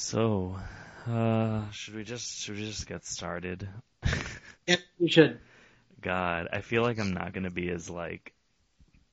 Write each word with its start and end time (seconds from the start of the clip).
So, 0.00 0.56
uh, 1.08 1.68
should 1.72 1.96
we 1.96 2.04
just 2.04 2.38
should 2.38 2.54
we 2.54 2.64
just 2.64 2.86
get 2.86 3.04
started? 3.04 3.68
Yeah, 4.66 4.76
you 4.98 5.08
should. 5.08 5.40
God, 6.00 6.46
I 6.52 6.60
feel 6.60 6.82
like 6.82 7.00
I'm 7.00 7.14
not 7.14 7.32
gonna 7.32 7.50
be 7.50 7.68
as 7.70 7.90
like 7.90 8.32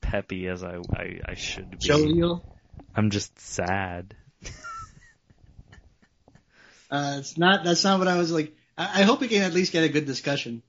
peppy 0.00 0.46
as 0.46 0.62
I 0.62 0.76
I, 0.94 1.20
I 1.26 1.34
should 1.34 1.70
be. 1.70 1.88
Jovial. 1.88 2.44
I'm 2.94 3.10
just 3.10 3.38
sad. 3.38 4.14
Uh, 6.88 7.16
it's 7.18 7.36
not. 7.36 7.64
That's 7.64 7.82
not 7.82 7.98
what 7.98 8.06
I 8.06 8.16
was 8.16 8.30
like. 8.30 8.54
I, 8.78 9.00
I 9.00 9.02
hope 9.02 9.20
we 9.20 9.26
can 9.26 9.42
at 9.42 9.52
least 9.52 9.72
get 9.72 9.82
a 9.82 9.88
good 9.88 10.06
discussion. 10.06 10.62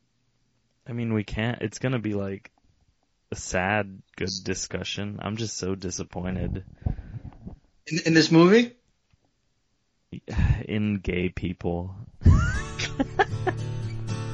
I 0.87 0.93
mean, 0.93 1.13
we 1.13 1.23
can't. 1.23 1.61
It's 1.61 1.77
gonna 1.77 1.99
be 1.99 2.15
like 2.15 2.49
a 3.31 3.35
sad, 3.35 4.01
good 4.15 4.31
discussion. 4.43 5.19
I'm 5.21 5.37
just 5.37 5.57
so 5.57 5.75
disappointed 5.75 6.63
In, 7.85 7.99
in 8.07 8.13
this 8.15 8.31
movie, 8.31 8.73
in 10.65 10.99
gay 10.99 11.29
people. 11.29 11.95
all 12.25 12.31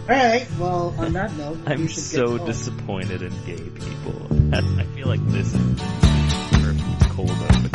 right. 0.07 0.45
Well, 0.59 0.93
on 0.97 1.13
that 1.13 1.35
note, 1.35 1.59
I'm 1.65 1.83
you 1.83 1.87
so 1.87 2.37
get 2.37 2.47
disappointed 2.47 3.21
in 3.23 3.31
gay 3.45 3.55
people. 3.55 4.27
I 4.53 4.83
feel 4.95 5.07
like 5.07 5.25
this 5.29 5.53
is 5.53 5.81
perfect 6.51 7.09
cold 7.09 7.31
open. 7.31 7.69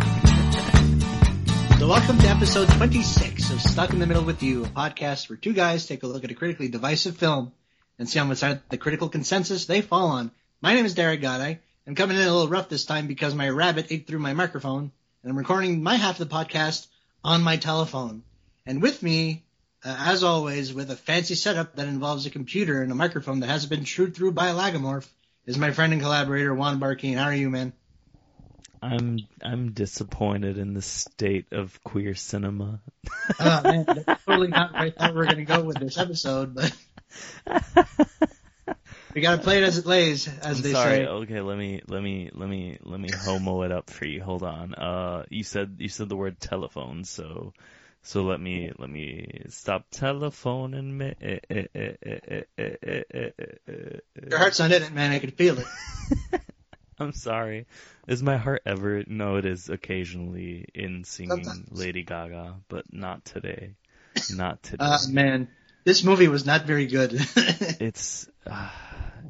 So, 1.78 1.88
welcome 1.88 2.19
to 2.19 2.28
episode 2.28 2.69
26 2.69 3.50
of 3.50 3.60
Stuck 3.60 3.92
in 3.92 3.98
the 3.98 4.06
Middle 4.06 4.24
with 4.24 4.42
You, 4.42 4.64
a 4.64 4.69
podcast 4.69 5.28
where 5.28 5.36
two 5.36 5.52
guys 5.52 5.86
take 5.86 6.05
a 6.05 6.06
look 6.06 6.22
at 6.22 6.30
a 6.30 6.34
critically 6.34 6.69
divisive 6.69 7.16
film 7.16 7.52
and 7.98 8.08
see 8.08 8.20
on 8.20 8.28
what 8.28 8.38
side 8.38 8.60
the 8.69 8.78
critical 8.78 9.08
consensus 9.08 9.66
they 9.66 9.80
fall 9.80 10.08
on. 10.08 10.30
My 10.60 10.74
name 10.74 10.86
is 10.86 10.94
Derek 10.94 11.20
Goddard. 11.20 11.58
I'm 11.86 11.94
coming 11.96 12.16
in 12.16 12.22
a 12.22 12.33
little 12.33 12.48
rough 12.48 12.69
this 12.69 12.84
time 12.84 13.08
because 13.08 13.34
my 13.34 13.48
rabbit 13.48 13.86
ate 13.91 14.06
through 14.06 14.19
my 14.20 14.34
microphone, 14.34 14.92
and 15.22 15.30
I'm 15.30 15.38
recording 15.38 15.83
my 15.83 15.96
half 15.96 16.20
of 16.20 16.28
the 16.28 16.34
podcast 16.34 16.86
on 17.28 17.42
my 17.42 17.59
telephone. 17.59 18.23
And 18.64 18.80
with 18.80 19.02
me, 19.02 19.45
uh, 19.84 19.95
as 19.98 20.24
always, 20.24 20.73
with 20.73 20.91
a 20.91 20.96
fancy 20.96 21.34
setup 21.34 21.77
that 21.77 21.86
involves 21.86 22.25
a 22.25 22.30
computer 22.30 22.80
and 22.80 22.91
a 22.91 22.94
microphone 22.94 23.41
that 23.41 23.48
hasn't 23.48 23.69
been 23.69 23.84
chewed 23.84 24.16
through 24.16 24.33
by 24.33 24.48
a 24.48 24.55
lagomorph, 24.55 25.06
is 25.44 25.58
my 25.58 25.70
friend 25.70 25.92
and 25.92 26.00
collaborator 26.00 26.55
Juan 26.55 26.80
Barkeen. 26.80 27.17
How 27.17 27.25
are 27.25 27.34
you, 27.34 27.50
man? 27.50 27.75
I'm 28.80 29.19
I'm 29.42 29.72
disappointed 29.72 30.56
in 30.56 30.72
the 30.72 30.80
state 30.80 31.52
of 31.52 31.83
queer 31.84 32.14
cinema. 32.14 32.80
Oh 33.39 33.61
man, 33.62 33.84
that's 33.84 34.24
totally 34.24 34.48
not 34.48 34.72
where 34.72 34.83
I 34.83 34.91
thought 34.91 35.12
we 35.12 35.19
were 35.19 35.27
gonna 35.27 35.45
go 35.45 35.62
with 35.62 35.78
this 35.78 35.98
episode, 35.98 36.55
but 36.55 36.72
We 39.14 39.20
gotta 39.23 39.42
play 39.42 39.59
it 39.59 39.64
as 39.64 39.78
it 39.78 39.87
lays, 39.87 40.28
as 40.28 40.59
I'm 40.59 40.62
they 40.62 40.73
sorry. 40.73 40.97
say. 40.98 41.06
Okay, 41.06 41.41
let 41.41 41.56
me 41.56 41.81
let 41.89 42.03
me 42.03 42.31
let 42.34 42.48
me 42.48 42.78
let 42.83 43.01
me 43.01 43.11
homo 43.11 43.62
it 43.62 43.73
up 43.73 43.91
for 43.91 44.05
you. 44.05 44.23
Hold 44.23 44.42
on. 44.42 44.75
Uh, 44.75 45.25
you 45.31 45.42
said 45.42 45.77
you 45.78 45.89
said 45.89 46.09
the 46.09 46.17
word 46.17 46.39
telephone, 46.39 47.05
so 47.05 47.53
so 48.03 48.23
let 48.23 48.41
me 48.41 48.70
let 48.79 48.91
me 48.91 49.45
stop 49.48 49.86
telephoning 49.91 50.97
me. 50.97 51.14
Your 54.31 54.39
heart's 54.39 54.59
not 54.59 54.73
in 54.73 54.83
it, 54.83 54.92
man. 54.92 55.12
I 55.12 55.19
can 55.19 55.31
feel 55.31 55.59
it. 55.59 55.67
I'm 57.01 57.12
sorry. 57.12 57.67
Is 58.09 58.23
my 58.23 58.36
heart 58.36 58.62
ever? 58.67 59.05
No, 59.06 59.36
it 59.36 59.45
is 59.47 59.69
occasionally 59.69 60.67
in 60.75 61.05
singing 61.05 61.45
Sometimes. 61.45 61.79
Lady 61.79 62.03
Gaga, 62.03 62.56
but 62.69 62.92
not 62.92 63.25
today. 63.25 63.75
Not 64.34 64.62
today. 64.62 64.84
Uh, 64.84 64.98
man, 65.09 65.48
this 65.84 66.03
movie 66.03 66.29
was 66.29 66.45
not 66.45 66.64
very 66.64 66.86
good. 66.86 67.12
it's. 67.14 68.29
Uh, 68.47 68.69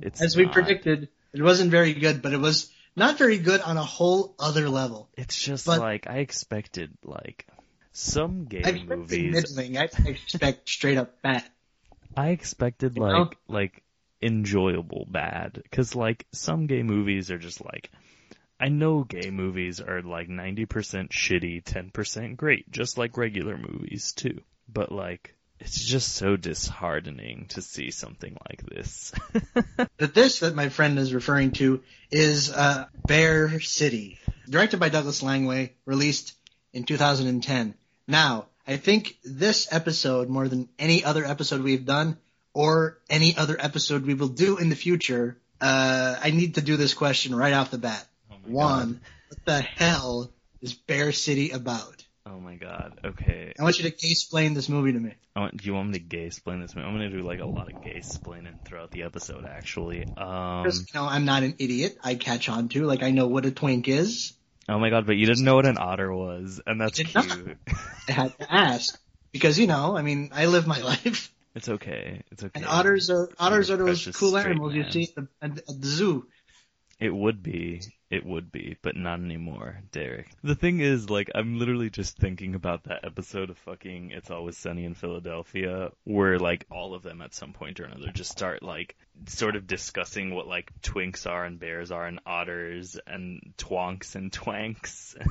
it's 0.03 0.23
as 0.23 0.37
we 0.37 0.45
not. 0.45 0.53
predicted, 0.55 1.09
it 1.33 1.43
wasn't 1.43 1.71
very 1.71 1.95
good, 1.95 2.23
but 2.23 2.33
it 2.33 2.39
was 2.41 2.71
not 2.97 3.19
very 3.19 3.39
good 3.39 3.61
on 3.61 3.77
a 3.77 3.85
whole 3.85 4.35
other 4.39 4.69
level. 4.69 5.09
It's 5.17 5.41
just 5.41 5.67
but- 5.67 5.81
like 5.81 6.09
I 6.09 6.19
expected. 6.19 6.91
Like 7.05 7.47
some 7.93 8.45
gay 8.47 8.63
I 8.65 8.85
movies, 8.85 9.33
middling. 9.33 9.79
I 9.79 9.89
expect 10.07 10.69
straight 10.69 10.99
up 10.99 11.21
bad. 11.23 11.45
I 12.17 12.31
expected 12.31 12.97
You 12.97 13.03
like 13.03 13.13
know? 13.13 13.31
like 13.49 13.83
enjoyable 14.21 15.07
bad 15.09 15.61
because 15.63 15.95
like 15.95 16.27
some 16.33 16.67
gay 16.67 16.83
movies 16.83 17.31
are 17.31 17.39
just 17.39 17.65
like 17.65 17.91
I 18.61 18.69
know 18.69 19.05
gay 19.05 19.31
movies 19.31 19.81
are 19.81 20.03
like 20.03 20.29
90% 20.29 20.67
shitty, 21.11 21.63
10% 21.63 22.37
great, 22.37 22.69
just 22.73 22.99
like 22.99 23.17
regular 23.17 23.57
movies 23.57 24.13
too. 24.13 24.41
But 24.69 24.91
like 24.91 25.35
it's 25.61 25.85
just 25.85 26.15
so 26.15 26.37
disheartening 26.37 27.47
to 27.51 27.63
see 27.63 27.91
something 27.91 28.37
like 28.49 28.63
this. 28.67 29.13
But 29.97 30.15
this 30.15 30.41
that 30.41 30.55
my 30.55 30.69
friend 30.69 30.99
is 30.99 31.13
referring 31.13 31.53
to 31.53 31.83
is 32.11 32.53
uh, 32.53 32.87
Bear 33.07 33.59
City, 33.61 34.19
directed 34.49 34.79
by 34.79 34.91
Douglas 34.91 35.23
Langway, 35.23 35.71
released 35.87 36.35
in 36.73 36.85
2010. 36.85 37.75
Now, 38.07 38.47
I 38.67 38.77
think 38.77 39.17
this 39.25 39.67
episode, 39.73 40.29
more 40.29 40.47
than 40.47 40.69
any 40.79 41.03
other 41.03 41.25
episode 41.25 41.63
we've 41.63 41.85
done, 41.85 42.17
or 42.55 42.99
any 43.11 43.37
other 43.37 43.57
episode 43.59 44.07
we 44.07 44.15
will 44.15 44.29
do 44.29 44.59
in 44.59 44.69
the 44.69 44.77
future, 44.77 45.37
uh, 45.61 46.17
I 46.23 46.31
need 46.31 46.55
to 46.57 46.61
do 46.61 46.77
this 46.77 46.95
question 46.95 47.35
right 47.35 47.53
off 47.53 47.71
the 47.71 47.79
bat. 47.79 48.07
Oh 48.31 48.37
Juan, 48.47 49.01
what 49.29 49.45
the 49.45 49.61
hell 49.61 50.31
is 50.61 50.75
Bear 50.75 51.13
City 51.13 51.51
about? 51.51 51.98
Oh 52.31 52.41
my 52.41 52.57
god. 52.57 52.99
Okay. 53.05 53.53
I 53.59 53.63
want 53.63 53.79
you 53.79 53.91
to 53.91 53.97
gay 53.97 54.11
explain 54.11 54.53
this 54.55 54.69
movie 54.69 54.93
to 54.93 54.99
me. 55.01 55.15
I 55.35 55.41
want, 55.41 55.57
do 55.57 55.65
you 55.67 55.75
want 55.75 55.89
me 55.91 55.99
to 55.99 56.05
gay 56.05 56.27
explain 56.27 56.61
this? 56.61 56.75
Movie? 56.75 56.87
I'm 56.87 56.95
gonna 56.95 57.11
do 57.11 57.23
like 57.23 57.41
a 57.41 57.47
lot 57.47 57.71
of 57.71 57.81
gay 57.81 57.93
explaining 57.97 58.59
throughout 58.65 58.91
the 58.91 59.05
episode 59.05 59.45
actually. 59.47 60.05
Um 60.17 60.65
Because, 60.65 60.81
you 60.81 61.01
know, 61.01 61.07
I'm 61.07 61.25
not 61.25 61.43
an 61.43 61.55
idiot. 61.59 61.97
I 62.03 62.17
catch 62.17 62.49
on 62.49 62.69
to, 62.71 62.85
like, 62.85 63.03
I 63.03 63.11
know 63.13 63.27
what 63.29 63.47
a 63.47 63.51
twink 63.51 63.89
is. 63.89 64.35
Oh 64.69 64.79
my 64.79 64.91
god, 64.91 65.07
but 65.07 65.17
you 65.17 65.27
didn't 65.27 65.45
know 65.45 65.55
what 65.55 65.67
an 65.67 65.79
otter 65.79 66.13
was, 66.13 66.61
and 66.67 66.81
that's 66.81 67.01
I 67.01 67.05
cute. 67.05 67.57
I 68.09 68.13
had 68.13 68.39
to 68.39 68.53
ask 68.53 68.99
because 69.33 69.59
you 69.59 69.67
know, 69.67 69.97
I 69.97 70.03
mean, 70.03 70.31
I 70.35 70.47
live 70.47 70.67
my 70.67 70.81
life, 70.93 71.33
It's 71.55 71.69
okay. 71.69 72.23
It's 72.31 72.43
okay. 72.45 72.53
and 72.55 72.67
otters 72.67 73.09
are 73.09 73.31
otters 73.39 73.71
are 73.71 73.79
those 73.79 74.07
cool 74.15 74.37
animals 74.37 74.75
you 74.75 74.85
see 74.91 75.09
at 75.17 75.55
the- 75.57 75.63
at 75.71 75.81
the 75.81 75.87
zoo. 75.87 76.27
It 77.01 77.15
would 77.15 77.43
be. 77.43 77.81
It 78.11 78.25
would 78.25 78.51
be, 78.51 78.77
but 78.83 78.97
not 78.97 79.21
anymore, 79.21 79.81
Derek. 79.93 80.31
The 80.43 80.55
thing 80.55 80.81
is, 80.81 81.11
like, 81.11 81.31
I'm 81.35 81.59
literally 81.59 81.91
just 81.91 82.17
thinking 82.17 82.55
about 82.55 82.85
that 82.85 83.05
episode 83.05 83.51
of 83.51 83.59
fucking 83.59 84.13
It's 84.13 84.31
Always 84.31 84.57
Sunny 84.57 84.85
in 84.85 84.95
Philadelphia, 84.95 85.91
where, 86.05 86.39
like, 86.39 86.65
all 86.73 86.95
of 86.95 87.03
them 87.03 87.21
at 87.21 87.35
some 87.35 87.53
point 87.53 87.79
or 87.81 87.85
another 87.85 88.11
just 88.13 88.31
start, 88.33 88.63
like, 88.63 88.97
sort 89.27 89.57
of 89.57 89.67
discussing 89.67 90.35
what, 90.35 90.47
like, 90.49 90.73
twinks 90.81 91.27
are 91.31 91.45
and 91.45 91.61
bears 91.61 91.91
are 91.93 92.07
and 92.07 92.19
otters 92.27 92.99
and 93.07 93.53
twonks 93.59 94.15
and 94.17 94.33
twanks. 94.33 95.15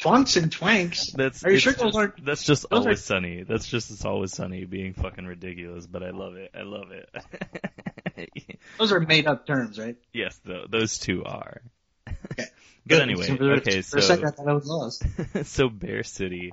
Twonks 0.00 0.36
and 0.42 0.50
twanks. 0.50 1.12
That's 1.12 1.44
Are 1.44 1.52
you 1.52 1.58
sure 1.58 1.72
those 1.74 1.82
just- 1.92 1.96
aren't- 1.96 2.24
That's 2.24 2.44
just 2.44 2.62
those 2.70 2.78
are- 2.80 2.82
always 2.82 3.04
sunny. 3.04 3.42
That's 3.44 3.68
just 3.68 3.90
it's 3.90 4.04
always 4.04 4.32
sunny 4.32 4.64
being 4.64 4.94
fucking 4.94 5.26
ridiculous, 5.26 5.86
but 5.86 6.02
I 6.02 6.10
love 6.10 6.34
it. 6.36 6.50
I 6.54 6.62
love 6.62 6.90
it. 6.92 7.08
Those 8.78 8.92
are 8.92 9.00
made 9.00 9.26
up 9.26 9.46
terms, 9.46 9.78
right? 9.78 9.96
yes, 10.12 10.38
tho- 10.44 10.66
those 10.68 10.98
two 10.98 11.24
are. 11.24 11.60
Okay. 12.08 12.46
But 12.84 12.88
Good. 12.96 13.02
anyway, 13.02 13.36
For- 13.36 13.52
okay, 13.58 13.80
For 13.82 13.98
a 13.98 14.02
second, 14.02 14.24
I 14.26 14.30
so 14.30 14.36
thought 14.38 14.48
I 14.48 14.52
was 14.54 14.66
lost. 14.66 15.04
so 15.44 15.68
Bear 15.68 16.02
City 16.02 16.52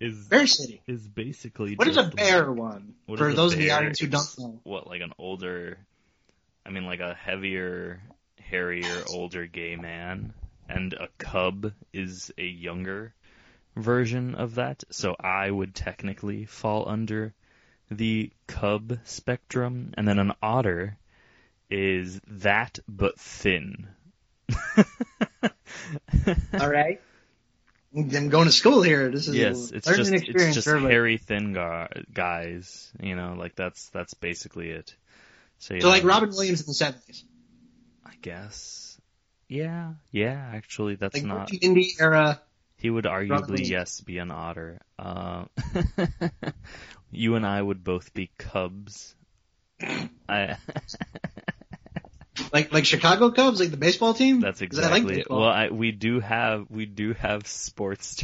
is 0.00 0.16
Bear 0.26 0.46
City. 0.46 0.80
is 0.86 1.06
basically 1.06 1.74
What 1.74 1.88
is 1.88 1.98
a 1.98 2.04
bear 2.04 2.46
like- 2.46 2.56
one? 2.58 2.94
For 3.18 3.34
those 3.34 3.52
of 3.52 3.58
the 3.58 3.72
audience 3.72 3.98
who 4.00 4.06
don't 4.06 4.38
know. 4.38 4.60
What 4.64 4.86
like 4.86 5.02
an 5.02 5.12
older, 5.18 5.76
I 6.64 6.70
mean 6.70 6.86
like 6.86 7.00
a 7.00 7.12
heavier, 7.12 8.00
hairier, 8.40 9.02
older 9.10 9.46
gay 9.46 9.76
man, 9.76 10.32
and 10.70 10.94
a 10.94 11.08
cub 11.18 11.72
is 11.92 12.32
a 12.38 12.46
younger 12.46 13.12
version 13.76 14.36
of 14.36 14.54
that. 14.54 14.84
So 14.88 15.16
I 15.20 15.50
would 15.50 15.74
technically 15.74 16.46
fall 16.46 16.88
under 16.88 17.34
the 17.90 18.30
cub 18.46 18.98
spectrum, 19.04 19.92
and 19.96 20.06
then 20.06 20.18
an 20.18 20.32
otter 20.42 20.96
is 21.70 22.20
that 22.28 22.78
but 22.88 23.18
thin. 23.18 23.88
All 26.58 26.68
right. 26.68 27.00
I'm 27.96 28.28
going 28.28 28.46
to 28.46 28.52
school 28.52 28.82
here. 28.82 29.10
This 29.10 29.28
is 29.28 29.34
yes, 29.34 29.70
a 29.70 29.76
it's 29.76 29.86
just 29.86 30.12
experience 30.12 30.56
it's 30.56 30.66
just 30.66 30.76
hairy 30.76 31.16
thin 31.16 31.54
gu- 31.54 32.02
guys. 32.12 32.92
You 33.00 33.16
know, 33.16 33.34
like 33.38 33.54
that's 33.56 33.88
that's 33.88 34.14
basically 34.14 34.70
it. 34.70 34.94
So, 35.58 35.78
So 35.80 35.88
like 35.88 36.02
know, 36.02 36.08
Robin 36.08 36.30
Williams 36.30 36.60
in 36.60 36.66
the 36.66 36.74
seventies, 36.74 37.24
I 38.04 38.12
guess. 38.20 39.00
Yeah, 39.48 39.94
yeah. 40.10 40.50
Actually, 40.52 40.96
that's 40.96 41.14
like 41.14 41.24
not. 41.24 41.48
the 41.48 41.58
indie 41.58 41.98
era. 41.98 42.40
He 42.76 42.90
would 42.90 43.04
arguably 43.06 43.66
yes 43.66 44.00
be 44.02 44.18
an 44.18 44.30
otter. 44.30 44.80
Uh, 44.98 45.46
you 47.10 47.34
and 47.34 47.46
I 47.46 47.60
would 47.60 47.82
both 47.84 48.12
be 48.14 48.30
cubs. 48.38 49.14
I. 50.28 50.56
Like 52.52 52.72
like 52.72 52.84
Chicago 52.84 53.30
Cubs, 53.32 53.58
like 53.58 53.70
the 53.72 53.76
baseball 53.76 54.14
team. 54.14 54.40
That's 54.40 54.60
'Cause 54.60 54.78
I 54.78 54.82
like 54.88 55.02
exactly 55.02 55.20
it. 55.20 55.26
Well, 55.30 55.42
I, 55.42 55.68
we 55.70 55.90
do 55.90 56.20
have 56.20 56.66
we 56.70 56.86
do 56.86 57.12
have 57.14 57.46
sports 57.48 58.14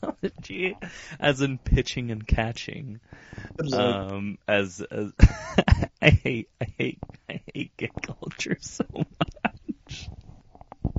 terminology, 0.00 0.76
as 1.20 1.40
in 1.40 1.58
pitching 1.58 2.10
and 2.10 2.26
catching. 2.26 2.98
Cubs 3.56 3.74
are 3.74 3.84
like- 4.02 4.12
Um, 4.12 4.38
as 4.48 4.80
as 4.90 5.12
I 6.02 6.10
hate 6.10 6.48
I 6.60 6.64
hate 6.76 6.98
I 7.30 7.40
hate 7.54 7.76
gay 7.76 7.90
culture 8.02 8.58
so 8.60 8.84
much. 8.92 10.08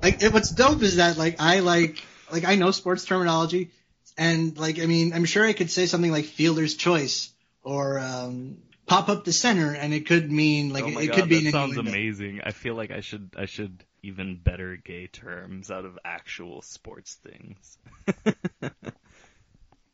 Like 0.01 0.23
it, 0.23 0.31
what's 0.31 0.49
dope 0.51 0.81
is 0.81 0.95
that 0.95 1.17
like 1.17 1.41
I 1.41 1.59
like 1.59 2.01
like 2.31 2.45
I 2.45 2.55
know 2.55 2.71
sports 2.71 3.03
terminology, 3.03 3.69
And 4.19 4.57
like, 4.57 4.79
I 4.79 4.85
mean, 4.85 5.13
I'm 5.13 5.23
sure 5.23 5.45
I 5.45 5.53
could 5.53 5.71
say 5.71 5.85
something 5.85 6.11
like 6.11 6.25
fielder's 6.25 6.75
choice 6.75 7.31
or 7.63 7.97
um, 7.99 8.57
pop 8.85 9.07
up 9.07 9.23
the 9.23 9.31
center, 9.31 9.73
and 9.73 9.93
it 9.93 10.07
could 10.07 10.29
mean 10.29 10.73
like 10.73 10.83
oh 10.83 10.99
it 10.99 11.07
god, 11.07 11.15
could 11.15 11.29
be 11.29 11.39
that 11.39 11.45
an 11.45 11.51
sounds 11.53 11.77
amazing. 11.77 12.41
I 12.43 12.51
feel 12.51 12.75
like 12.75 12.91
I 12.91 12.99
should 12.99 13.33
I 13.37 13.45
should 13.45 13.81
even 14.03 14.35
better 14.35 14.75
gay 14.75 15.07
terms 15.07 15.71
out 15.71 15.85
of 15.85 15.97
actual 16.03 16.61
sports 16.61 17.17
things. 17.23 17.77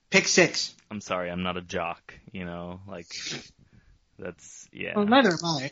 Pick 0.10 0.28
six. 0.28 0.74
I'm 0.90 1.02
sorry, 1.02 1.30
I'm 1.30 1.44
not 1.44 1.58
a 1.58 1.62
jock. 1.62 2.16
You 2.32 2.46
know, 2.46 2.80
like 2.88 3.14
that's 4.18 4.68
yeah. 4.74 4.94
Well, 4.96 5.06
neither 5.06 5.34
am 5.34 5.46
I. 5.46 5.72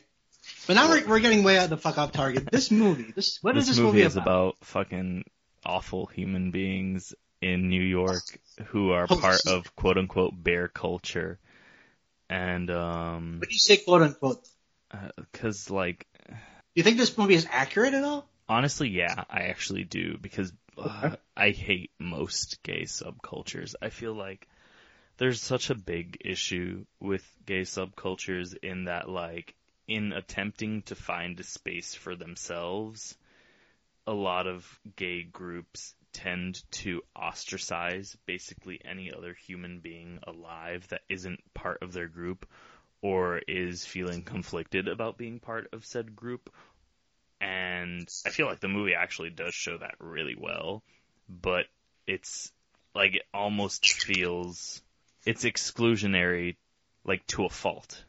But 0.68 0.76
now 0.76 0.90
we're, 0.90 1.08
we're 1.08 1.20
getting 1.22 1.44
way 1.44 1.58
out 1.58 1.64
of 1.64 1.70
the 1.72 1.78
fuck 1.78 1.98
off 1.98 2.12
target. 2.12 2.52
This 2.52 2.70
movie, 2.70 3.14
this 3.16 3.40
what 3.42 3.56
this 3.56 3.64
is 3.64 3.70
this 3.70 3.78
movie, 3.80 3.98
movie 3.98 4.06
is 4.06 4.16
about? 4.16 4.28
about 4.28 4.56
fucking 4.62 5.24
awful 5.66 6.06
human 6.06 6.52
beings 6.52 7.16
in 7.44 7.68
New 7.68 7.82
York 7.82 8.24
who 8.68 8.92
are 8.92 9.06
Holy 9.06 9.22
part 9.22 9.42
of 9.48 9.76
quote 9.76 9.98
unquote 9.98 10.32
bear 10.36 10.68
culture, 10.68 11.40
and 12.30 12.70
um, 12.72 13.40
What 13.40 13.50
do 13.50 13.54
you 13.54 13.60
say 13.60 13.78
quote 13.78 14.02
unquote, 14.02 14.48
because 15.18 15.70
like 15.70 16.08
do 16.28 16.36
you 16.76 16.84
think 16.84 16.98
this 16.98 17.18
movie 17.18 17.36
is 17.36 17.48
accurate 17.52 17.94
at 17.94 18.04
all? 18.04 18.28
Honestly, 18.48 18.90
yeah, 18.90 19.26
I 19.30 19.44
actually 19.44 19.84
do 19.84 20.18
because 20.18 20.54
uh. 20.78 21.16
I 21.36 21.50
hate 21.50 21.92
most 22.00 22.64
gay 22.64 22.84
subcultures. 22.84 23.76
I 23.82 23.90
feel 23.90 24.14
like 24.14 24.48
there's 25.18 25.42
such 25.42 25.70
a 25.70 25.76
big 25.76 26.18
issue 26.24 26.86
with 27.00 27.24
gay 27.46 27.62
subcultures 27.62 28.56
in 28.64 28.86
that 28.86 29.10
like 29.10 29.54
in 29.88 30.14
attempting 30.14 30.82
to 30.84 30.96
find 30.96 31.40
a 31.40 31.44
space 31.44 31.94
for 31.94 32.16
themselves, 32.16 33.18
a 34.08 34.14
lot 34.14 34.48
of 34.48 34.66
gay 34.96 35.24
groups 35.24 35.94
tend 36.14 36.64
to 36.72 37.02
ostracize 37.16 38.16
basically 38.26 38.80
any 38.86 39.12
other 39.12 39.34
human 39.34 39.80
being 39.80 40.20
alive 40.28 40.88
that 40.90 41.02
isn't 41.10 41.42
part 41.54 41.82
of 41.82 41.94
their 41.94 42.08
group 42.08 42.46
or 43.02 43.40
is 43.48 43.86
feeling 43.86 44.22
conflicted 44.24 44.88
about 44.88 45.18
being 45.18 45.40
part 45.40 45.68
of 45.74 45.86
said 45.86 46.16
group 46.16 46.50
and 47.44 48.08
I 48.26 48.30
feel 48.30 48.46
like 48.46 48.62
the 48.62 48.70
movie 48.70 48.94
actually 48.96 49.30
does 49.30 49.54
show 49.54 49.78
that 49.78 49.96
really 50.00 50.36
well, 50.40 50.82
but 51.28 51.66
it's 52.08 52.52
like 52.96 53.16
it 53.16 53.24
almost 53.34 53.86
feels 53.86 54.82
it's 55.26 55.44
exclusionary, 55.44 56.56
like 57.04 57.26
to 57.28 57.44
a 57.44 57.50
fault. 57.50 58.02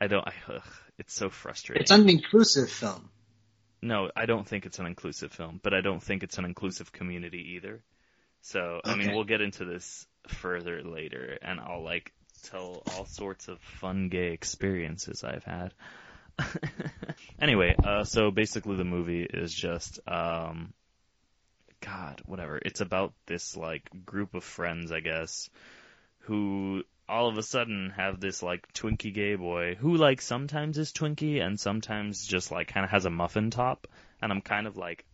I 0.00 0.08
don't. 0.08 0.26
I, 0.26 0.32
ugh, 0.48 0.62
it's 0.98 1.14
so 1.14 1.30
frustrating. 1.30 1.82
It's 1.82 1.92
an 1.92 2.08
inclusive 2.08 2.68
film. 2.68 3.08
No, 3.82 4.10
I 4.16 4.26
don't 4.26 4.46
think 4.46 4.66
it's 4.66 4.78
an 4.78 4.86
inclusive 4.86 5.32
film, 5.32 5.60
but 5.62 5.74
I 5.74 5.80
don't 5.80 6.02
think 6.02 6.22
it's 6.22 6.38
an 6.38 6.44
inclusive 6.44 6.92
community 6.92 7.54
either. 7.56 7.82
So 8.42 8.80
I 8.84 8.94
mean, 8.94 9.14
we'll 9.14 9.24
get 9.24 9.40
into 9.40 9.64
this 9.64 10.06
further 10.28 10.82
later, 10.82 11.38
and 11.42 11.60
I'll 11.60 11.82
like 11.82 12.12
tell 12.44 12.82
all 12.94 13.06
sorts 13.06 13.48
of 13.48 13.58
fun 13.58 14.08
gay 14.08 14.32
experiences 14.32 15.24
I've 15.24 15.44
had. 15.44 15.74
anyway, 17.40 17.74
uh, 17.82 18.04
so 18.04 18.30
basically 18.30 18.76
the 18.76 18.84
movie 18.84 19.24
is 19.24 19.52
just, 19.52 19.98
um, 20.06 20.72
God, 21.80 22.22
whatever. 22.26 22.58
It's 22.58 22.80
about 22.80 23.14
this 23.26 23.56
like 23.56 23.88
group 24.04 24.34
of 24.34 24.44
friends, 24.44 24.92
I 24.92 25.00
guess, 25.00 25.50
who 26.20 26.82
all 27.08 27.28
of 27.28 27.38
a 27.38 27.42
sudden 27.42 27.92
have 27.96 28.20
this 28.20 28.42
like 28.42 28.72
Twinkie 28.72 29.12
gay 29.14 29.36
boy 29.36 29.74
who 29.76 29.96
like 29.96 30.20
sometimes 30.20 30.78
is 30.78 30.92
Twinkie 30.92 31.40
and 31.44 31.58
sometimes 31.58 32.26
just 32.26 32.50
like 32.50 32.68
kind 32.68 32.84
of 32.84 32.90
has 32.90 33.04
a 33.04 33.10
muffin 33.10 33.50
top, 33.50 33.86
and 34.20 34.32
I'm 34.32 34.40
kind 34.40 34.66
of 34.66 34.76
like, 34.76 35.04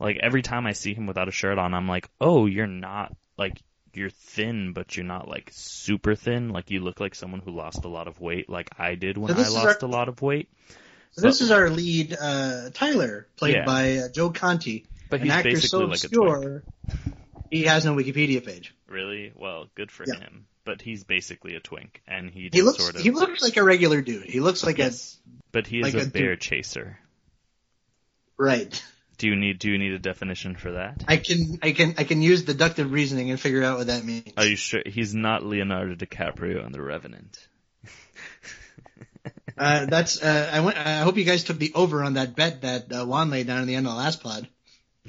like 0.00 0.16
every 0.22 0.42
time 0.42 0.66
I 0.66 0.72
see 0.72 0.94
him 0.94 1.06
without 1.06 1.28
a 1.28 1.32
shirt 1.32 1.58
on, 1.58 1.74
I'm 1.74 1.88
like, 1.88 2.08
oh, 2.20 2.46
you're 2.46 2.66
not 2.66 3.14
like 3.36 3.60
you're 3.92 4.10
thin, 4.10 4.72
but 4.74 4.96
you're 4.96 5.06
not 5.06 5.26
like 5.28 5.50
super 5.52 6.14
thin. 6.14 6.50
Like 6.50 6.70
you 6.70 6.80
look 6.80 7.00
like 7.00 7.14
someone 7.14 7.40
who 7.40 7.50
lost 7.50 7.84
a 7.84 7.88
lot 7.88 8.08
of 8.08 8.20
weight, 8.20 8.48
like 8.48 8.70
I 8.78 8.94
did 8.94 9.16
when 9.18 9.34
So 9.34 9.42
I 9.42 9.48
lost 9.48 9.82
our- 9.82 9.88
a 9.88 9.92
lot 9.92 10.08
of 10.08 10.20
weight. 10.22 10.48
So 11.12 11.22
this 11.22 11.40
is 11.40 11.50
our 11.50 11.70
lead, 11.70 12.14
uh, 12.20 12.68
Tyler, 12.74 13.26
played 13.36 13.54
Yeah. 13.54 13.64
by 13.64 13.96
uh, 13.96 14.08
Joe 14.10 14.28
Conti, 14.30 14.84
But 15.08 15.20
an 15.20 15.26
he's 15.26 15.32
actor 15.34 15.50
basically 15.50 15.68
so 15.68 15.78
like 15.86 16.04
obscure 16.04 16.62
he 17.50 17.62
has 17.64 17.86
no 17.86 17.94
Wikipedia 17.94 18.44
page. 18.44 18.74
Really? 18.86 19.32
Well, 19.34 19.68
good 19.74 19.90
for 19.90 20.04
Yeah. 20.06 20.16
him. 20.18 20.46
But 20.66 20.82
he's 20.82 21.04
basically 21.04 21.54
a 21.54 21.60
twink, 21.60 22.02
and 22.06 22.30
he 22.30 22.50
He 22.52 22.60
looks 22.60 22.82
sort 22.82 22.96
of. 22.96 23.00
he 23.00 23.10
looks 23.10 23.40
like 23.40 23.56
a 23.56 23.62
regular 23.64 24.02
dude. 24.02 24.24
He 24.24 24.40
looks 24.40 24.62
like 24.64 24.76
yes, 24.78 25.16
but 25.52 25.66
he 25.66 25.78
is 25.78 25.94
like 25.94 25.94
a, 25.94 26.06
a 26.06 26.10
bear 26.10 26.34
dude. 26.34 26.40
chaser. 26.40 26.98
right. 28.36 28.82
Do 29.18 29.28
you 29.28 29.36
need 29.36 29.58
Do 29.60 29.70
you 29.70 29.78
need 29.78 29.92
a 29.92 29.98
definition 29.98 30.56
for 30.56 30.72
that? 30.72 31.04
I 31.08 31.16
can 31.16 31.58
I 31.62 31.72
can 31.72 31.94
I 31.96 32.04
can 32.04 32.20
use 32.20 32.42
deductive 32.42 32.92
reasoning 32.92 33.30
and 33.30 33.40
figure 33.40 33.62
out 33.62 33.78
what 33.78 33.86
that 33.86 34.04
means. 34.04 34.30
Are 34.36 34.44
you 34.44 34.56
sure 34.56 34.82
he's 34.84 35.14
not 35.14 35.42
Leonardo 35.42 35.94
DiCaprio 35.94 36.66
in 36.66 36.72
The 36.72 36.82
Revenant? 36.82 37.48
Uh, 39.58 39.86
that's 39.86 40.22
uh, 40.22 40.50
I 40.52 40.60
went. 40.60 40.76
I 40.76 40.98
hope 40.98 41.16
you 41.16 41.24
guys 41.24 41.42
took 41.42 41.58
the 41.58 41.72
over 41.74 42.04
on 42.04 42.14
that 42.14 42.36
bet 42.36 42.60
that 42.60 42.92
uh, 42.92 43.06
Juan 43.06 43.30
laid 43.30 43.46
down 43.46 43.60
at 43.60 43.66
the 43.66 43.74
end 43.74 43.86
of 43.86 43.92
the 43.94 43.98
last 43.98 44.22
pod. 44.22 44.46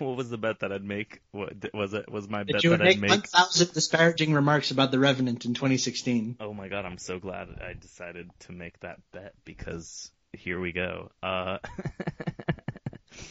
what 0.06 0.16
was 0.16 0.30
the 0.30 0.38
bet 0.38 0.60
that 0.60 0.72
I'd 0.72 0.84
make? 0.84 1.20
What 1.32 1.52
was 1.74 1.94
it? 1.94 2.10
Was 2.10 2.28
my 2.28 2.44
That 2.44 2.52
bet 2.52 2.64
you 2.64 2.70
would 2.70 2.80
that 2.80 2.84
make 2.84 2.96
I'd 2.96 3.00
make? 3.00 3.10
1,000 3.10 3.72
disparaging 3.72 4.32
remarks 4.32 4.70
about 4.70 4.90
the 4.90 4.98
Revenant 4.98 5.44
in 5.44 5.54
2016. 5.54 6.36
Oh 6.40 6.52
my 6.54 6.68
god, 6.68 6.84
I'm 6.84 6.98
so 6.98 7.18
glad 7.18 7.48
I 7.60 7.74
decided 7.74 8.30
to 8.40 8.52
make 8.52 8.78
that 8.80 9.00
bet 9.12 9.34
because 9.44 10.10
here 10.32 10.60
we 10.60 10.72
go. 10.72 11.10
Uh, 11.22 11.58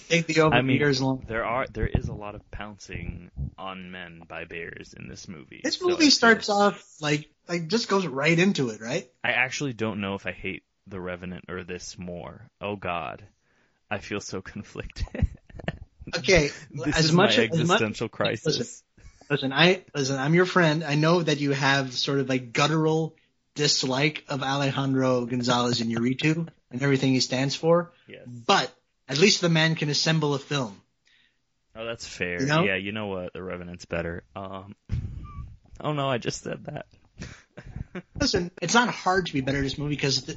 Take 0.10 0.26
the 0.28 0.42
over 0.42 0.56
I 0.56 0.62
mean, 0.62 0.78
years 0.78 1.00
long. 1.02 1.24
there 1.28 1.46
are 1.46 1.68
there 1.68 1.88
is 1.88 2.08
a 2.08 2.14
lot 2.14 2.36
of 2.36 2.50
pouncing 2.52 3.30
on 3.58 3.92
men 3.92 4.22
by 4.28 4.46
bears 4.46 4.94
in 4.98 5.08
this 5.08 5.28
movie. 5.28 5.62
This 5.64 5.82
movie 5.82 6.04
feel- 6.06 6.12
starts 6.12 6.50
off 6.50 6.84
like 7.00 7.30
like 7.48 7.68
just 7.68 7.88
goes 7.88 8.06
right 8.08 8.38
into 8.38 8.70
it, 8.70 8.82
right? 8.82 9.08
I 9.24 9.32
actually 9.32 9.74
don't 9.74 10.02
know 10.02 10.16
if 10.16 10.26
I 10.26 10.32
hate 10.32 10.64
The 10.88 11.00
Revenant 11.00 11.46
or 11.50 11.64
this 11.64 11.98
more. 11.98 12.50
Oh 12.60 12.76
God, 12.76 13.24
I 13.90 14.00
feel 14.00 14.20
so 14.20 14.42
conflicted. 14.54 15.28
Okay, 16.18 16.50
this 16.72 16.98
as 16.98 17.06
is 17.06 17.12
much 17.12 17.38
my 17.38 17.44
as 17.44 17.50
much 17.50 17.60
existential 17.60 18.10
crisis. 18.10 18.58
Listen. 18.58 18.84
listen, 19.30 19.54
I 19.54 19.84
listen. 19.94 20.18
I'm 20.20 20.34
your 20.34 20.46
friend. 20.46 20.84
I 20.84 20.96
know 20.96 21.22
that 21.22 21.40
you 21.40 21.52
have 21.52 21.94
sort 21.94 22.20
of 22.20 22.30
like 22.30 22.54
guttural 22.54 23.16
dislike 23.56 24.24
of 24.30 24.44
Alejandro 24.44 25.26
Gonzalez 25.26 25.82
Iñárritu 25.82 26.48
and 26.72 26.82
everything 26.84 27.14
he 27.14 27.20
stands 27.20 27.56
for, 27.56 27.92
Yes. 28.08 28.28
but 28.28 28.72
at 29.10 29.18
least 29.18 29.42
the 29.42 29.50
man 29.50 29.76
can 29.76 29.90
assemble 29.90 30.34
a 30.36 30.40
film. 30.40 30.80
Oh, 31.76 31.86
that's 31.86 32.08
fair. 32.08 32.40
You 32.42 32.48
know? 32.48 32.64
Yeah, 32.64 32.76
you 32.76 32.92
know 32.92 33.08
what? 33.08 33.34
The 33.34 33.42
Revenant's 33.44 33.86
better. 33.86 34.24
Um. 34.36 34.76
Oh 35.80 35.94
no, 35.94 36.10
I 36.10 36.18
just 36.18 36.42
said 36.42 36.66
that. 36.66 36.88
Listen, 38.20 38.50
it's 38.64 38.74
not 38.74 38.90
hard 38.90 39.28
to 39.28 39.34
be 39.34 39.42
better 39.42 39.60
at 39.60 39.64
this 39.64 39.78
movie 39.78 39.96
because 39.96 40.24
the, 40.24 40.34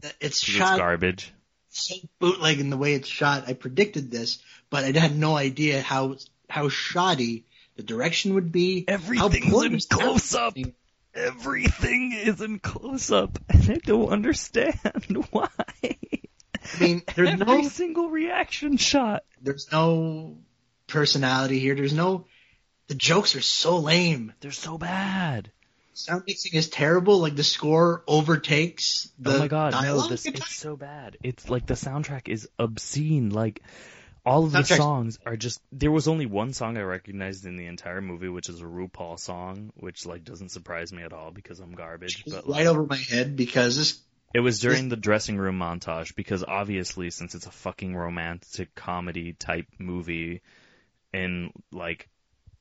the, 0.00 0.08
it's 0.20 0.42
It's 0.42 0.44
shot 0.44 0.78
garbage. 0.78 1.32
so 1.68 1.94
bootleg 2.18 2.58
in 2.58 2.70
the 2.70 2.76
way 2.76 2.94
it's 2.94 3.06
shot. 3.06 3.44
I 3.46 3.52
predicted 3.52 4.10
this, 4.10 4.42
but 4.70 4.84
I 4.84 4.98
had 4.98 5.16
no 5.16 5.36
idea 5.36 5.80
how 5.80 6.16
how 6.48 6.68
shoddy 6.68 7.44
the 7.76 7.82
direction 7.82 8.34
would 8.34 8.52
be. 8.52 8.84
Everything's 8.86 9.46
how 9.46 9.60
in 9.62 9.80
close 9.80 10.34
up. 10.34 10.56
Everything 11.14 12.12
is 12.12 12.40
in 12.40 12.58
close 12.58 13.12
up, 13.12 13.38
and 13.48 13.70
I 13.70 13.74
don't 13.84 14.08
understand 14.08 15.26
why. 15.30 15.48
I 15.82 16.80
mean, 16.80 17.02
there's 17.14 17.28
Every 17.28 17.46
no 17.46 17.62
single 17.68 18.08
reaction 18.08 18.76
shot. 18.76 19.24
there's 19.40 19.70
no 19.70 20.38
personality 20.86 21.58
here. 21.58 21.74
There's 21.74 21.92
no 21.92 22.26
the 22.88 22.94
jokes 22.94 23.34
are 23.36 23.40
so 23.40 23.78
lame. 23.78 24.32
They're 24.40 24.50
so 24.50 24.76
bad. 24.78 25.50
Sound 25.94 26.24
mixing 26.26 26.54
is 26.54 26.68
terrible. 26.68 27.18
Like 27.18 27.36
the 27.36 27.44
score 27.44 28.02
overtakes 28.08 29.10
the 29.18 29.36
oh 29.36 29.38
my 29.38 29.48
god, 29.48 29.72
no, 29.72 30.08
this 30.08 30.26
it's 30.26 30.56
so 30.56 30.76
bad. 30.76 31.16
It's 31.22 31.48
like 31.48 31.66
the 31.66 31.74
soundtrack 31.74 32.28
is 32.28 32.48
obscene. 32.58 33.30
Like 33.30 33.62
all 34.24 34.44
of 34.44 34.52
the 34.52 34.60
Soundtrack's- 34.60 34.76
songs 34.76 35.18
are 35.26 35.36
just 35.36 35.60
there 35.72 35.90
was 35.90 36.08
only 36.08 36.26
one 36.26 36.52
song 36.52 36.76
I 36.76 36.82
recognized 36.82 37.44
in 37.46 37.56
the 37.56 37.66
entire 37.66 38.00
movie, 38.00 38.28
which 38.28 38.48
is 38.48 38.60
a 38.60 38.64
RuPaul 38.64 39.18
song, 39.18 39.72
which 39.76 40.06
like 40.06 40.24
doesn't 40.24 40.50
surprise 40.50 40.92
me 40.92 41.02
at 41.02 41.12
all 41.12 41.30
because 41.30 41.60
I'm 41.60 41.72
garbage. 41.72 42.24
But 42.26 42.48
like, 42.48 42.60
right 42.60 42.66
over 42.66 42.86
my 42.86 42.96
head 42.96 43.36
because 43.36 43.76
this 43.76 44.00
it 44.34 44.40
was 44.40 44.58
during 44.58 44.88
the 44.88 44.96
dressing 44.96 45.36
room 45.36 45.58
montage 45.58 46.16
because 46.16 46.42
obviously 46.42 47.10
since 47.10 47.34
it's 47.34 47.46
a 47.46 47.52
fucking 47.52 47.94
romantic 47.94 48.74
comedy 48.74 49.32
type 49.32 49.66
movie 49.78 50.42
and 51.12 51.52
like 51.70 52.08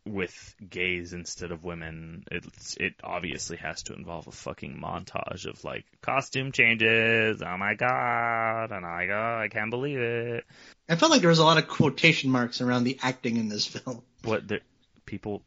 with 0.05 0.55
gays 0.69 1.13
instead 1.13 1.51
of 1.51 1.63
women, 1.63 2.25
it's 2.29 2.75
it 2.77 2.93
obviously 3.03 3.57
has 3.57 3.83
to 3.83 3.93
involve 3.93 4.27
a 4.27 4.31
fucking 4.31 4.77
montage 4.81 5.45
of 5.45 5.63
like 5.63 5.85
costume 6.01 6.51
changes. 6.51 7.41
Oh 7.41 7.57
my 7.57 7.75
god! 7.75 8.71
And 8.71 8.85
I 8.85 9.05
go, 9.05 9.13
I 9.17 9.47
can't 9.49 9.69
believe 9.69 9.99
it. 9.99 10.45
I 10.89 10.95
felt 10.95 11.11
like 11.11 11.21
there 11.21 11.29
was 11.29 11.39
a 11.39 11.45
lot 11.45 11.57
of 11.57 11.67
quotation 11.67 12.29
marks 12.29 12.61
around 12.61 12.83
the 12.83 12.99
acting 13.01 13.37
in 13.37 13.47
this 13.49 13.65
film. 13.65 14.03
What 14.23 14.47
the 14.47 14.59
people 15.05 15.41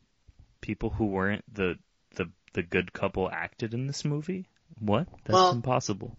people 0.61 0.91
who 0.91 1.07
weren't 1.07 1.45
the 1.53 1.79
the 2.15 2.31
the 2.55 2.63
good 2.63 2.93
couple 2.93 3.31
acted 3.31 3.75
in 3.75 3.87
this 3.87 4.05
movie? 4.05 4.47
What? 4.79 5.07
That's 5.25 5.35
Well- 5.35 5.53
impossible. 5.53 6.17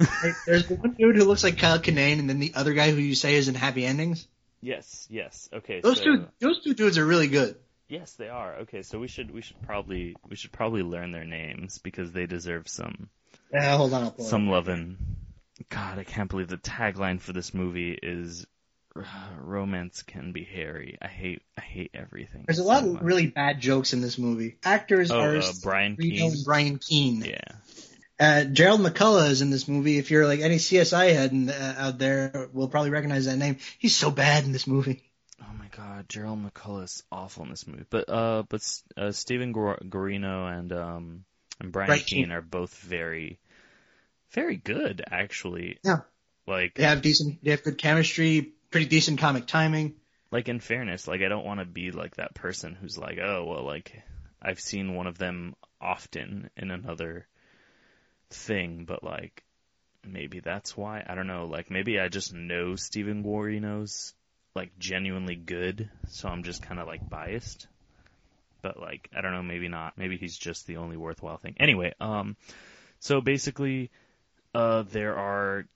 There's 0.46 0.66
the 0.66 0.76
one 0.76 0.92
dude 0.92 1.16
who 1.16 1.24
looks 1.24 1.44
like 1.44 1.58
Kyle 1.58 1.78
Kinane, 1.78 2.20
and 2.20 2.28
then 2.30 2.38
the 2.38 2.52
other 2.54 2.72
guy 2.72 2.90
who 2.90 2.96
you 2.96 3.14
say 3.14 3.34
is 3.34 3.48
in 3.48 3.54
Happy 3.54 3.84
Endings. 3.84 4.26
Yes, 4.62 5.06
yes. 5.10 5.48
Okay. 5.52 5.80
Those 5.80 5.98
so, 5.98 6.04
two, 6.04 6.26
those 6.38 6.62
two 6.62 6.72
dudes 6.72 6.96
are 6.96 7.04
really 7.04 7.28
good. 7.28 7.56
Yes, 7.90 8.12
they 8.12 8.28
are. 8.28 8.54
Okay, 8.60 8.82
so 8.82 9.00
we 9.00 9.08
should 9.08 9.32
we 9.32 9.42
should 9.42 9.60
probably 9.62 10.14
we 10.28 10.36
should 10.36 10.52
probably 10.52 10.82
learn 10.82 11.10
their 11.10 11.24
names 11.24 11.78
because 11.78 12.12
they 12.12 12.26
deserve 12.26 12.68
some 12.68 13.10
Yeah, 13.52 13.76
hold 13.76 13.92
on. 13.92 14.04
I'll 14.04 14.10
pull 14.12 14.24
it 14.24 14.28
some 14.28 14.48
loving. 14.48 14.96
God, 15.68 15.98
I 15.98 16.04
can't 16.04 16.30
believe 16.30 16.48
the 16.48 16.56
tagline 16.56 17.20
for 17.20 17.32
this 17.32 17.52
movie 17.52 17.98
is 18.00 18.46
"Romance 19.38 20.02
can 20.02 20.32
be 20.32 20.44
hairy." 20.44 20.98
I 21.02 21.08
hate 21.08 21.42
I 21.58 21.62
hate 21.62 21.90
everything. 21.94 22.44
There's 22.46 22.60
a 22.60 22.64
lot 22.64 22.84
much. 22.86 23.00
of 23.00 23.06
really 23.06 23.26
bad 23.26 23.60
jokes 23.60 23.92
in 23.92 24.00
this 24.00 24.18
movie. 24.18 24.56
Actors 24.64 25.10
Oh, 25.10 25.20
are 25.20 25.36
uh, 25.38 25.52
Brian 25.62 25.96
Keane. 25.96 26.44
Brian 26.44 26.78
Keene. 26.78 27.24
Yeah. 27.24 27.40
Uh, 28.18 28.44
Gerald 28.44 28.80
McCullough 28.82 29.30
is 29.30 29.40
in 29.42 29.50
this 29.50 29.66
movie. 29.66 29.98
If 29.98 30.10
you're 30.10 30.26
like 30.26 30.40
any 30.40 30.56
CSI 30.56 31.12
head 31.14 31.32
in, 31.32 31.48
uh, 31.48 31.74
out 31.78 31.98
there, 31.98 32.48
will 32.52 32.68
probably 32.68 32.90
recognize 32.90 33.24
that 33.24 33.36
name. 33.36 33.56
He's 33.78 33.96
so 33.96 34.10
bad 34.10 34.44
in 34.44 34.52
this 34.52 34.66
movie. 34.66 35.09
Oh 35.50 35.58
my 35.58 35.68
God, 35.76 36.08
Gerald 36.08 36.44
McCullough 36.44 36.84
is 36.84 37.02
awful 37.10 37.44
in 37.44 37.50
this 37.50 37.66
movie. 37.66 37.84
But 37.90 38.08
uh, 38.08 38.44
but 38.48 38.62
uh, 38.96 39.10
Stephen 39.10 39.52
Guarino 39.52 40.46
and 40.58 40.72
um 40.72 41.24
and 41.60 41.72
Brian 41.72 41.90
Keane 41.98 42.04
Keane. 42.04 42.32
are 42.32 42.40
both 42.40 42.76
very, 42.78 43.38
very 44.30 44.56
good 44.56 45.02
actually. 45.10 45.78
Yeah. 45.82 46.00
Like 46.46 46.74
They 46.74 46.84
have 46.84 47.02
decent, 47.02 47.42
they 47.44 47.50
have 47.50 47.62
good 47.62 47.78
chemistry, 47.78 48.52
pretty 48.70 48.86
decent 48.86 49.18
comic 49.20 49.46
timing. 49.46 49.94
like 50.30 50.48
in 50.48 50.60
fairness, 50.60 51.08
like 51.08 51.20
I 51.22 51.28
don't 51.28 51.44
want 51.44 51.60
to 51.60 51.66
be 51.66 51.90
like 51.90 52.16
that 52.16 52.34
person 52.34 52.74
who's 52.74 52.96
like, 52.96 53.18
oh 53.18 53.44
well, 53.44 53.64
like 53.64 54.02
I've 54.40 54.60
seen 54.60 54.94
one 54.94 55.06
of 55.06 55.18
them 55.18 55.54
often 55.80 56.50
in 56.56 56.70
another 56.70 57.26
thing, 58.30 58.84
but 58.86 59.02
like 59.02 59.42
maybe 60.04 60.40
that's 60.40 60.76
why 60.76 61.04
I 61.06 61.14
don't 61.14 61.26
know. 61.26 61.46
Like 61.46 61.70
maybe 61.70 61.98
I 61.98 62.08
just 62.08 62.32
know 62.32 62.76
Stephen 62.76 63.22
Guarino's 63.24 64.14
like 64.54 64.78
genuinely 64.78 65.36
good, 65.36 65.90
so 66.08 66.28
I'm 66.28 66.42
just 66.42 66.62
kind 66.62 66.80
of 66.80 66.86
like 66.86 67.08
biased. 67.08 67.66
But 68.62 68.78
like 68.78 69.08
I 69.16 69.20
don't 69.20 69.32
know, 69.32 69.42
maybe 69.42 69.68
not. 69.68 69.96
Maybe 69.96 70.16
he's 70.16 70.36
just 70.36 70.66
the 70.66 70.78
only 70.78 70.96
worthwhile 70.96 71.38
thing. 71.38 71.56
Anyway, 71.58 71.94
um, 72.00 72.36
so 72.98 73.20
basically, 73.20 73.90
uh, 74.54 74.82
there 74.90 75.16
are, 75.16 75.66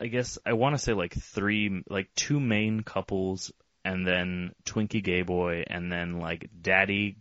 I 0.00 0.06
guess 0.06 0.38
I 0.46 0.52
want 0.52 0.74
to 0.76 0.78
say 0.78 0.92
like 0.92 1.14
three, 1.14 1.82
like 1.88 2.08
two 2.14 2.38
main 2.38 2.82
couples, 2.82 3.52
and 3.84 4.06
then 4.06 4.52
Twinkie 4.64 5.02
gay 5.02 5.22
boy, 5.22 5.64
and 5.66 5.90
then 5.90 6.20
like 6.20 6.48
daddy 6.60 7.16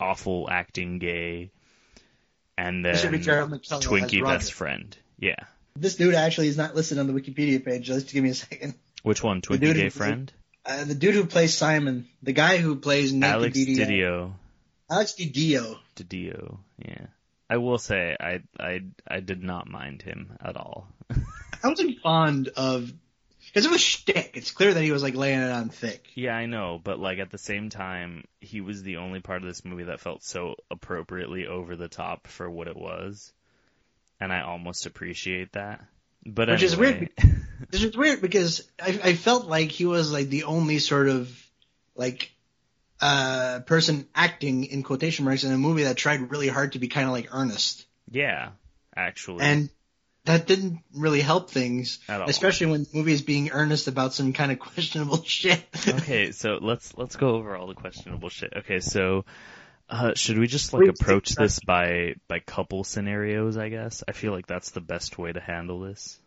awful 0.00 0.48
acting 0.50 0.98
gay, 0.98 1.50
and 2.56 2.84
This 2.84 3.02
should 3.02 3.10
be 3.10 3.18
then 3.18 3.24
Gerald 3.24 3.50
McCullough 3.50 3.78
as 3.78 3.84
Twinkie 3.86 4.24
best 4.24 4.52
friend. 4.52 4.96
Yeah. 5.18 5.36
This 5.76 5.96
dude 5.96 6.14
actually 6.14 6.48
is 6.48 6.56
not 6.56 6.74
listed 6.74 6.98
on 6.98 7.06
the 7.06 7.12
Wikipedia 7.12 7.64
page. 7.64 7.84
Just 7.84 8.12
give 8.12 8.24
me 8.24 8.30
a 8.30 8.34
second. 8.34 8.74
Which 9.08 9.22
one? 9.22 9.40
Twinkie 9.40 9.72
gay 9.72 9.84
who- 9.84 9.90
friend? 9.90 10.30
Uh, 10.66 10.84
the 10.84 10.94
dude 10.94 11.14
who 11.14 11.24
plays 11.24 11.56
Simon, 11.56 12.06
the 12.22 12.34
guy 12.34 12.58
who 12.58 12.76
plays 12.76 13.10
Nick 13.10 13.30
Alex 13.30 13.56
Didio. 13.56 13.78
Didio. 13.78 14.32
Alex 14.90 15.14
Didio. 15.18 15.78
Didio. 15.96 16.58
Yeah. 16.76 17.06
I 17.48 17.56
will 17.56 17.78
say 17.78 18.14
I 18.20 18.40
I 18.60 18.80
I 19.06 19.20
did 19.20 19.42
not 19.42 19.66
mind 19.66 20.02
him 20.02 20.36
at 20.44 20.58
all. 20.58 20.88
I 21.10 21.68
wasn't 21.68 22.00
fond 22.00 22.48
of 22.48 22.92
because 23.46 23.64
it 23.64 23.70
was 23.70 23.80
shtick. 23.80 24.32
It's 24.34 24.50
clear 24.50 24.74
that 24.74 24.82
he 24.82 24.92
was 24.92 25.02
like 25.02 25.14
laying 25.14 25.40
it 25.40 25.50
on 25.50 25.70
thick. 25.70 26.06
Yeah, 26.14 26.34
I 26.34 26.44
know, 26.44 26.78
but 26.82 26.98
like 26.98 27.18
at 27.18 27.30
the 27.30 27.38
same 27.38 27.70
time, 27.70 28.24
he 28.42 28.60
was 28.60 28.82
the 28.82 28.98
only 28.98 29.20
part 29.20 29.40
of 29.40 29.48
this 29.48 29.64
movie 29.64 29.84
that 29.84 30.00
felt 30.00 30.22
so 30.22 30.56
appropriately 30.70 31.46
over 31.46 31.76
the 31.76 31.88
top 31.88 32.26
for 32.26 32.50
what 32.50 32.68
it 32.68 32.76
was, 32.76 33.32
and 34.20 34.34
I 34.34 34.42
almost 34.42 34.84
appreciate 34.84 35.52
that. 35.52 35.82
But 36.34 36.48
Which 36.48 36.62
is 36.62 36.76
weird 36.76 37.10
This 37.70 37.82
is 37.84 37.96
weird 37.96 38.20
because 38.20 38.68
I, 38.80 39.00
I 39.02 39.14
felt 39.14 39.46
like 39.46 39.70
he 39.70 39.84
was 39.86 40.12
like 40.12 40.28
the 40.28 40.44
only 40.44 40.78
sort 40.78 41.08
of 41.08 41.30
like 41.96 42.30
uh 43.00 43.60
person 43.60 44.06
acting 44.14 44.64
in 44.64 44.82
quotation 44.82 45.24
marks 45.24 45.44
in 45.44 45.52
a 45.52 45.58
movie 45.58 45.84
that 45.84 45.96
tried 45.96 46.30
really 46.30 46.48
hard 46.48 46.72
to 46.72 46.78
be 46.78 46.88
kind 46.88 47.06
of 47.06 47.12
like 47.12 47.28
earnest, 47.32 47.86
yeah, 48.10 48.50
actually, 48.96 49.44
and 49.44 49.70
that 50.24 50.46
didn't 50.46 50.80
really 50.94 51.20
help 51.20 51.50
things, 51.50 52.00
at 52.08 52.20
all. 52.20 52.28
especially 52.28 52.66
when 52.66 52.82
the 52.82 52.88
movie 52.92 53.12
is 53.12 53.22
being 53.22 53.50
earnest 53.50 53.86
about 53.88 54.12
some 54.14 54.32
kind 54.32 54.50
of 54.52 54.58
questionable 54.74 55.22
shit. 55.22 55.64
okay, 55.88 56.32
so 56.32 56.58
let's 56.60 56.96
let's 56.96 57.16
go 57.16 57.30
over 57.30 57.56
all 57.56 57.68
the 57.68 57.74
questionable 57.74 58.28
shit. 58.28 58.52
Okay, 58.56 58.80
so 58.80 59.24
uh, 59.88 60.14
should 60.14 60.38
we 60.38 60.46
just 60.46 60.72
like 60.72 60.84
Please, 60.84 61.00
approach 61.00 61.34
this 61.34 61.60
by 61.60 62.14
by 62.28 62.40
couple 62.40 62.84
scenarios? 62.84 63.56
I 63.56 63.68
guess 63.68 64.04
I 64.06 64.12
feel 64.12 64.32
like 64.32 64.46
that's 64.46 64.70
the 64.70 64.80
best 64.80 65.18
way 65.18 65.32
to 65.32 65.40
handle 65.40 65.80
this. 65.80 66.18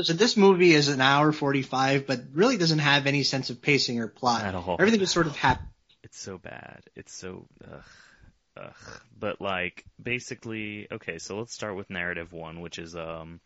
So 0.00 0.12
this 0.12 0.36
movie 0.36 0.72
is 0.72 0.88
an 0.88 1.00
hour 1.00 1.32
forty 1.32 1.62
five, 1.62 2.06
but 2.06 2.20
really 2.32 2.56
doesn't 2.56 2.78
have 2.78 3.06
any 3.06 3.24
sense 3.24 3.50
of 3.50 3.60
pacing 3.60 3.98
or 3.98 4.06
plot. 4.06 4.44
At 4.44 4.54
all. 4.54 4.76
Everything 4.78 5.00
is 5.00 5.10
sort 5.10 5.26
of 5.26 5.36
hap- 5.36 5.62
It's 6.04 6.20
so 6.20 6.38
bad. 6.38 6.82
It's 6.94 7.12
so 7.12 7.46
ugh, 7.64 7.82
ugh. 8.56 9.00
But 9.18 9.40
like 9.40 9.84
basically, 10.00 10.86
okay. 10.92 11.18
So 11.18 11.38
let's 11.38 11.52
start 11.52 11.74
with 11.74 11.90
narrative 11.90 12.32
one, 12.32 12.60
which 12.60 12.78
is 12.78 12.94
um, 12.94 13.40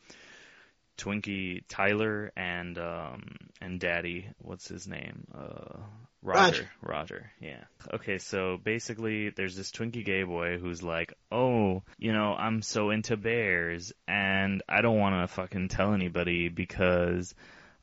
Twinkie, 1.02 1.62
Tyler, 1.68 2.32
and 2.36 2.78
um, 2.78 3.22
and 3.60 3.80
Daddy. 3.80 4.28
What's 4.38 4.68
his 4.68 4.86
name? 4.86 5.26
Uh, 5.36 5.78
Roger. 6.22 6.68
Roger. 6.80 7.30
Yeah. 7.40 7.64
Okay. 7.92 8.18
So 8.18 8.56
basically, 8.62 9.30
there's 9.30 9.56
this 9.56 9.72
Twinkie 9.72 10.04
gay 10.04 10.22
boy 10.22 10.58
who's 10.58 10.82
like, 10.82 11.14
oh, 11.32 11.82
you 11.98 12.12
know, 12.12 12.34
I'm 12.34 12.62
so 12.62 12.90
into 12.90 13.16
bears, 13.16 13.92
and 14.06 14.62
I 14.68 14.80
don't 14.82 14.98
want 14.98 15.28
to 15.28 15.34
fucking 15.34 15.68
tell 15.68 15.92
anybody 15.92 16.48
because, 16.48 17.34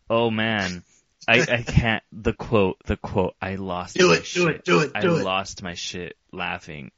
oh 0.10 0.30
man. 0.32 0.84
I, 1.28 1.42
I 1.42 1.62
can't 1.68 2.02
the 2.14 2.32
quote 2.32 2.78
the 2.86 2.96
quote 2.96 3.36
I 3.42 3.56
lost 3.56 3.98
Do 3.98 4.08
my 4.08 4.14
it, 4.16 4.20
do 4.20 4.24
shit. 4.24 4.48
it, 4.48 4.64
do 4.64 4.80
it, 4.80 4.92
I 4.96 5.02
do 5.02 5.18
it. 5.18 5.24
lost 5.26 5.62
my 5.62 5.74
shit 5.74 6.16
laughing. 6.32 6.92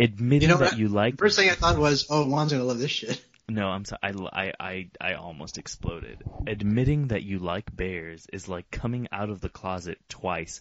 Admitting 0.00 0.48
You 0.48 0.54
know 0.54 0.60
that 0.60 0.76
you 0.76 0.88
like 0.88 1.18
First 1.18 1.38
thing 1.38 1.48
I 1.48 1.54
thought 1.54 1.78
was, 1.78 2.06
oh, 2.10 2.24
Juan's 2.24 2.50
gonna 2.50 2.64
love 2.64 2.80
this 2.80 2.90
shit. 2.90 3.24
No, 3.50 3.68
I'm 3.68 3.84
sorry. 3.84 4.00
I, 4.02 4.12
I, 4.32 4.52
I, 4.60 4.90
I 5.00 5.14
almost 5.14 5.58
exploded. 5.58 6.22
Admitting 6.46 7.08
that 7.08 7.22
you 7.22 7.38
like 7.38 7.74
bears 7.74 8.26
is 8.32 8.48
like 8.48 8.70
coming 8.70 9.08
out 9.12 9.30
of 9.30 9.40
the 9.40 9.48
closet 9.48 9.98
twice. 10.08 10.60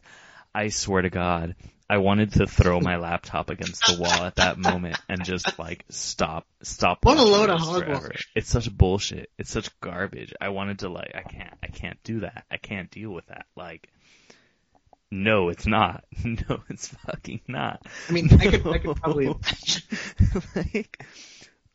I 0.53 0.69
swear 0.69 1.03
to 1.03 1.09
God, 1.09 1.55
I 1.89 1.97
wanted 1.97 2.33
to 2.33 2.47
throw 2.47 2.79
my 2.79 2.95
laptop 2.97 3.49
against 3.49 3.85
the 3.85 3.99
wall 3.99 4.23
at 4.25 4.35
that 4.35 4.57
moment 4.57 4.99
and 5.07 5.23
just 5.23 5.57
like 5.59 5.85
stop, 5.89 6.47
stop. 6.61 7.05
What 7.05 7.17
a 7.17 7.23
load 7.23 7.49
of 7.49 7.59
hogwash. 7.59 8.29
It's 8.35 8.49
such 8.49 8.75
bullshit. 8.75 9.29
It's 9.37 9.51
such 9.51 9.69
garbage. 9.79 10.33
I 10.41 10.49
wanted 10.49 10.79
to 10.79 10.89
like, 10.89 11.11
I 11.15 11.21
can't, 11.21 11.53
I 11.63 11.67
can't 11.67 12.01
do 12.03 12.21
that. 12.21 12.45
I 12.49 12.57
can't 12.57 12.89
deal 12.89 13.11
with 13.11 13.27
that. 13.27 13.45
Like, 13.55 13.89
no, 15.11 15.49
it's 15.49 15.65
not. 15.67 16.03
No, 16.23 16.61
it's 16.69 16.89
fucking 16.89 17.41
not. 17.47 17.81
I 18.07 18.11
mean, 18.11 18.29
I 18.33 18.47
could, 18.49 18.67
I 18.67 18.77
could 18.77 18.95
probably 18.97 19.27
like, 20.55 21.05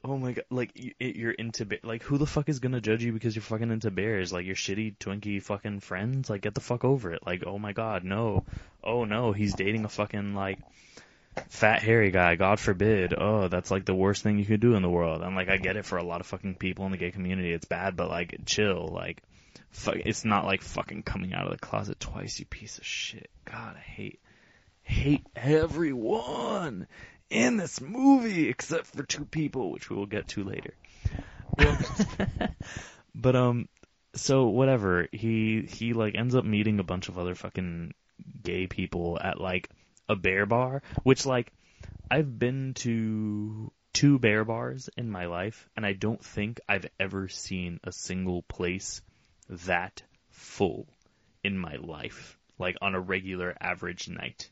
oh 0.05 0.19
my 0.19 0.33
god, 0.33 0.45
like 0.51 0.71
you 0.75 0.93
you're 0.99 1.33
into 1.33 1.67
like 1.83 2.03
who 2.03 2.19
the 2.19 2.27
fuck 2.27 2.49
is 2.49 2.61
gonna 2.61 2.81
judge 2.81 3.03
you 3.03 3.13
because 3.13 3.35
you're 3.35 3.43
fucking 3.43 3.71
into 3.71 3.91
bears? 3.91 4.33
Like 4.33 4.47
your 4.47 4.55
shitty 4.55 4.99
Twinkie 4.99 5.43
fucking 5.43 5.81
friends? 5.81 6.29
Like 6.29 6.43
get 6.43 6.55
the 6.55 6.61
fuck 6.61 6.85
over 6.85 7.13
it. 7.13 7.27
Like 7.27 7.45
oh 7.47 7.59
my 7.59 7.73
god, 7.73 8.05
no, 8.05 8.45
oh 8.83 9.05
no, 9.05 9.33
he's 9.33 9.55
dating 9.55 9.85
a 9.85 9.89
fucking 9.89 10.35
like 10.35 10.59
fat 11.49 11.83
hairy 11.83 12.11
guy. 12.11 12.37
God 12.37 12.61
forbid. 12.61 13.15
Oh, 13.17 13.49
that's 13.49 13.71
like 13.71 13.87
the 13.87 13.95
worst 13.95 14.23
thing 14.23 14.39
you 14.39 14.45
could 14.45 14.61
do 14.61 14.75
in 14.75 14.83
the 14.83 14.91
world. 14.91 15.23
And 15.23 15.35
like 15.35 15.49
I 15.49 15.57
get 15.57 15.77
it 15.77 15.87
for 15.87 15.97
a 15.97 16.05
lot 16.05 16.21
of 16.21 16.27
fucking 16.27 16.57
people 16.57 16.85
in 16.85 16.93
the 16.93 16.99
gay 16.99 17.11
community, 17.11 17.53
it's 17.53 17.67
bad, 17.67 17.97
but 17.97 18.09
like 18.09 18.37
chill, 18.47 18.91
like. 18.93 19.23
Fuck, 19.71 19.97
it's 20.05 20.25
not 20.25 20.45
like 20.45 20.63
fucking 20.63 21.03
coming 21.03 21.35
out 21.35 21.47
of 21.47 21.51
the 21.51 21.59
closet 21.59 21.99
twice, 21.99 22.39
you 22.39 22.47
piece 22.47 22.79
of 22.79 22.87
shit. 22.87 23.29
God, 23.45 23.75
I 23.77 23.81
hate, 23.81 24.21
hate 24.85 25.27
everyone 25.35 26.87
in 27.35 27.57
this 27.57 27.81
movie 27.81 28.49
except 28.49 28.87
for 28.87 29.03
two 29.03 29.25
people, 29.25 29.73
which 29.73 29.91
we 29.91 29.97
will 29.97 30.07
get 30.07 30.29
to 30.29 30.45
later. 30.45 30.75
but 33.15 33.37
um, 33.37 33.69
so 34.15 34.47
whatever. 34.47 35.09
He 35.13 35.63
he 35.63 35.93
like 35.93 36.15
ends 36.15 36.35
up 36.35 36.45
meeting 36.45 36.79
a 36.79 36.85
bunch 36.85 37.09
of 37.09 37.19
other 37.19 37.35
fucking 37.35 37.93
gay 38.43 38.67
people 38.67 39.19
at 39.21 39.41
like 39.41 39.69
a 40.09 40.17
bear 40.17 40.47
bar, 40.47 40.83
which 41.03 41.27
like 41.27 41.53
I've 42.11 42.39
been 42.39 42.75
to 42.75 43.73
two 43.93 44.19
bear 44.19 44.45
bars 44.45 44.89
in 44.97 45.11
my 45.11 45.27
life, 45.27 45.69
and 45.77 45.85
I 45.85 45.93
don't 45.93 46.25
think 46.25 46.61
I've 46.69 46.87
ever 47.01 47.29
seen 47.29 47.81
a 47.85 47.93
single 47.93 48.43
place 48.43 49.03
that 49.49 50.03
full 50.31 50.87
in 51.43 51.59
my 51.59 51.77
life, 51.77 52.39
like 52.59 52.77
on 52.81 52.95
a 52.95 53.01
regular 53.01 53.57
average 53.61 54.09
night. 54.09 54.51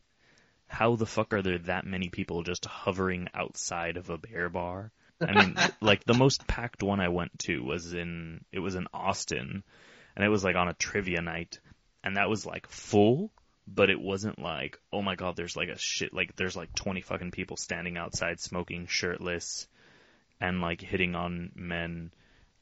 How 0.73 0.97
the 0.97 1.05
fuck 1.05 1.35
are 1.35 1.43
there 1.43 1.59
that 1.59 1.85
many 1.85 2.09
people 2.09 2.43
just 2.45 2.65
hovering 2.65 3.29
outside 3.35 3.99
of 3.99 4.09
a 4.09 4.17
bear 4.17 4.49
bar? 4.49 4.91
I 5.21 5.33
mean, 5.35 5.55
like 5.83 6.05
the 6.05 6.15
most 6.15 6.47
packed 6.47 6.83
one 6.83 6.99
I 6.99 7.11
went 7.11 7.39
to 7.41 7.63
was 7.63 7.93
in 7.93 8.47
it 8.53 8.59
was 8.59 8.75
in 8.75 8.89
Austin, 8.95 9.65
and 10.17 10.25
it 10.25 10.31
was 10.31 10.43
like 10.43 10.57
on 10.57 10.69
a 10.69 10.75
trivia 10.75 11.21
night, 11.21 11.61
and 12.03 12.17
that 12.17 12.31
was 12.31 12.47
like 12.47 12.67
full, 12.69 13.31
but 13.69 13.91
it 13.91 14.01
wasn't 14.01 14.39
like 14.39 14.81
oh 14.95 15.03
my 15.03 15.15
god, 15.15 15.37
there's 15.37 15.59
like 15.59 15.69
a 15.69 15.77
shit 15.77 16.15
like 16.15 16.37
there's 16.37 16.57
like 16.57 16.75
twenty 16.75 17.03
fucking 17.03 17.33
people 17.33 17.59
standing 17.59 17.99
outside 17.99 18.41
smoking 18.41 18.87
shirtless, 18.87 19.69
and 20.41 20.63
like 20.63 20.81
hitting 20.81 21.15
on 21.15 21.53
men. 21.55 22.13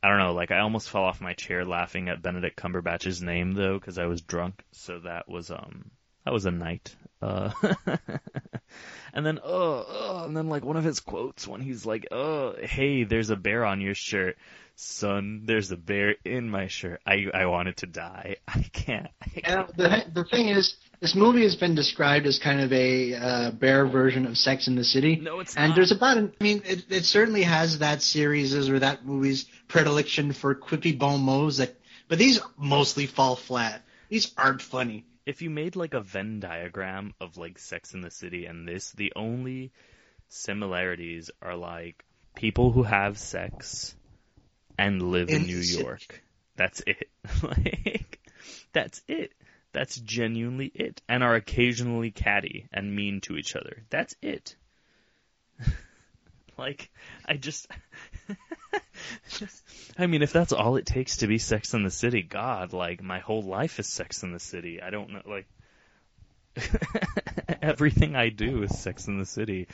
I 0.02 0.09
don't 0.09 0.19
know, 0.19 0.35
like 0.35 0.50
I 0.50 0.59
almost 0.59 0.90
fell 0.90 1.05
off 1.05 1.21
my 1.21 1.35
chair 1.35 1.64
laughing 1.64 2.09
at 2.09 2.23
Benedict 2.23 2.57
Cumberbatch's 2.57 3.23
name 3.23 3.52
though 3.52 3.79
because 3.79 3.99
I 3.99 4.07
was 4.07 4.21
drunk, 4.21 4.64
so 4.73 4.99
that 4.99 5.29
was 5.29 5.52
um 5.52 5.93
that 6.25 6.33
was 6.33 6.47
a 6.47 6.50
night. 6.50 6.95
Uh, 7.23 7.50
and 9.12 9.27
then, 9.27 9.39
oh, 9.45 9.85
oh, 9.89 10.25
and 10.25 10.37
then 10.37 10.49
like 10.49 10.65
one 10.65 10.77
of 10.77 10.85
his 10.85 11.00
quotes 11.00 11.47
when 11.47 11.61
he's 11.61 11.85
like, 11.85 12.07
oh, 12.11 12.55
hey, 12.62 13.05
there's 13.05 13.31
a 13.31 13.37
bear 13.37 13.65
on 13.65 13.81
your 13.81 13.95
shirt. 13.95 14.37
Son, 14.77 15.43
there's 15.45 15.71
a 15.71 15.77
bear 15.77 16.15
in 16.25 16.49
my 16.49 16.67
shirt. 16.69 17.03
I, 17.07 17.27
I 17.35 17.45
wanted 17.47 17.77
to 17.79 17.87
die. 17.87 18.37
I 18.49 18.62
can't. 18.73 19.09
I 19.21 19.41
can't. 19.41 19.77
the 19.77 20.05
the 20.15 20.25
thing 20.25 20.49
is, 20.49 20.77
this 21.00 21.15
movie 21.15 21.43
has 21.43 21.57
been 21.57 21.75
described 21.75 22.25
as 22.27 22.39
kind 22.39 22.61
of 22.61 22.73
a 22.73 23.15
uh, 23.15 23.50
bear 23.50 23.87
version 23.87 24.27
of 24.27 24.39
Sex 24.39 24.69
in 24.69 24.77
the 24.77 24.85
City. 24.85 25.17
No, 25.17 25.41
it's 25.41 25.55
And 25.57 25.71
not. 25.71 25.77
there's 25.77 25.93
about, 25.93 26.17
an, 26.17 26.33
I 26.41 26.45
mean, 26.45 26.62
it, 26.65 26.85
it 26.89 27.05
certainly 27.05 27.43
has 27.43 27.81
that 27.81 28.00
series 28.03 28.69
or 28.71 28.79
that 28.79 29.05
movie's 29.05 29.45
predilection 29.69 30.33
for 30.33 30.55
quippy 30.55 30.99
bon 30.99 31.21
mots 31.21 31.59
that, 31.59 31.75
but 32.09 32.19
these 32.19 32.41
mostly 32.57 33.05
fall 33.07 33.37
flat. 33.37 33.83
These 34.09 34.33
aren't 34.39 34.62
funny. 34.62 35.05
If 35.27 35.43
you 35.43 35.50
made 35.50 35.77
like 35.77 35.95
a 35.95 36.00
Venn 36.00 36.41
diagram 36.41 37.15
of 37.21 37.37
like 37.37 37.59
Sex 37.59 37.95
in 37.95 38.00
the 38.00 38.11
City 38.11 38.47
and 38.47 38.67
this, 38.67 38.93
the 38.93 39.12
only 39.17 39.73
similarities 40.29 41.31
are 41.43 41.57
like 41.57 42.05
people 42.35 42.71
who 42.73 42.83
have 42.83 43.19
sex 43.19 43.95
and 44.79 45.11
live 45.11 45.29
in, 45.29 45.43
New. 45.43 45.59
York. 45.59 46.23
That's 46.57 46.83
it. 46.87 47.09
like 47.43 48.19
that's 48.73 49.03
it. 49.09 49.33
That's 49.73 49.97
genuinely 49.97 50.71
it. 50.75 51.03
And 51.09 51.23
are 51.23 51.35
occasionally 51.35 52.11
catty 52.11 52.67
and 52.73 52.95
mean 52.95 53.21
to 53.23 53.37
each 53.37 53.55
other. 53.55 53.85
That's 53.91 54.17
it. 54.23 54.57
Like 56.61 56.90
I 57.26 57.37
just 57.37 57.67
I 59.99 60.07
mean, 60.07 60.23
if 60.23 60.33
that's 60.33 60.52
all 60.52 60.76
it 60.76 60.87
takes 60.87 61.19
to 61.19 61.26
be 61.26 61.38
Sex 61.38 61.75
in 61.75 61.83
the 61.83 61.90
City, 61.90 62.23
God, 62.23 62.73
like 62.73 63.02
my 63.02 63.19
whole 63.19 63.43
life 63.43 63.81
is 63.81 63.88
Sex 63.88 64.23
in 64.23 64.33
the 64.33 64.38
City. 64.38 64.81
I 64.81 64.90
don't 64.90 65.11
know, 65.11 65.23
like 65.26 65.47
everything 67.62 68.14
I 68.14 68.29
do 68.29 68.62
is 68.62 68.79
Sex 68.79 69.09
in 69.09 69.19
the 69.19 69.26
City. 69.26 69.69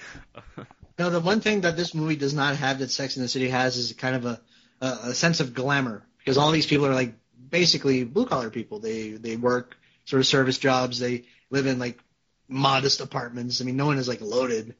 No, 0.98 1.10
the 1.10 1.20
one 1.20 1.40
thing 1.40 1.62
that 1.62 1.76
this 1.76 1.94
movie 1.94 2.16
does 2.16 2.34
not 2.34 2.56
have 2.56 2.78
that 2.78 2.90
Sex 2.90 3.16
in 3.16 3.22
the 3.22 3.28
City 3.28 3.48
has 3.48 3.76
is 3.76 3.92
kind 3.92 4.16
of 4.16 4.24
a, 4.24 4.40
a, 4.80 4.86
a 5.10 5.14
sense 5.14 5.40
of 5.40 5.54
glamour 5.54 6.06
because 6.18 6.38
all 6.38 6.52
these 6.52 6.66
people 6.66 6.86
are 6.86 6.94
like 6.94 7.14
basically 7.50 8.04
blue 8.04 8.26
collar 8.26 8.50
people. 8.50 8.78
They 8.78 9.10
they 9.10 9.36
work 9.36 9.76
sort 10.04 10.20
of 10.20 10.26
service 10.26 10.58
jobs. 10.58 10.98
They 10.98 11.24
live 11.50 11.66
in 11.66 11.78
like 11.78 11.98
modest 12.48 13.00
apartments. 13.00 13.60
I 13.60 13.64
mean, 13.64 13.76
no 13.76 13.86
one 13.86 13.98
is 13.98 14.08
like 14.08 14.20
loaded. 14.20 14.76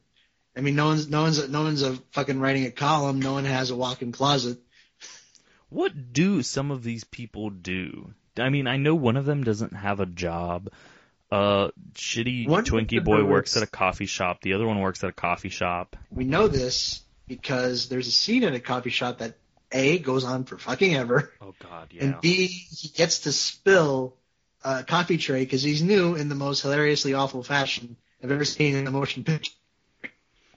I 0.57 0.61
mean, 0.61 0.75
no 0.75 0.87
one's 0.87 1.07
no 1.07 1.21
one's 1.21 1.47
no 1.49 1.61
one's 1.61 1.83
a 1.83 1.93
fucking 2.13 2.39
writing 2.39 2.65
a 2.65 2.71
column. 2.71 3.21
No 3.21 3.33
one 3.33 3.45
has 3.45 3.69
a 3.69 3.75
walk-in 3.75 4.11
closet. 4.11 4.57
What 5.69 6.13
do 6.13 6.41
some 6.41 6.71
of 6.71 6.81
these 6.81 7.03
people 7.03 7.51
do? 7.51 8.13
I 8.39 8.49
mean, 8.49 8.65
I 8.67 8.77
know 8.77 8.95
one 8.95 9.17
of 9.17 9.25
them 9.25 9.43
doesn't 9.43 9.73
have 9.73 9.99
a 9.99 10.05
job. 10.05 10.69
Uh, 11.29 11.69
shitty 11.93 12.47
One 12.47 12.63
Twinkie 12.63 13.03
boy 13.03 13.17
works- 13.17 13.29
works 13.53 13.57
at 13.57 13.63
a 13.63 13.67
coffee 13.67 14.05
shop. 14.05 14.41
The 14.41 14.53
other 14.53 14.65
one 14.65 14.79
works 14.79 15.03
at 15.03 15.09
a 15.09 15.13
coffee 15.13 15.49
shop. 15.49 15.95
We 16.09 16.23
know 16.23 16.47
this 16.47 17.01
because 17.27 17.89
there's 17.89 18.07
a 18.07 18.11
scene 18.11 18.43
in 18.43 18.53
a 18.53 18.59
coffee 18.59 18.89
shop 18.89 19.19
that 19.19 19.37
a 19.71 19.99
goes 19.99 20.23
on 20.23 20.45
for 20.45 20.57
fucking 20.57 20.95
ever. 20.95 21.33
Oh 21.41 21.53
God, 21.59 21.89
yeah. 21.91 22.03
And 22.03 22.21
B, 22.21 22.47
he 22.47 22.87
gets 22.87 23.19
to 23.21 23.31
spill 23.31 24.15
a 24.63 24.83
coffee 24.83 25.17
tray 25.17 25.41
because 25.41 25.61
he's 25.61 25.83
new 25.83 26.15
in 26.15 26.29
the 26.29 26.35
most 26.35 26.61
hilariously 26.61 27.13
awful 27.13 27.43
fashion 27.43 27.97
I've 28.23 28.31
ever 28.31 28.45
seen 28.45 28.75
in 28.75 28.87
a 28.87 28.91
motion 28.91 29.23
picture. 29.25 29.51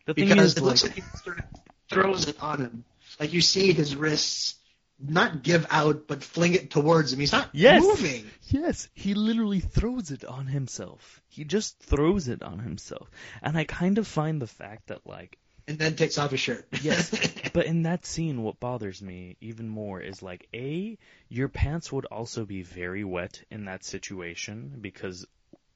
The 0.06 0.14
thing 0.14 0.28
Because 0.28 0.52
is, 0.52 0.56
it 0.56 0.60
like, 0.62 0.68
looks 0.68 0.82
like 0.84 0.94
he 0.94 1.02
sort 1.22 1.38
of 1.38 1.44
throws 1.88 2.28
it 2.28 2.42
on 2.42 2.60
him. 2.60 2.84
Like 3.18 3.32
you 3.32 3.40
see 3.40 3.72
his 3.72 3.96
wrists 3.96 4.54
not 5.02 5.42
give 5.42 5.66
out, 5.70 6.06
but 6.06 6.22
fling 6.22 6.54
it 6.54 6.70
towards 6.70 7.12
him. 7.12 7.20
He's 7.20 7.32
not 7.32 7.48
Yes. 7.52 7.82
moving. 7.82 8.26
Yes, 8.48 8.88
he 8.94 9.14
literally 9.14 9.60
throws 9.60 10.10
it 10.10 10.24
on 10.24 10.46
himself. 10.46 11.20
He 11.28 11.44
just 11.44 11.78
throws 11.78 12.28
it 12.28 12.42
on 12.42 12.58
himself. 12.58 13.10
And 13.42 13.56
I 13.56 13.64
kind 13.64 13.98
of 13.98 14.06
find 14.06 14.40
the 14.42 14.46
fact 14.46 14.88
that 14.88 15.06
like 15.06 15.38
And 15.68 15.78
then 15.78 15.96
takes 15.96 16.18
off 16.18 16.32
his 16.32 16.40
shirt. 16.40 16.66
Yes. 16.82 17.10
but 17.52 17.66
in 17.66 17.82
that 17.82 18.04
scene 18.04 18.42
what 18.42 18.60
bothers 18.60 19.00
me 19.00 19.36
even 19.40 19.68
more 19.68 20.00
is 20.00 20.22
like 20.22 20.48
A, 20.54 20.98
your 21.28 21.48
pants 21.48 21.90
would 21.92 22.06
also 22.06 22.44
be 22.44 22.62
very 22.62 23.04
wet 23.04 23.42
in 23.50 23.64
that 23.66 23.84
situation 23.84 24.78
because 24.80 25.26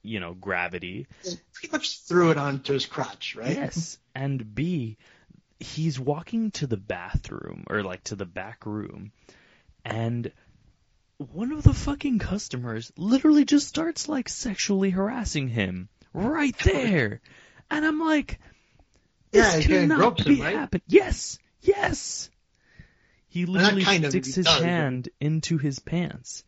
you 0.05 0.19
know, 0.19 0.33
gravity. 0.33 1.07
Pretty 1.53 1.71
much 1.71 2.01
threw 2.01 2.31
it 2.31 2.37
onto 2.37 2.73
his 2.73 2.85
crotch, 2.85 3.35
right? 3.35 3.55
Yes. 3.55 3.97
And 4.13 4.55
B, 4.55 4.97
he's 5.59 5.99
walking 5.99 6.51
to 6.51 6.67
the 6.67 6.77
bathroom 6.77 7.65
or 7.69 7.83
like 7.83 8.03
to 8.05 8.15
the 8.15 8.25
back 8.25 8.65
room 8.65 9.11
and 9.83 10.31
one 11.17 11.51
of 11.51 11.63
the 11.63 11.73
fucking 11.73 12.19
customers 12.19 12.91
literally 12.97 13.45
just 13.45 13.67
starts 13.67 14.09
like 14.09 14.27
sexually 14.27 14.89
harassing 14.89 15.47
him 15.47 15.87
right 16.13 16.57
there. 16.59 17.21
And 17.71 17.85
I'm 17.85 17.99
like, 17.99 18.39
this 19.31 19.55
Yeah, 19.55 19.61
cannot 19.61 20.25
be 20.25 20.35
him, 20.35 20.43
right? 20.43 20.55
happen. 20.55 20.81
Yes, 20.87 21.39
yes. 21.61 22.29
He 23.29 23.45
literally 23.45 23.83
sticks 23.83 24.35
his 24.35 24.45
does. 24.45 24.61
hand 24.61 25.09
into 25.19 25.57
his 25.57 25.79
pants, 25.79 26.43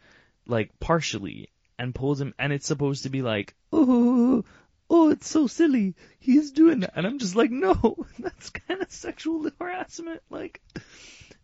like 0.46 0.78
partially, 0.80 1.50
and 1.77 1.93
pulls 1.95 2.19
him. 2.21 2.33
And 2.39 2.53
it's 2.53 2.67
supposed 2.67 3.03
to 3.03 3.09
be 3.09 3.21
like, 3.21 3.55
oh, 3.71 4.43
oh, 4.89 5.09
it's 5.09 5.29
so 5.29 5.47
silly. 5.47 5.95
He's 6.19 6.51
doing 6.51 6.81
that, 6.81 6.93
and 6.95 7.05
I'm 7.05 7.19
just 7.19 7.35
like, 7.35 7.51
no, 7.51 8.05
that's 8.19 8.49
kind 8.49 8.81
of 8.81 8.91
sexual 8.91 9.49
harassment. 9.59 10.21
Like, 10.29 10.61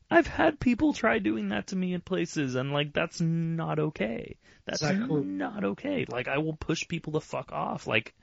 I've 0.09 0.27
had 0.27 0.59
people 0.59 0.93
try 0.93 1.19
doing 1.19 1.49
that 1.49 1.67
to 1.67 1.75
me 1.75 1.93
in 1.93 2.01
places, 2.01 2.55
and 2.55 2.71
like, 2.71 2.93
that's 2.93 3.19
not 3.21 3.79
okay. 3.79 4.37
That's 4.65 4.81
Exactly. 4.81 5.23
not 5.23 5.63
okay. 5.63 6.05
Like, 6.07 6.27
I 6.27 6.37
will 6.37 6.55
push 6.55 6.87
people 6.87 7.13
the 7.13 7.21
fuck 7.21 7.51
off. 7.51 7.85
Like, 7.85 8.13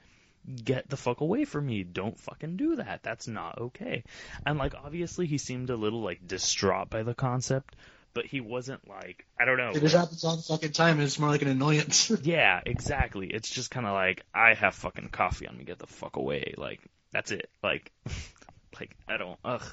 get 0.64 0.88
the 0.88 0.96
fuck 0.96 1.20
away 1.20 1.44
from 1.44 1.66
me. 1.66 1.82
Don't 1.82 2.18
fucking 2.18 2.56
do 2.56 2.76
that. 2.76 3.02
That's 3.02 3.28
not 3.28 3.58
okay. 3.58 4.04
And 4.46 4.58
like 4.58 4.74
obviously 4.74 5.26
he 5.26 5.38
seemed 5.38 5.70
a 5.70 5.76
little 5.76 6.00
like 6.00 6.26
distraught 6.26 6.88
by 6.90 7.02
the 7.02 7.14
concept, 7.14 7.76
but 8.14 8.26
he 8.26 8.40
wasn't 8.40 8.88
like 8.88 9.26
I 9.38 9.44
don't 9.44 9.56
know. 9.56 9.70
It 9.70 9.80
just 9.80 9.94
happens 9.94 10.24
all 10.24 10.36
the 10.36 10.42
fucking 10.42 10.72
time, 10.72 11.00
it's 11.00 11.18
more 11.18 11.30
like 11.30 11.42
an 11.42 11.48
annoyance. 11.48 12.10
Yeah, 12.22 12.60
exactly. 12.64 13.28
It's 13.28 13.48
just 13.48 13.70
kind 13.70 13.86
of 13.86 13.92
like 13.92 14.24
I 14.34 14.54
have 14.54 14.74
fucking 14.74 15.08
coffee 15.08 15.46
on 15.46 15.56
me. 15.56 15.64
Get 15.64 15.78
the 15.78 15.86
fuck 15.86 16.16
away. 16.16 16.54
Like 16.56 16.80
that's 17.12 17.30
it. 17.30 17.50
Like 17.62 17.90
like 18.80 18.96
I 19.08 19.16
don't 19.16 19.38
ugh. 19.44 19.64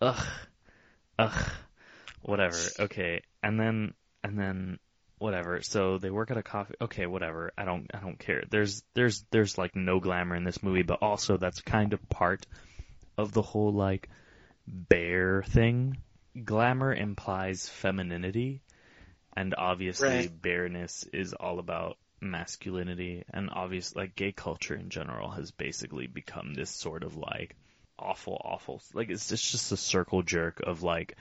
Ugh. 0.00 0.26
Ugh. 1.18 1.50
Whatever. 2.22 2.58
Okay. 2.80 3.22
And 3.42 3.58
then 3.58 3.94
and 4.22 4.38
then 4.38 4.78
whatever. 5.18 5.60
So 5.62 5.98
they 5.98 6.10
work 6.10 6.30
at 6.30 6.36
a 6.36 6.42
coffee. 6.42 6.74
Okay, 6.80 7.06
whatever. 7.06 7.52
I 7.56 7.64
don't 7.64 7.90
I 7.94 8.00
don't 8.00 8.18
care. 8.18 8.44
There's 8.50 8.82
there's 8.94 9.24
there's 9.30 9.58
like 9.58 9.76
no 9.76 10.00
glamour 10.00 10.36
in 10.36 10.44
this 10.44 10.62
movie, 10.62 10.82
but 10.82 11.02
also 11.02 11.36
that's 11.36 11.60
kind 11.60 11.92
of 11.92 12.08
part 12.08 12.46
of 13.18 13.32
the 13.32 13.42
whole 13.42 13.72
like 13.72 14.08
bear 14.66 15.42
thing. 15.42 15.98
Glamour 16.44 16.94
implies 16.94 17.68
femininity, 17.68 18.62
and 19.36 19.54
obviously 19.56 20.08
Right. 20.08 20.42
bareness 20.42 21.04
is 21.12 21.32
all 21.34 21.58
about 21.58 21.98
masculinity, 22.20 23.24
and 23.30 23.50
obviously 23.50 24.02
like 24.02 24.14
gay 24.14 24.32
culture 24.32 24.74
in 24.74 24.90
general 24.90 25.30
has 25.30 25.50
basically 25.50 26.06
become 26.06 26.54
this 26.54 26.70
sort 26.70 27.02
of 27.02 27.16
like 27.16 27.56
awful, 27.98 28.40
awful 28.44 28.82
like 28.94 29.10
it's 29.10 29.28
just 29.28 29.50
just 29.50 29.72
a 29.72 29.76
circle 29.76 30.22
jerk 30.22 30.60
of 30.60 30.82
like 30.82 31.16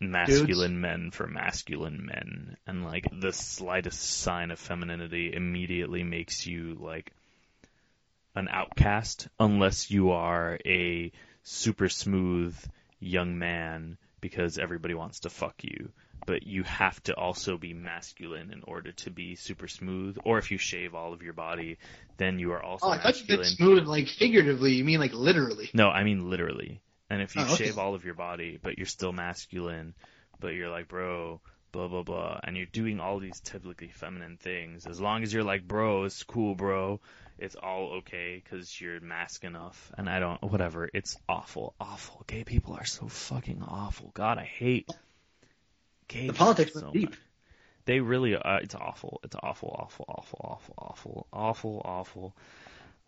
masculine 0.00 0.80
men 0.80 1.10
for 1.10 1.26
masculine 1.26 2.06
men 2.06 2.56
and 2.66 2.84
like 2.84 3.06
the 3.12 3.32
slightest 3.32 4.00
sign 4.00 4.50
of 4.50 4.58
femininity 4.58 5.32
immediately 5.34 6.02
makes 6.02 6.46
you 6.46 6.74
like 6.80 7.12
an 8.34 8.48
outcast 8.48 9.28
unless 9.38 9.90
you 9.90 10.12
are 10.12 10.58
a 10.64 11.12
super 11.42 11.88
smooth 11.88 12.56
young 13.00 13.38
man 13.38 13.96
because 14.20 14.58
everybody 14.58 14.94
wants 14.94 15.20
to 15.20 15.30
fuck 15.30 15.54
you 15.62 15.90
but 16.26 16.46
you 16.46 16.62
have 16.62 17.02
to 17.02 17.14
also 17.16 17.56
be 17.56 17.72
masculine 17.72 18.52
in 18.52 18.62
order 18.64 18.92
to 18.92 19.10
be 19.10 19.34
super 19.34 19.66
smooth 19.66 20.16
or 20.24 20.38
if 20.38 20.50
you 20.50 20.58
shave 20.58 20.94
all 20.94 21.12
of 21.12 21.22
your 21.22 21.32
body 21.32 21.78
then 22.18 22.38
you 22.38 22.52
are 22.52 22.62
also 22.62 22.86
oh, 22.86 22.90
I 22.90 22.98
thought 22.98 23.28
you 23.28 23.44
smooth, 23.44 23.86
like 23.86 24.06
figuratively. 24.06 24.74
You 24.74 24.84
mean 24.84 25.00
like 25.00 25.14
literally? 25.14 25.70
no, 25.72 25.88
I 25.88 26.04
mean 26.04 26.28
literally. 26.28 26.82
And 27.08 27.22
if 27.22 27.34
you 27.34 27.42
Oh, 27.42 27.54
okay. 27.54 27.64
shave 27.64 27.78
all 27.78 27.94
of 27.94 28.04
your 28.04 28.14
body, 28.14 28.58
but 28.62 28.76
you're 28.76 28.86
still 28.86 29.12
masculine, 29.12 29.94
but 30.38 30.48
you're 30.48 30.68
like, 30.68 30.86
bro, 30.86 31.40
blah 31.72 31.88
blah 31.88 32.02
blah, 32.02 32.38
and 32.44 32.56
you're 32.56 32.66
doing 32.66 33.00
all 33.00 33.18
these 33.18 33.40
typically 33.40 33.88
feminine 33.88 34.36
things, 34.36 34.86
as 34.86 35.00
long 35.00 35.22
as 35.22 35.32
you're 35.32 35.42
like, 35.44 35.66
bro, 35.66 36.04
it's 36.04 36.22
cool, 36.22 36.54
bro, 36.54 37.00
it's 37.40 37.56
all 37.56 37.94
okay 37.98 38.42
because 38.42 38.80
you're 38.80 39.00
mask 39.00 39.44
enough. 39.44 39.90
And 39.96 40.08
I 40.08 40.20
don't, 40.20 40.42
whatever. 40.42 40.88
It's 40.92 41.16
awful, 41.28 41.74
awful. 41.80 42.22
Gay 42.26 42.44
people 42.44 42.74
are 42.74 42.84
so 42.84 43.08
fucking 43.08 43.64
awful. 43.66 44.10
God, 44.14 44.38
I 44.38 44.44
hate 44.44 44.88
gay. 46.06 46.26
The 46.26 46.32
politics 46.34 46.74
so 46.74 46.90
deep. 46.92 47.10
much. 47.10 47.18
They 47.86 48.00
really 48.00 48.36
are. 48.36 48.60
It's 48.60 48.74
awful. 48.74 49.20
It's 49.24 49.34
awful, 49.42 49.74
awful, 49.76 50.04
awful, 50.08 50.38
awful, 50.38 50.74
awful, 50.78 51.26
awful, 51.32 51.82
awful. 51.84 52.36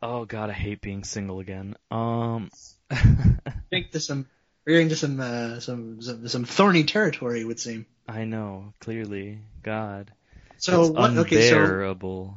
Oh 0.02 0.24
God, 0.24 0.50
I 0.50 0.54
hate 0.54 0.80
being 0.80 1.04
single 1.04 1.38
again. 1.40 1.76
Um. 1.90 2.50
Into 3.70 4.00
some, 4.00 4.26
we're 4.66 4.80
into 4.80 4.96
some, 4.96 5.18
uh, 5.18 5.60
some, 5.60 6.02
some, 6.02 6.28
some 6.28 6.44
thorny 6.44 6.84
territory, 6.84 7.40
it 7.40 7.44
would 7.44 7.58
seem. 7.58 7.86
I 8.06 8.24
know, 8.24 8.74
clearly. 8.80 9.38
God. 9.62 10.12
So 10.58 10.82
it's 10.82 10.90
what? 10.90 11.16
Okay, 11.16 11.48
so 11.48 11.56
unbearable. 11.56 12.36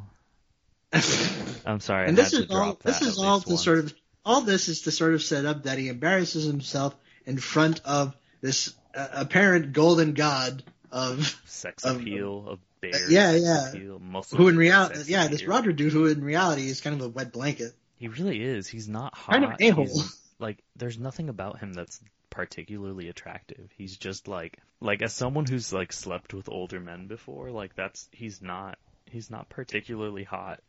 I'm 1.66 1.80
sorry. 1.80 2.08
and 2.08 2.18
this 2.18 2.34
is 2.34 2.50
all. 2.50 2.78
This 2.84 3.02
is 3.02 3.18
all 3.18 3.42
to 3.42 3.50
once. 3.50 3.64
sort 3.64 3.80
of. 3.80 3.94
All 4.24 4.42
this 4.42 4.70
is 4.70 4.82
to 4.84 4.92
sort 4.92 5.14
of 5.14 5.22
set 5.22 5.46
up 5.46 5.64
that 5.64 5.78
he 5.78 5.88
embarrasses 5.90 6.46
himself 6.46 6.96
in 7.26 7.38
front 7.38 7.82
of 7.86 8.16
this 8.42 8.74
uh, 8.96 9.08
apparent 9.14 9.74
golden 9.74 10.14
god 10.14 10.64
of 10.92 11.40
sex 11.46 11.84
of- 11.84 11.98
appeal 12.02 12.48
of 12.48 12.60
bear. 12.82 13.10
yeah, 13.10 13.34
yeah. 13.34 13.70
Appeal, 13.70 14.00
who 14.36 14.48
in 14.48 14.58
reality, 14.58 15.02
yeah, 15.08 15.28
this. 15.28 15.46
Roger 15.46 15.72
dude 15.74 15.94
who 15.94 16.06
in 16.08 16.24
reality 16.24 16.68
is 16.68 16.82
kind 16.82 17.00
of 17.00 17.06
a 17.06 17.10
wet 17.10 17.32
blanket. 17.34 17.74
He 17.98 18.08
really 18.08 18.42
is. 18.42 18.68
He's 18.68 18.88
not 18.90 19.16
hot. 19.16 19.32
Kind 19.34 19.46
of 19.46 19.52
a-hole. 19.60 20.04
Like, 20.38 20.64
there's 20.76 21.00
nothing 21.00 21.30
about 21.30 21.60
him 21.60 21.74
that's 21.74 22.02
particularly 22.30 23.08
attractive. 23.08 23.70
He's 23.78 23.96
just 23.96 24.28
like, 24.28 24.58
like 24.82 25.02
as 25.02 25.14
someone 25.14 25.46
who's 25.46 25.72
like 25.72 25.94
slept 25.94 26.34
with 26.34 26.50
older 26.50 26.80
men 26.80 27.08
before, 27.08 27.52
like 27.52 27.76
that's 27.76 28.10
he's 28.12 28.42
not 28.42 28.78
he's 29.06 29.30
not 29.32 29.48
particularly 29.50 30.24
hot. 30.24 30.60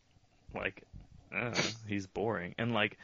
Like, 0.57 0.83
uh, 1.35 1.55
he's 1.87 2.07
boring. 2.07 2.55
And 2.59 2.73
like, 2.73 2.99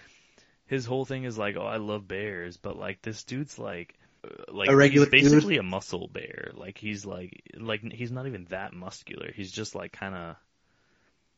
his 0.67 0.87
whole 0.87 1.05
thing 1.05 1.25
is 1.25 1.39
like, 1.39 1.57
oh, 1.57 1.67
I 1.67 1.77
love 1.79 2.09
bears, 2.09 2.57
but 2.57 2.77
like 2.79 3.03
this 3.03 3.25
dude's 3.25 3.59
like. 3.59 3.95
uh, 4.25 4.53
Like 4.53 4.71
A 4.71 4.77
regular 4.77 5.07
he's 5.07 5.11
dude? 5.11 5.11
basically 5.11 5.57
a 5.59 5.63
muscle 5.63 6.09
bear. 6.09 6.53
Like 6.55 6.79
he's 6.79 7.05
like 7.07 7.43
like 7.59 7.83
he's 7.93 8.13
not 8.13 8.27
even 8.27 8.47
that 8.51 8.73
muscular. 8.75 9.31
He's 9.35 9.53
just 9.53 9.75
like 9.75 9.93
kind 9.93 10.15
of 10.15 10.37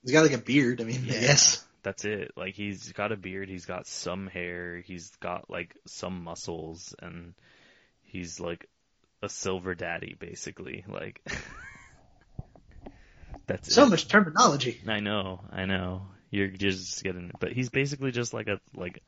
He's 0.02 0.12
got 0.12 0.22
like 0.22 0.32
a 0.32 0.38
beard. 0.38 0.80
I 0.80 0.84
mean, 0.84 1.04
yeah, 1.04 1.20
guess. 1.20 1.64
that's 1.82 2.04
it. 2.04 2.32
Like 2.36 2.54
he's 2.54 2.92
got 2.92 3.12
a 3.12 3.16
beard, 3.16 3.48
he's 3.48 3.66
got 3.66 3.86
some 3.86 4.26
hair, 4.26 4.78
he's 4.80 5.10
got 5.16 5.48
like 5.50 5.74
some 5.86 6.22
muscles, 6.24 6.94
and 7.00 7.34
he's 8.02 8.40
like 8.40 8.68
a 9.22 9.28
silver 9.28 9.74
daddy, 9.74 10.16
basically. 10.18 10.84
Like 10.88 11.22
that's 13.46 13.74
So 13.74 13.84
it. 13.84 13.90
much 13.90 14.08
terminology. 14.08 14.80
I 14.86 15.00
know, 15.00 15.40
I 15.52 15.64
know. 15.66 16.06
You're 16.30 16.48
just 16.48 17.02
getting, 17.04 17.30
but 17.38 17.52
he's 17.52 17.68
basically 17.70 18.10
just 18.10 18.34
like 18.34 18.48
a 18.48 18.60
like 18.74 19.02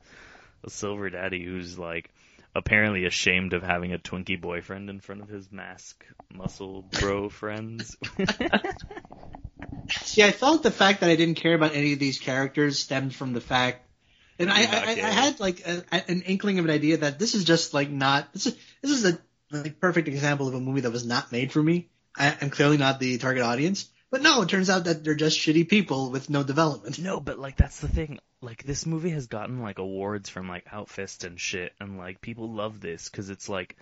a 0.63 0.69
silver 0.69 1.09
daddy 1.09 1.43
who's 1.43 1.77
like 1.77 2.09
apparently 2.55 3.05
ashamed 3.05 3.53
of 3.53 3.61
having 3.63 3.93
a 3.93 3.99
Twinkie 3.99 4.39
boyfriend 4.39 4.89
in 4.89 4.99
front 4.99 5.21
of 5.21 5.29
his 5.29 5.51
mask 5.51 6.03
muscle 6.33 6.83
bro 6.83 7.29
friends. 7.41 7.97
See, 9.89 10.23
I 10.23 10.31
thought 10.31 10.63
the 10.63 10.71
fact 10.71 11.01
that 11.01 11.09
I 11.09 11.15
didn't 11.15 11.35
care 11.35 11.53
about 11.53 11.73
any 11.75 11.93
of 11.93 11.99
these 11.99 12.19
characters 12.19 12.79
stemmed 12.79 13.13
from 13.15 13.33
the 13.33 13.41
fact, 13.41 13.85
and 14.39 14.49
I, 14.49 14.61
I, 14.63 14.81
I 14.91 15.09
had 15.11 15.39
like 15.39 15.65
a, 15.65 15.83
an 15.91 16.21
inkling 16.23 16.59
of 16.59 16.65
an 16.65 16.71
idea 16.71 16.97
that 16.97 17.19
this 17.19 17.35
is 17.35 17.43
just 17.43 17.73
like 17.73 17.89
not 17.89 18.31
this 18.33 18.47
is 18.47 18.57
this 18.81 18.91
is 18.91 19.05
a 19.05 19.19
like 19.51 19.79
perfect 19.79 20.07
example 20.07 20.47
of 20.47 20.53
a 20.53 20.59
movie 20.59 20.81
that 20.81 20.91
was 20.91 21.05
not 21.05 21.31
made 21.31 21.51
for 21.51 21.61
me. 21.63 21.89
I, 22.15 22.35
I'm 22.41 22.49
clearly 22.49 22.77
not 22.77 22.99
the 22.99 23.17
target 23.17 23.43
audience, 23.43 23.89
but 24.09 24.21
no, 24.21 24.41
it 24.41 24.49
turns 24.49 24.69
out 24.69 24.85
that 24.85 25.03
they're 25.03 25.15
just 25.15 25.39
shitty 25.39 25.67
people 25.67 26.11
with 26.11 26.29
no 26.29 26.43
development. 26.43 26.99
No, 26.99 27.19
but 27.19 27.39
like 27.39 27.57
that's 27.57 27.79
the 27.79 27.87
thing. 27.87 28.19
Like 28.41 28.63
this 28.63 28.85
movie 28.85 29.09
has 29.09 29.27
gotten 29.27 29.61
like 29.61 29.79
awards 29.79 30.29
from 30.29 30.47
like 30.47 30.65
Outfest 30.65 31.23
and 31.25 31.39
shit, 31.39 31.73
and 31.79 31.97
like 31.97 32.21
people 32.21 32.51
love 32.53 32.79
this 32.79 33.09
because 33.09 33.29
it's 33.29 33.49
like 33.49 33.75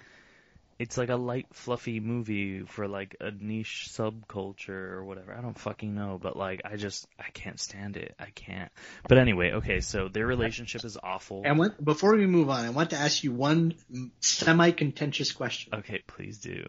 it's 0.78 0.98
like 0.98 1.10
a 1.10 1.16
light, 1.16 1.48
fluffy 1.54 2.00
movie 2.00 2.62
for 2.62 2.88
like 2.88 3.16
a 3.22 3.32
niche 3.32 3.88
subculture 3.92 4.70
or 4.70 5.06
whatever. 5.06 5.34
I 5.34 5.42
don't 5.42 5.58
fucking 5.58 5.94
know, 5.94 6.20
but 6.22 6.36
like 6.36 6.62
I 6.66 6.76
just 6.76 7.08
I 7.20 7.30
can't 7.34 7.60
stand 7.60 7.96
it. 7.96 8.16
I 8.20 8.32
can't. 8.32 8.72
But 9.08 9.18
anyway, 9.18 9.54
okay, 9.54 9.80
so 9.80 10.08
their 10.08 10.26
relationship 10.26 10.84
is 10.84 10.98
awful. 11.02 11.44
And 11.46 11.58
what, 11.58 11.84
before 11.84 12.16
we 12.16 12.26
move 12.26 12.50
on, 12.50 12.66
I 12.66 12.72
want 12.72 12.90
to 12.90 12.98
ask 12.98 13.24
you 13.24 13.32
one 13.32 13.76
semi-contentious 14.20 15.32
question: 15.32 15.76
Okay, 15.76 16.02
please 16.08 16.40
do. 16.40 16.66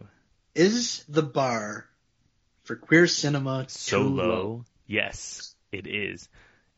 Is 0.55 1.03
the 1.09 1.23
bar 1.23 1.85
for 2.67 2.75
queer 2.75 3.07
cinema 3.07 3.65
So 3.69 4.03
too 4.03 4.09
low? 4.09 4.65
Yes, 4.85 5.55
it 5.71 5.87
is. 5.87 6.29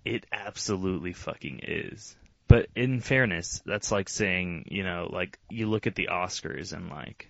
It 0.06 0.26
absolutely 0.32 1.14
fucking 1.14 1.62
is. 1.64 2.16
But 2.48 2.68
in 2.76 3.02
fairness, 3.02 3.62
that's 3.66 3.92
like 3.92 4.10
saying, 4.10 4.70
you 4.72 4.84
know, 4.84 5.10
like 5.12 5.38
you 5.50 5.70
look 5.70 5.88
at 5.88 5.96
the 5.96 6.10
Oscars 6.12 6.74
and 6.74 6.90
like, 6.90 7.28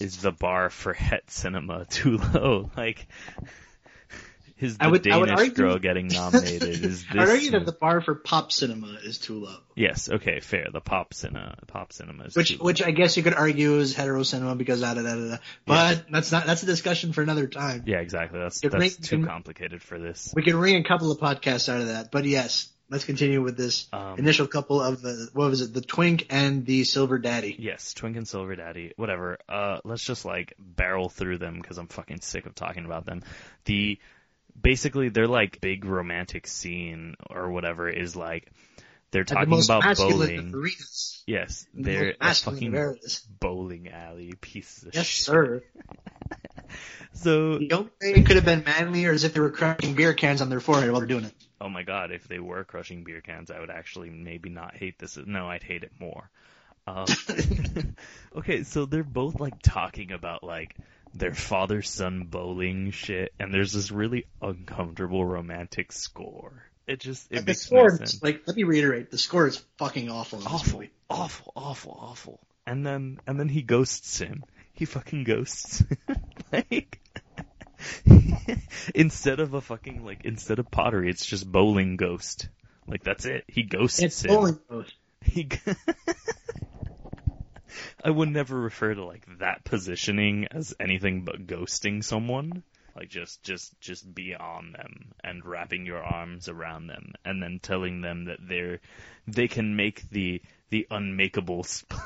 is 0.00 0.18
the 0.18 0.32
bar 0.32 0.70
for 0.70 0.92
het 0.92 1.30
cinema 1.30 1.84
too 1.90 2.18
low? 2.18 2.70
Like, 2.76 3.06
is 4.62 4.78
the 4.78 4.84
I 4.84 4.88
would- 4.88 5.06
I 5.08 5.16
would 5.18 5.26
Danish 5.26 5.38
argue- 5.40 5.54
girl 5.54 5.78
getting 5.88 6.08
nominated? 6.08 6.84
Is 6.84 7.04
I 7.10 7.16
would 7.20 7.28
argue 7.28 7.50
that 7.52 7.66
the 7.66 7.72
bar 7.72 8.00
for 8.00 8.14
pop 8.14 8.52
cinema 8.52 8.98
is 9.04 9.18
too 9.18 9.38
low. 9.44 9.56
Yes, 9.74 10.08
okay, 10.10 10.40
fair. 10.40 10.68
The 10.72 10.80
pop 10.80 11.14
cinema, 11.14 11.56
pop 11.66 11.92
cinema 11.92 12.24
is 12.24 12.36
Which, 12.36 12.50
too 12.52 12.58
low. 12.58 12.64
which 12.66 12.82
I 12.82 12.90
guess 12.90 13.16
you 13.16 13.22
could 13.22 13.34
argue 13.34 13.78
is 13.78 13.94
hetero 13.94 14.22
cinema 14.22 14.54
because 14.54 14.80
da 14.80 14.94
da 14.94 15.02
da 15.02 15.14
da. 15.14 15.36
But 15.66 16.04
that's 16.10 16.30
not 16.32 16.46
that's 16.46 16.62
a 16.62 16.66
discussion 16.66 17.12
for 17.12 17.22
another 17.22 17.46
time. 17.46 17.84
yeah, 17.86 17.98
exactly. 17.98 18.38
That's 18.38 18.60
that's 18.60 18.74
makes- 18.74 18.96
too 18.96 19.22
it- 19.22 19.26
complicated 19.26 19.82
for 19.82 19.98
this. 19.98 20.32
We 20.34 20.42
can 20.42 20.56
wring 20.56 20.76
a 20.76 20.84
couple 20.84 21.10
of 21.10 21.18
podcasts 21.18 21.68
out 21.68 21.80
of 21.80 21.88
that. 21.88 22.10
But 22.10 22.24
yes, 22.24 22.68
let's 22.90 23.04
continue 23.06 23.40
with 23.42 23.56
this 23.56 23.88
Um, 23.94 24.18
initial 24.18 24.46
couple 24.46 24.78
of 24.82 25.00
the 25.00 25.30
what 25.32 25.48
was 25.48 25.62
it, 25.62 25.72
the 25.72 25.80
Twink 25.80 26.26
and 26.28 26.66
the 26.66 26.84
Silver 26.84 27.18
Daddy. 27.18 27.56
Yes, 27.58 27.94
Twink 27.94 28.18
and 28.18 28.28
Silver 28.28 28.54
Daddy, 28.56 28.92
whatever. 28.96 29.38
Uh, 29.48 29.78
let's 29.84 30.04
just 30.04 30.26
like 30.26 30.52
barrel 30.58 31.08
through 31.08 31.38
them 31.38 31.58
because 31.60 31.78
I'm 31.78 31.86
fucking 31.86 32.20
sick 32.20 32.44
of 32.44 32.54
talking 32.54 32.84
about 32.84 33.06
them. 33.06 33.22
The 33.64 33.98
basically 34.60 35.08
their 35.08 35.26
like 35.26 35.60
big 35.60 35.84
romantic 35.84 36.46
scene 36.46 37.16
or 37.30 37.50
whatever 37.50 37.88
is 37.88 38.14
like 38.16 38.50
they're 39.10 39.24
the 39.24 39.34
talking 39.34 39.50
most 39.50 39.70
about 39.70 39.96
bowling. 39.96 40.54
Yes, 41.26 41.66
The 41.74 41.82
they're 41.84 42.14
a 42.20 42.34
fucking 42.34 42.74
areas. 42.74 43.26
bowling 43.40 43.88
alley 43.88 44.32
pieces 44.40 44.84
of 44.84 44.94
Yes, 44.94 45.06
shit. 45.06 45.26
sir. 45.26 45.62
So, 47.14 47.58
The 47.58 47.72
only 47.72 47.90
way 48.00 48.12
it 48.14 48.26
could 48.26 48.36
have 48.36 48.44
been 48.46 48.64
manlier 48.64 49.12
is 49.12 49.24
if 49.24 49.34
they 49.34 49.40
were 49.40 49.50
crushing 49.50 49.94
beer 49.94 50.14
cans 50.14 50.40
on 50.40 50.48
their 50.48 50.60
forehead 50.60 50.90
while 50.90 51.00
they're 51.00 51.06
doing 51.08 51.24
it. 51.24 51.34
oh 51.60 51.68
my 51.68 51.82
god, 51.82 52.10
if 52.10 52.26
they 52.26 52.38
were 52.38 52.64
crushing 52.64 53.04
beer 53.04 53.20
cans, 53.20 53.50
I 53.50 53.60
would 53.60 53.70
actually 53.70 54.08
maybe 54.08 54.48
not 54.48 54.74
hate 54.74 54.98
this. 54.98 55.18
No, 55.18 55.48
I'd 55.48 55.62
hate 55.62 55.84
it 55.84 55.92
more. 56.00 56.30
Um, 56.86 57.04
okay, 58.36 58.62
so 58.64 58.86
they're 58.86 59.04
both 59.04 59.38
like 59.40 59.60
talking 59.62 60.12
about 60.12 60.42
like 60.42 60.74
their 61.14 61.34
father 61.34 61.82
son 61.82 62.24
bowling 62.24 62.90
shit, 62.90 63.32
and 63.38 63.52
there's 63.52 63.72
this 63.72 63.90
really 63.90 64.26
uncomfortable 64.40 65.24
romantic 65.24 65.92
score. 65.92 66.64
It 66.86 67.00
just 67.00 67.30
it 67.30 67.40
the 67.40 67.42
makes 67.46 67.60
score, 67.62 67.90
no 67.90 67.96
sense. 67.96 68.22
like, 68.22 68.42
let 68.46 68.56
me 68.56 68.64
reiterate, 68.64 69.10
the 69.10 69.18
score 69.18 69.46
is 69.46 69.62
fucking 69.78 70.10
awful. 70.10 70.40
Awful, 70.46 70.84
awful, 71.08 71.52
awful, 71.54 71.98
awful. 72.00 72.40
And 72.66 72.84
then 72.84 73.18
and 73.26 73.38
then 73.38 73.48
he 73.48 73.62
ghosts 73.62 74.18
him. 74.18 74.44
He 74.72 74.84
fucking 74.84 75.24
ghosts. 75.24 75.84
like 76.52 76.98
instead 78.94 79.40
of 79.40 79.54
a 79.54 79.60
fucking 79.60 80.04
like 80.04 80.24
instead 80.24 80.58
of 80.58 80.70
pottery, 80.70 81.10
it's 81.10 81.26
just 81.26 81.50
bowling 81.50 81.96
ghost. 81.96 82.48
Like 82.86 83.04
that's 83.04 83.26
it. 83.26 83.44
He 83.48 83.62
ghosts 83.62 84.00
It's 84.00 84.24
him. 84.24 84.34
bowling 84.34 84.54
post. 84.68 84.94
He. 85.24 85.48
I 88.04 88.10
would 88.10 88.28
never 88.28 88.58
refer 88.58 88.94
to 88.94 89.04
like 89.04 89.26
that 89.38 89.64
positioning 89.64 90.48
as 90.50 90.74
anything 90.78 91.24
but 91.24 91.46
ghosting 91.46 92.02
someone. 92.04 92.62
Like 92.94 93.08
just, 93.08 93.42
just, 93.42 93.80
just 93.80 94.14
be 94.14 94.34
on 94.34 94.72
them 94.72 95.12
and 95.24 95.44
wrapping 95.44 95.86
your 95.86 96.02
arms 96.02 96.48
around 96.48 96.88
them, 96.88 97.14
and 97.24 97.42
then 97.42 97.58
telling 97.62 98.02
them 98.02 98.26
that 98.26 98.38
they're, 98.40 98.80
they 99.26 99.48
can 99.48 99.76
make 99.76 100.08
the 100.10 100.42
the 100.68 100.86
unmakeable. 100.90 101.64
Split. 101.64 102.00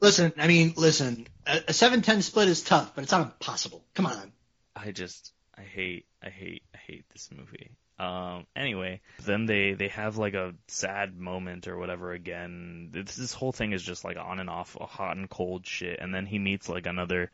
Listen, 0.00 0.32
I 0.36 0.48
mean, 0.48 0.74
listen, 0.76 1.28
a, 1.46 1.58
a 1.58 1.72
7-10 1.72 2.22
split 2.22 2.48
is 2.48 2.62
tough, 2.62 2.92
but 2.94 3.04
it's 3.04 3.12
not 3.12 3.22
impossible. 3.22 3.84
Come 3.94 4.06
on. 4.06 4.32
I 4.74 4.90
just, 4.90 5.32
I 5.56 5.62
hate, 5.62 6.06
I 6.22 6.28
hate, 6.28 6.64
I 6.74 6.78
hate 6.78 7.04
this 7.10 7.30
movie. 7.30 7.70
Um, 8.02 8.46
anyway, 8.56 9.00
then 9.22 9.46
they, 9.46 9.74
they 9.74 9.86
have 9.88 10.16
like 10.16 10.34
a 10.34 10.54
sad 10.66 11.16
moment 11.16 11.68
or 11.68 11.78
whatever 11.78 12.12
again. 12.12 12.88
This, 12.90 13.14
this 13.14 13.32
whole 13.32 13.52
thing 13.52 13.72
is 13.72 13.82
just 13.82 14.04
like 14.04 14.16
on 14.16 14.40
and 14.40 14.50
off, 14.50 14.76
hot 14.80 15.16
and 15.16 15.30
cold 15.30 15.64
shit. 15.68 16.00
And 16.00 16.12
then 16.12 16.26
he 16.26 16.40
meets 16.40 16.68
like 16.68 16.86
another, 16.86 17.30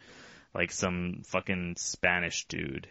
like 0.55 0.71
some 0.71 1.23
fucking 1.25 1.77
Spanish 1.79 2.47
dude. 2.49 2.87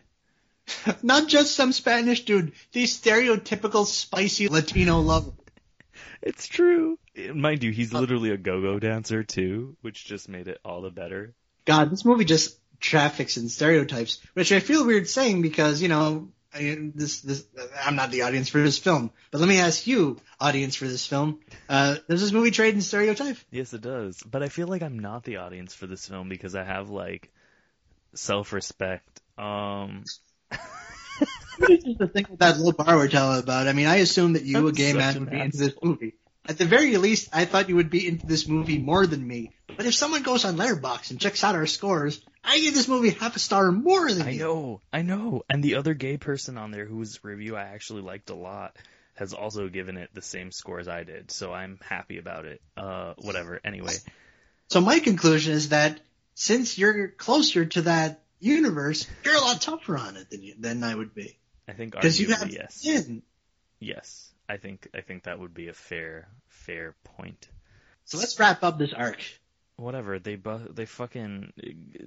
Not 1.03 1.27
just 1.27 1.55
some 1.55 1.71
Spanish 1.71 2.25
dude, 2.25 2.53
the 2.71 2.85
stereotypical 2.85 3.85
spicy 3.85 4.47
Latino 4.47 4.99
lover. 4.99 5.31
It's 6.21 6.47
true. 6.47 6.99
Mind 7.33 7.63
you, 7.63 7.71
he's 7.71 7.91
literally 7.91 8.29
a 8.29 8.37
go-go 8.37 8.77
dancer 8.77 9.23
too, 9.23 9.77
which 9.81 10.05
just 10.05 10.29
made 10.29 10.47
it 10.47 10.59
all 10.63 10.81
the 10.81 10.91
better. 10.91 11.33
God, 11.65 11.89
this 11.89 12.05
movie 12.05 12.25
just 12.25 12.59
traffics 12.79 13.37
in 13.37 13.49
stereotypes, 13.49 14.19
which 14.33 14.51
I 14.51 14.59
feel 14.59 14.85
weird 14.85 15.09
saying 15.09 15.41
because, 15.41 15.81
you 15.81 15.87
know, 15.87 16.29
I, 16.57 16.91
this, 16.95 17.21
this, 17.21 17.45
I'm 17.83 17.95
not 17.95 18.11
the 18.11 18.23
audience 18.23 18.49
for 18.49 18.59
this 18.59 18.77
film. 18.77 19.11
But 19.31 19.39
let 19.39 19.47
me 19.47 19.59
ask 19.59 19.87
you, 19.87 20.17
audience 20.39 20.75
for 20.75 20.85
this 20.85 21.05
film, 21.05 21.39
uh, 21.69 21.97
does 22.09 22.21
this 22.21 22.31
movie 22.31 22.51
trade 22.51 22.73
in 22.73 22.81
stereotype? 22.81 23.37
Yes, 23.51 23.73
it 23.73 23.81
does. 23.81 24.21
But 24.23 24.43
I 24.43 24.49
feel 24.49 24.67
like 24.67 24.81
I'm 24.81 24.99
not 24.99 25.23
the 25.23 25.37
audience 25.37 25.73
for 25.73 25.87
this 25.87 26.07
film 26.07 26.29
because 26.29 26.55
I 26.55 26.63
have 26.63 26.89
like 26.89 27.31
self-respect. 28.13 29.21
Um, 29.37 30.03
This 31.59 31.83
is 31.85 31.97
the 31.97 32.07
thing 32.07 32.25
with 32.29 32.39
that 32.39 32.59
low 32.59 32.71
bar 32.71 32.95
we're 32.95 33.07
telling 33.07 33.39
about. 33.39 33.67
I 33.67 33.73
mean, 33.73 33.87
I 33.87 33.97
assume 33.97 34.33
that 34.33 34.43
you, 34.43 34.57
I'm 34.57 34.67
a 34.67 34.71
gay 34.71 34.93
man, 34.93 35.19
would 35.19 35.29
be 35.31 35.39
into 35.39 35.57
this 35.57 35.73
movie. 35.81 36.13
At 36.47 36.57
the 36.57 36.65
very 36.65 36.95
least, 36.97 37.29
I 37.33 37.45
thought 37.45 37.69
you 37.69 37.75
would 37.75 37.89
be 37.89 38.07
into 38.07 38.25
this 38.25 38.47
movie 38.47 38.77
more 38.77 39.05
than 39.05 39.25
me. 39.25 39.51
But 39.75 39.85
if 39.85 39.93
someone 39.93 40.23
goes 40.23 40.45
on 40.45 40.55
Letterboxd 40.55 41.11
and 41.11 41.19
checks 41.19 41.43
out 41.43 41.55
our 41.55 41.67
scores, 41.67 42.21
I 42.43 42.59
give 42.59 42.73
this 42.73 42.87
movie 42.87 43.09
half 43.09 43.35
a 43.35 43.39
star 43.39 43.71
more 43.71 44.11
than 44.11 44.27
I 44.27 44.31
you. 44.31 44.39
know, 44.39 44.81
I 44.91 45.01
know. 45.01 45.43
And 45.49 45.61
the 45.63 45.75
other 45.75 45.93
gay 45.93 46.17
person 46.17 46.57
on 46.57 46.71
there 46.71 46.85
whose 46.85 47.23
review 47.23 47.55
I 47.57 47.63
actually 47.63 48.01
liked 48.01 48.29
a 48.29 48.35
lot 48.35 48.77
has 49.15 49.33
also 49.33 49.67
given 49.67 49.97
it 49.97 50.09
the 50.13 50.21
same 50.21 50.51
score 50.51 50.79
as 50.79 50.87
I 50.87 51.03
did, 51.03 51.31
so 51.31 51.51
I'm 51.51 51.79
happy 51.81 52.17
about 52.17 52.45
it. 52.45 52.61
Uh, 52.77 53.13
whatever. 53.17 53.59
Anyway, 53.63 53.93
So 54.67 54.79
my 54.79 54.99
conclusion 54.99 55.53
is 55.53 55.69
that 55.69 55.99
since 56.35 56.77
you're 56.77 57.09
closer 57.09 57.65
to 57.65 57.81
that 57.83 58.21
universe, 58.39 59.07
you're 59.25 59.35
a 59.35 59.41
lot 59.41 59.59
tougher 59.59 59.97
on 59.97 60.17
it 60.17 60.29
than 60.29 60.43
you, 60.43 60.53
than 60.59 60.83
I 60.83 60.93
would 60.93 61.13
be. 61.13 61.37
I 61.67 61.73
think 61.73 61.93
Because 61.93 62.19
you 62.19 62.33
have 62.33 62.49
yes, 62.49 62.85
yes. 63.79 64.31
I 64.49 64.57
think 64.57 64.87
I 64.93 65.01
think 65.01 65.23
that 65.23 65.39
would 65.39 65.53
be 65.53 65.67
a 65.67 65.73
fair 65.73 66.27
fair 66.47 66.95
point. 67.03 67.47
So 68.05 68.17
let's 68.17 68.39
wrap 68.39 68.63
up 68.63 68.77
this 68.77 68.93
arc. 68.93 69.21
Whatever 69.75 70.17
they 70.19 70.35
bu- 70.35 70.73
they 70.73 70.85
fucking 70.85 71.51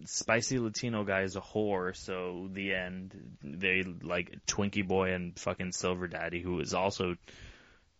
spicy 0.06 0.58
Latino 0.58 1.04
guy 1.04 1.22
is 1.22 1.36
a 1.36 1.40
whore. 1.40 1.94
So 1.94 2.48
the 2.52 2.74
end. 2.74 3.14
They 3.44 3.82
like 3.82 4.44
Twinkie 4.46 4.86
boy 4.86 5.12
and 5.12 5.38
fucking 5.38 5.72
Silver 5.72 6.08
Daddy, 6.08 6.40
who 6.40 6.60
is 6.60 6.74
also 6.74 7.16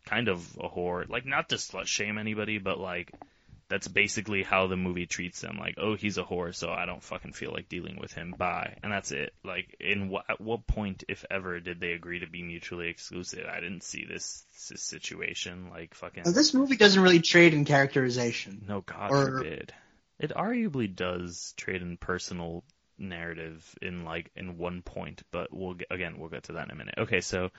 kind 0.06 0.28
of 0.28 0.40
a 0.58 0.68
whore. 0.68 1.08
Like 1.08 1.26
not 1.26 1.50
to 1.50 1.56
slut 1.56 1.86
shame 1.86 2.18
anybody, 2.18 2.58
but 2.58 2.80
like 2.80 3.12
that's 3.70 3.88
basically 3.88 4.42
how 4.42 4.66
the 4.66 4.76
movie 4.76 5.06
treats 5.06 5.40
them. 5.40 5.56
Like, 5.58 5.76
oh, 5.78 5.94
he's 5.94 6.18
a 6.18 6.22
whore, 6.24 6.54
so 6.54 6.70
I 6.70 6.84
don't 6.84 7.02
fucking 7.02 7.32
feel 7.32 7.52
like 7.52 7.68
dealing 7.68 7.98
with 7.98 8.12
him. 8.12 8.34
Bye, 8.36 8.76
and 8.82 8.92
that's 8.92 9.12
it. 9.12 9.32
Like, 9.42 9.76
in 9.80 10.08
what 10.10 10.24
at 10.28 10.40
what 10.40 10.66
point, 10.66 11.04
if 11.08 11.24
ever, 11.30 11.60
did 11.60 11.80
they 11.80 11.92
agree 11.92 12.18
to 12.18 12.26
be 12.26 12.42
mutually 12.42 12.88
exclusive? 12.88 13.46
I 13.50 13.60
didn't 13.60 13.84
see 13.84 14.04
this, 14.04 14.44
this 14.68 14.82
situation. 14.82 15.70
Like, 15.70 15.94
fucking. 15.94 16.24
Now, 16.26 16.32
this 16.32 16.52
movie 16.52 16.76
doesn't 16.76 17.02
really 17.02 17.20
trade 17.20 17.54
in 17.54 17.64
characterization. 17.64 18.64
No, 18.68 18.82
God 18.82 19.10
Or- 19.10 19.38
forbid. 19.38 19.72
It 20.18 20.32
arguably 20.36 20.94
does 20.94 21.54
trade 21.56 21.80
in 21.80 21.96
personal 21.96 22.62
narrative 22.98 23.64
in 23.80 24.04
like 24.04 24.30
in 24.36 24.58
one 24.58 24.82
point, 24.82 25.22
but 25.30 25.48
we'll 25.50 25.74
get, 25.74 25.88
again 25.90 26.18
we'll 26.18 26.28
get 26.28 26.42
to 26.44 26.52
that 26.52 26.66
in 26.66 26.70
a 26.70 26.74
minute. 26.74 26.94
Okay, 26.98 27.22
so 27.22 27.50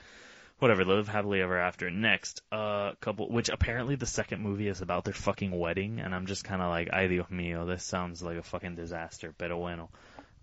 whatever, 0.62 0.84
live 0.84 1.08
happily 1.08 1.42
ever 1.42 1.58
after. 1.58 1.90
Next, 1.90 2.40
uh, 2.52 2.92
couple, 3.00 3.28
which 3.28 3.48
apparently 3.48 3.96
the 3.96 4.06
second 4.06 4.40
movie 4.40 4.68
is 4.68 4.80
about 4.80 5.04
their 5.04 5.12
fucking 5.12 5.50
wedding, 5.50 5.98
and 5.98 6.14
I'm 6.14 6.26
just 6.26 6.44
kind 6.44 6.62
of 6.62 6.70
like, 6.70 6.88
ay 6.92 7.08
Dios 7.08 7.26
mío, 7.30 7.66
this 7.66 7.82
sounds 7.84 8.22
like 8.22 8.36
a 8.38 8.42
fucking 8.42 8.76
disaster. 8.76 9.34
Pero 9.36 9.58
bueno, 9.58 9.90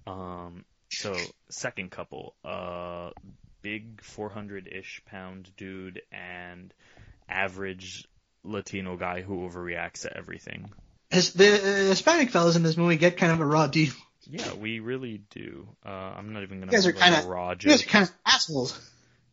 um, 0.06 0.66
so 0.90 1.16
second 1.50 1.90
couple, 1.90 2.36
uh, 2.44 3.12
big 3.62 4.02
400-ish 4.02 5.04
pound 5.06 5.50
dude 5.56 6.02
and 6.12 6.74
average 7.30 8.06
Latino 8.44 8.98
guy 8.98 9.22
who 9.22 9.48
overreacts 9.50 10.02
to 10.02 10.16
everything. 10.16 10.70
His, 11.10 11.34
the 11.34 11.48
uh, 11.54 11.90
Hispanic 11.90 12.30
fellas 12.30 12.56
in 12.58 12.64
this 12.64 12.76
movie 12.78 12.98
get 12.98 13.18
kind 13.18 13.32
of 13.32 13.40
a 13.40 13.46
raw 13.46 13.68
deal. 13.68 13.94
Yeah, 14.30 14.54
we 14.54 14.80
really 14.80 15.22
do. 15.32 15.68
Uh, 15.84 15.90
I'm 15.90 16.34
not 16.34 16.44
even 16.44 16.60
gonna 16.60 16.72
You 16.72 16.78
guys 16.78 16.86
are 16.88 16.92
like 16.92 17.02
kinda- 17.02 17.24
a 17.26 17.28
raw 17.28 17.52
You 17.52 17.70
guys 17.70 17.84
are 17.84 17.88
kind 17.88 18.04
of 18.04 18.12
assholes. 18.26 18.80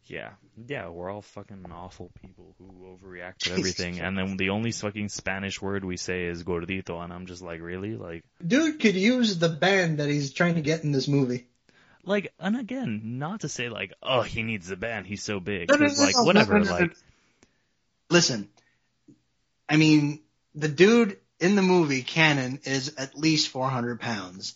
Yeah, 0.09 0.31
yeah, 0.69 0.89
we're 0.89 1.11
all 1.11 1.23
fucking 1.23 1.67
awful 1.73 2.11
people 2.23 2.55
who 2.59 2.97
overreact 2.97 3.39
to 3.39 3.53
everything, 3.59 4.01
and 4.01 4.17
then 4.17 4.37
the 4.37 4.51
only 4.51 4.71
fucking 4.73 5.09
Spanish 5.09 5.61
word 5.61 5.85
we 5.85 5.97
say 5.97 6.27
is 6.27 6.45
gordito, 6.45 7.03
and 7.03 7.13
I'm 7.13 7.27
just 7.27 7.43
like, 7.43 7.61
really, 7.61 7.97
like, 7.97 8.25
Dude 8.47 8.79
could 8.81 8.95
use 8.95 9.39
the 9.39 9.49
band 9.49 9.99
that 9.99 10.09
he's 10.09 10.33
trying 10.33 10.55
to 10.55 10.61
get 10.61 10.85
in 10.85 10.93
this 10.93 11.09
movie. 11.09 11.47
like, 12.05 12.33
and 12.39 12.57
again, 12.57 13.19
not 13.19 13.41
to 13.41 13.49
say 13.49 13.69
like, 13.69 13.93
oh, 14.03 14.23
he 14.23 14.43
needs 14.43 14.69
the 14.69 14.77
band, 14.77 15.07
he's 15.07 15.23
so 15.23 15.41
big, 15.41 15.69
No, 15.69 15.77
no, 15.77 15.87
no, 15.87 15.93
like, 16.03 16.25
whatever, 16.25 16.63
like, 16.65 16.97
Listen, 18.09 18.49
I 19.69 19.77
mean, 19.77 20.21
the 20.55 20.69
dude 20.69 21.19
in 21.41 21.57
the 21.57 21.63
movie 21.63 22.03
canon 22.03 22.61
is 22.65 22.95
at 22.97 23.19
least 23.19 23.49
400 23.49 24.01
pounds. 24.01 24.55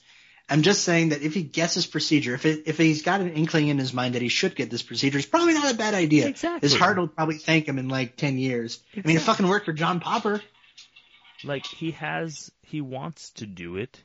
I'm 0.51 0.63
just 0.63 0.83
saying 0.83 1.11
that 1.11 1.23
if 1.23 1.33
he 1.33 1.45
gets 1.45 1.77
this 1.77 1.87
procedure, 1.87 2.35
if 2.35 2.45
it, 2.45 2.65
if 2.67 2.77
he's 2.77 3.03
got 3.03 3.21
an 3.21 3.33
inkling 3.35 3.69
in 3.69 3.79
his 3.79 3.95
mind 3.95 4.17
that 4.17 4.23
he 4.23 4.29
should 4.29 4.57
get 4.57 4.69
this 4.69 4.83
procedure, 4.83 5.17
it's 5.17 5.27
probably 5.29 5.55
not 5.55 5.73
a 5.73 5.77
bad 5.77 5.95
idea. 5.95 6.27
Exactly. 6.27 6.69
His 6.69 6.77
heart 6.77 6.99
will 6.99 7.07
probably 7.07 7.39
thank 7.39 7.69
him 7.69 7.79
in 7.79 7.89
like 7.89 8.17
10 8.17 8.37
years. 8.37 8.81
I 8.97 9.07
mean, 9.07 9.17
it 9.17 9.23
fucking 9.23 9.47
worked 9.47 9.67
for 9.67 9.73
John 9.73 10.01
Popper. 10.01 10.43
like 11.45 11.65
he 11.67 11.93
has, 11.93 12.51
he 12.63 12.81
wants 12.81 13.31
to 13.35 13.47
do 13.47 13.77
it. 13.77 14.03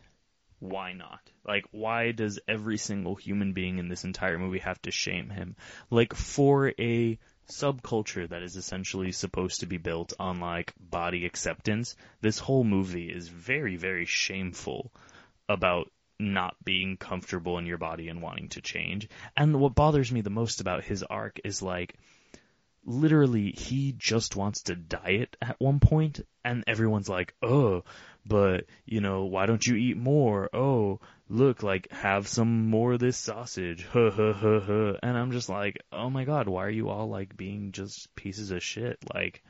Why 0.60 0.94
not? 0.94 1.20
Like, 1.46 1.66
why 1.72 2.12
does 2.12 2.40
every 2.48 2.78
single 2.78 3.16
human 3.16 3.54
being 3.54 3.80
in 3.80 3.90
this 3.90 4.04
entire 4.04 4.38
movie 4.38 4.60
have 4.60 4.82
to 4.84 4.92
shame 4.92 5.30
him? 5.30 5.56
Like, 5.90 6.14
for 6.14 6.74
a 6.80 7.18
subculture 7.50 8.30
that 8.30 8.44
is 8.44 8.56
essentially 8.56 9.12
supposed 9.12 9.62
to 9.62 9.66
be 9.66 9.78
built 9.78 10.14
on 10.20 10.40
like 10.40 10.74
body 10.80 11.26
acceptance, 11.26 11.96
this 12.22 12.40
whole 12.40 12.64
movie 12.64 13.10
is 13.10 13.28
very, 13.28 13.76
very 13.76 14.06
shameful 14.06 14.92
about 15.50 15.92
not 16.20 16.56
being 16.64 16.98
comfortable 16.98 17.58
in 17.58 17.66
your 17.66 17.78
body 17.78 18.10
and 18.10 18.22
wanting 18.22 18.50
to 18.50 18.62
change. 18.62 19.10
And 19.36 19.60
what 19.60 19.76
bothers 19.76 20.12
me 20.12 20.22
the 20.22 20.30
most 20.30 20.62
about 20.62 20.84
his 20.84 21.04
arc 21.04 21.40
is 21.44 21.62
like, 21.62 21.96
literally, 22.86 23.52
he 23.52 23.94
just 23.98 24.36
wants 24.36 24.64
to 24.64 24.76
diet 24.76 25.36
at 25.42 25.60
one 25.60 25.80
point, 25.80 26.22
and 26.44 26.64
everyone's 26.68 27.10
like, 27.10 27.34
oh, 27.42 27.84
but, 28.26 28.66
you 28.86 29.02
know, 29.02 29.26
why 29.26 29.46
don't 29.46 29.66
you 29.66 29.76
eat 29.76 29.98
more? 29.98 30.50
Oh, 30.54 31.00
look, 31.30 31.64
like, 31.64 31.92
have 31.92 32.28
some 32.28 32.70
more 32.70 32.94
of 32.94 33.00
this 33.00 33.18
sausage. 33.18 33.86
Huh, 33.92 34.12
huh, 34.12 34.34
huh, 34.34 34.60
huh. 34.62 34.94
And 35.04 35.18
I'm 35.18 35.32
just 35.32 35.50
like, 35.50 35.78
oh 35.92 36.10
my 36.10 36.26
god, 36.26 36.48
why 36.48 36.66
are 36.66 36.70
you 36.70 36.90
all, 36.90 37.10
like, 37.10 37.36
being 37.36 37.72
just 37.72 38.14
pieces 38.16 38.52
of 38.52 38.64
shit? 38.64 38.98
Like, 39.14 39.44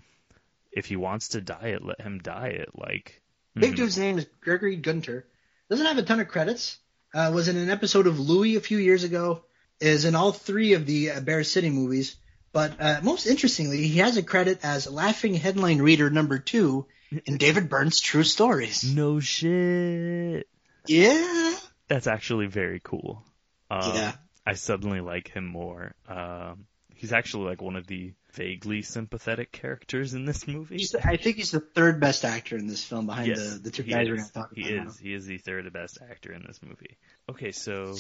if 0.72 0.86
he 0.86 0.96
wants 0.96 1.30
to 1.30 1.42
diet, 1.42 1.86
let 1.86 2.02
him 2.02 2.20
diet. 2.20 2.70
Like, 2.74 3.22
Big 3.54 3.72
hmm. 3.72 3.76
dude's 3.76 3.98
name 3.98 4.18
is 4.18 4.28
Gregory 4.42 4.76
Gunter. 4.76 5.26
Doesn't 5.70 5.86
have 5.86 5.98
a 5.98 6.04
ton 6.04 6.20
of 6.20 6.28
credits. 6.28 6.78
Uh, 7.14 7.32
was 7.34 7.48
in 7.48 7.56
an 7.58 7.70
episode 7.70 8.08
of 8.08 8.20
Louie 8.20 8.56
a 8.56 8.62
few 8.62 8.78
years 8.78 9.04
ago. 9.04 9.44
Is 9.80 10.06
in 10.06 10.16
all 10.16 10.32
three 10.32 10.74
of 10.74 10.86
the 10.86 11.12
uh, 11.12 11.20
Bear 11.22 11.44
City 11.44 11.70
movies. 11.70 12.16
But 12.54 12.80
uh, 12.80 13.00
most 13.04 13.26
interestingly, 13.26 13.88
he 13.88 14.00
has 14.00 14.16
a 14.16 14.24
credit 14.24 14.60
as 14.64 14.90
laughing 14.90 15.34
headline 15.34 15.80
reader 15.82 16.10
number 16.10 16.40
two 16.40 16.86
in 17.26 17.38
David 17.46 17.68
Byrne's 17.70 18.00
True 18.00 18.24
Stories. 18.24 18.84
no 18.96 19.20
shit. 19.20 20.48
Yeah. 20.88 21.56
That's 21.90 22.08
actually 22.08 22.48
very 22.48 22.80
cool. 22.84 23.24
Um, 23.70 23.94
Yeah. 23.96 24.14
I 24.46 24.54
suddenly 24.54 25.02
like 25.02 25.28
him 25.30 25.46
more. 25.46 25.96
Um, 26.08 26.68
he's 26.94 27.12
actually 27.12 27.50
like 27.50 27.62
one 27.62 27.76
of 27.76 27.88
the 27.88 28.14
vaguely 28.36 28.82
sympathetic 28.82 29.52
characters 29.52 30.14
in 30.14 30.26
this 30.26 30.48
movie. 30.48 30.78
The, 30.78 31.08
I 31.08 31.18
think 31.18 31.38
he's 31.38 31.52
the 31.52 31.60
third 31.60 32.00
best 32.00 32.26
actor 32.26 32.58
in 32.58 32.68
this 32.68 32.84
film 32.84 33.08
behind 33.08 33.28
yes, 33.28 33.54
the, 33.54 33.60
the 33.60 33.72
two 33.72 33.84
guys 33.84 34.08
is. 34.08 34.10
we're 34.10 34.16
going 34.18 34.28
to 34.28 34.34
talk 34.34 34.50
He 34.54 34.62
about. 34.74 34.84
now. 34.84 34.90
is. 34.90 35.00
He 35.00 35.14
is 35.14 35.26
the 35.26 35.38
third 35.38 35.72
best 35.74 36.00
actor 36.10 36.32
in 36.34 36.44
this 36.46 36.60
movie. 36.62 36.98
Okay, 37.30 37.52
so 37.52 37.96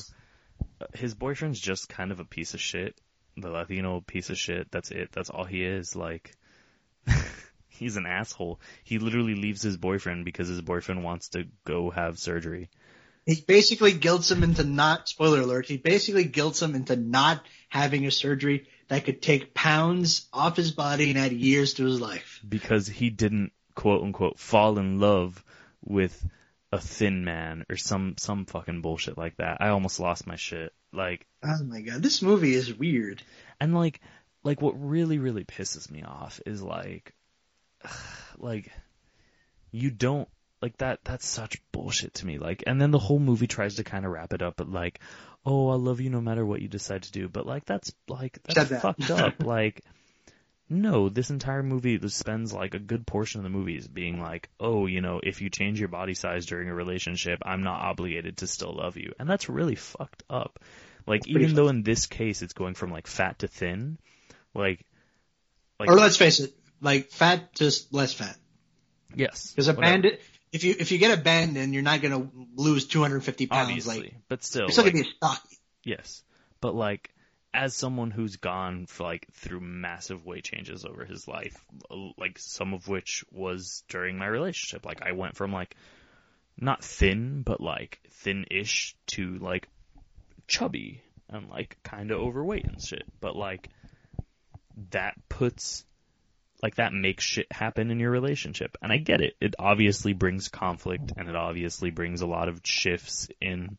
uh, 0.81 0.85
his 0.93 1.13
boyfriend's 1.13 1.59
just 1.59 1.89
kind 1.89 2.11
of 2.11 2.19
a 2.19 2.25
piece 2.25 2.53
of 2.53 2.61
shit. 2.61 2.99
The 3.37 3.49
Latino 3.49 4.01
piece 4.01 4.29
of 4.29 4.37
shit. 4.37 4.71
That's 4.71 4.91
it. 4.91 5.09
That's 5.11 5.29
all 5.29 5.45
he 5.45 5.63
is. 5.63 5.95
Like, 5.95 6.33
he's 7.69 7.97
an 7.97 8.05
asshole. 8.05 8.59
He 8.83 8.99
literally 8.99 9.35
leaves 9.35 9.61
his 9.61 9.77
boyfriend 9.77 10.25
because 10.25 10.47
his 10.47 10.61
boyfriend 10.61 11.03
wants 11.03 11.29
to 11.29 11.45
go 11.65 11.89
have 11.89 12.19
surgery. 12.19 12.69
He 13.25 13.43
basically 13.45 13.91
guilts 13.93 14.29
him 14.29 14.43
into 14.43 14.63
not, 14.63 15.09
spoiler 15.09 15.41
alert, 15.41 15.65
he 15.65 15.77
basically 15.77 16.25
guilts 16.25 16.61
him 16.61 16.75
into 16.75 16.95
not 16.95 17.43
having 17.69 18.05
a 18.05 18.11
surgery 18.11 18.67
that 18.87 19.05
could 19.05 19.21
take 19.21 19.53
pounds 19.53 20.27
off 20.31 20.55
his 20.57 20.71
body 20.71 21.09
and 21.09 21.19
add 21.19 21.31
years 21.31 21.75
to 21.75 21.85
his 21.85 21.99
life. 21.99 22.39
because 22.47 22.87
he 22.87 23.09
didn't 23.09 23.51
quote 23.75 24.03
unquote 24.03 24.39
fall 24.39 24.77
in 24.79 24.99
love 24.99 25.43
with 25.83 26.25
a 26.71 26.79
thin 26.79 27.23
man 27.25 27.65
or 27.69 27.77
some 27.77 28.15
some 28.17 28.45
fucking 28.45 28.81
bullshit 28.81 29.17
like 29.17 29.37
that. 29.37 29.57
I 29.61 29.69
almost 29.69 29.99
lost 29.99 30.27
my 30.27 30.35
shit. 30.35 30.73
Like 30.93 31.25
Oh 31.43 31.63
my 31.63 31.81
god, 31.81 32.01
this 32.01 32.21
movie 32.21 32.53
is 32.53 32.73
weird. 32.73 33.21
and 33.59 33.73
like 33.75 33.99
like 34.43 34.61
what 34.61 34.73
really 34.81 35.17
really 35.19 35.43
pisses 35.43 35.89
me 35.89 36.03
off 36.03 36.39
is 36.45 36.61
like 36.61 37.13
like 38.37 38.71
you 39.71 39.91
don't 39.91 40.27
like 40.61 40.77
that 40.77 40.99
that's 41.03 41.27
such 41.27 41.61
bullshit 41.71 42.13
to 42.15 42.25
me 42.25 42.37
like 42.39 42.63
and 42.65 42.81
then 42.81 42.91
the 42.91 42.99
whole 42.99 43.19
movie 43.19 43.47
tries 43.47 43.75
to 43.75 43.83
kind 43.83 44.05
of 44.05 44.11
wrap 44.11 44.33
it 44.33 44.41
up 44.41 44.55
but 44.57 44.69
like 44.69 44.99
oh 45.45 45.69
I 45.69 45.75
love 45.75 46.01
you 46.01 46.09
no 46.09 46.21
matter 46.21 46.45
what 46.45 46.61
you 46.61 46.67
decide 46.67 47.03
to 47.03 47.11
do 47.11 47.27
but 47.29 47.45
like 47.45 47.65
that's 47.65 47.91
like 48.07 48.39
that's 48.43 48.69
that. 48.69 48.81
fucked 48.81 49.11
up 49.11 49.35
like 49.43 49.81
no 50.67 51.09
this 51.09 51.29
entire 51.29 51.61
movie 51.61 51.99
spends 52.09 52.51
like 52.51 52.73
a 52.73 52.79
good 52.79 53.05
portion 53.05 53.39
of 53.39 53.43
the 53.43 53.49
movie 53.49 53.77
is 53.77 53.87
being 53.87 54.19
like 54.19 54.49
oh 54.59 54.87
you 54.87 55.01
know 55.01 55.19
if 55.23 55.41
you 55.41 55.49
change 55.49 55.79
your 55.79 55.89
body 55.89 56.13
size 56.15 56.45
during 56.47 56.69
a 56.69 56.73
relationship 56.73 57.39
I'm 57.45 57.63
not 57.63 57.81
obligated 57.81 58.37
to 58.37 58.47
still 58.47 58.73
love 58.75 58.97
you 58.97 59.13
and 59.19 59.29
that's 59.29 59.47
really 59.49 59.75
fucked 59.75 60.23
up 60.29 60.59
like 61.05 61.27
even 61.27 61.53
though 61.53 61.67
in 61.67 61.83
this 61.83 62.07
case 62.07 62.41
it's 62.41 62.53
going 62.53 62.73
from 62.73 62.91
like 62.91 63.05
fat 63.07 63.39
to 63.39 63.47
thin 63.47 63.99
like 64.55 64.83
like 65.79 65.89
or 65.89 65.95
let's 65.95 66.17
face 66.17 66.39
it, 66.39 66.53
like 66.81 67.11
fat, 67.11 67.53
just 67.53 67.93
less 67.93 68.13
fat. 68.13 68.35
yes 69.13 69.51
Because 69.51 69.67
a 69.67 69.73
whatever. 69.73 69.93
bandit, 69.93 70.21
if 70.55 70.63
you 70.63 70.75
if 70.79 70.91
you 70.91 70.97
get 70.97 71.17
abandoned, 71.17 71.73
you're 71.73 71.83
not 71.83 72.01
gonna 72.01 72.27
lose 72.55 72.87
250 72.87 73.47
pounds. 73.47 73.67
obviously 73.69 73.99
Like 73.99 74.15
but 74.27 74.43
still 74.43 74.63
you're 74.63 74.71
still 74.71 74.83
like, 74.85 74.93
gonna 74.93 75.03
be 75.05 75.11
stocky. 75.15 75.57
yes 75.83 76.23
but 76.61 76.73
like 76.73 77.13
as 77.53 77.73
someone 77.73 78.11
who's 78.11 78.35
gone 78.37 78.85
for 78.85 79.03
like 79.03 79.27
through 79.33 79.61
massive 79.61 80.25
weight 80.25 80.43
changes 80.43 80.83
over 80.85 81.05
his 81.05 81.27
life 81.27 81.63
like 82.17 82.37
some 82.39 82.73
of 82.73 82.87
which 82.87 83.23
was 83.31 83.83
during 83.87 84.17
my 84.17 84.25
relationship 84.27 84.85
like 84.85 85.01
I 85.01 85.11
went 85.13 85.35
from 85.35 85.53
like 85.53 85.75
not 86.57 86.83
thin, 86.83 87.41
but 87.41 87.59
like 87.59 87.99
thin-ish 88.09 88.95
to 89.07 89.37
like 89.39 89.67
chubby 90.47 91.01
and 91.29 91.49
like 91.49 91.77
kind 91.83 92.11
of 92.11 92.21
overweight 92.21 92.65
and 92.65 92.81
shit. 92.81 93.03
But 93.19 93.35
like 93.35 93.69
that 94.91 95.15
puts 95.27 95.83
like 96.65 96.75
that 96.75 96.93
makes 96.93 97.23
shit 97.23 97.45
happen 97.51 97.91
in 97.91 97.99
your 97.99 98.09
relationship. 98.09 98.75
And 98.81 98.91
I 98.91 98.97
get 98.97 99.21
it. 99.21 99.35
It 99.39 99.53
obviously 99.59 100.13
brings 100.13 100.47
conflict 100.47 101.13
and 101.15 101.29
it 101.29 101.35
obviously 101.35 101.91
brings 101.91 102.21
a 102.21 102.25
lot 102.25 102.49
of 102.49 102.61
shifts 102.63 103.27
in 103.39 103.77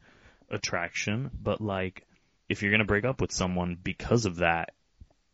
attraction, 0.53 1.33
but 1.43 1.61
like 1.61 2.07
if 2.49 2.63
you're 2.63 2.71
going 2.71 2.79
to 2.79 2.87
break 2.87 3.05
up 3.05 3.21
with 3.21 3.33
someone 3.33 3.77
because 3.83 4.25
of 4.25 4.37
that, 4.37 4.71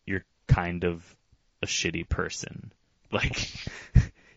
you're 0.06 0.24
kind 0.46 0.84
of 0.84 1.04
a 1.62 1.66
shitty 1.66 2.08
person. 2.08 2.72
Like 3.12 3.50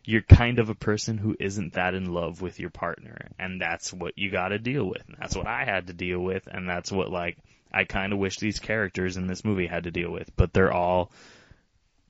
you're 0.04 0.22
kind 0.22 0.60
of 0.60 0.70
a 0.70 0.76
person 0.76 1.18
who 1.18 1.38
isn't 1.40 1.76
that 1.76 1.94
in 1.94 2.14
love 2.14 2.42
with 2.42 2.60
your 2.60 2.70
partner 2.70 3.30
and 3.40 3.62
that's 3.62 3.94
what 3.94 4.18
you 4.18 4.30
got 4.30 4.50
to 4.50 4.60
deal 4.60 4.84
with. 4.84 5.04
And 5.08 5.16
that's 5.18 5.38
what 5.38 5.48
I 5.48 5.64
had 5.64 5.88
to 5.88 5.94
deal 5.94 6.20
with 6.20 6.46
and 6.52 6.68
that's 6.68 6.92
what 6.92 7.10
like 7.10 7.38
I 7.72 7.86
kind 7.86 8.12
of 8.12 8.20
wish 8.20 8.40
these 8.40 8.60
characters 8.60 9.16
in 9.16 9.28
this 9.28 9.46
movie 9.46 9.68
had 9.68 9.86
to 9.86 9.92
deal 9.92 10.12
with, 10.12 10.30
but 10.36 10.52
they're 10.52 10.74
all 10.74 11.14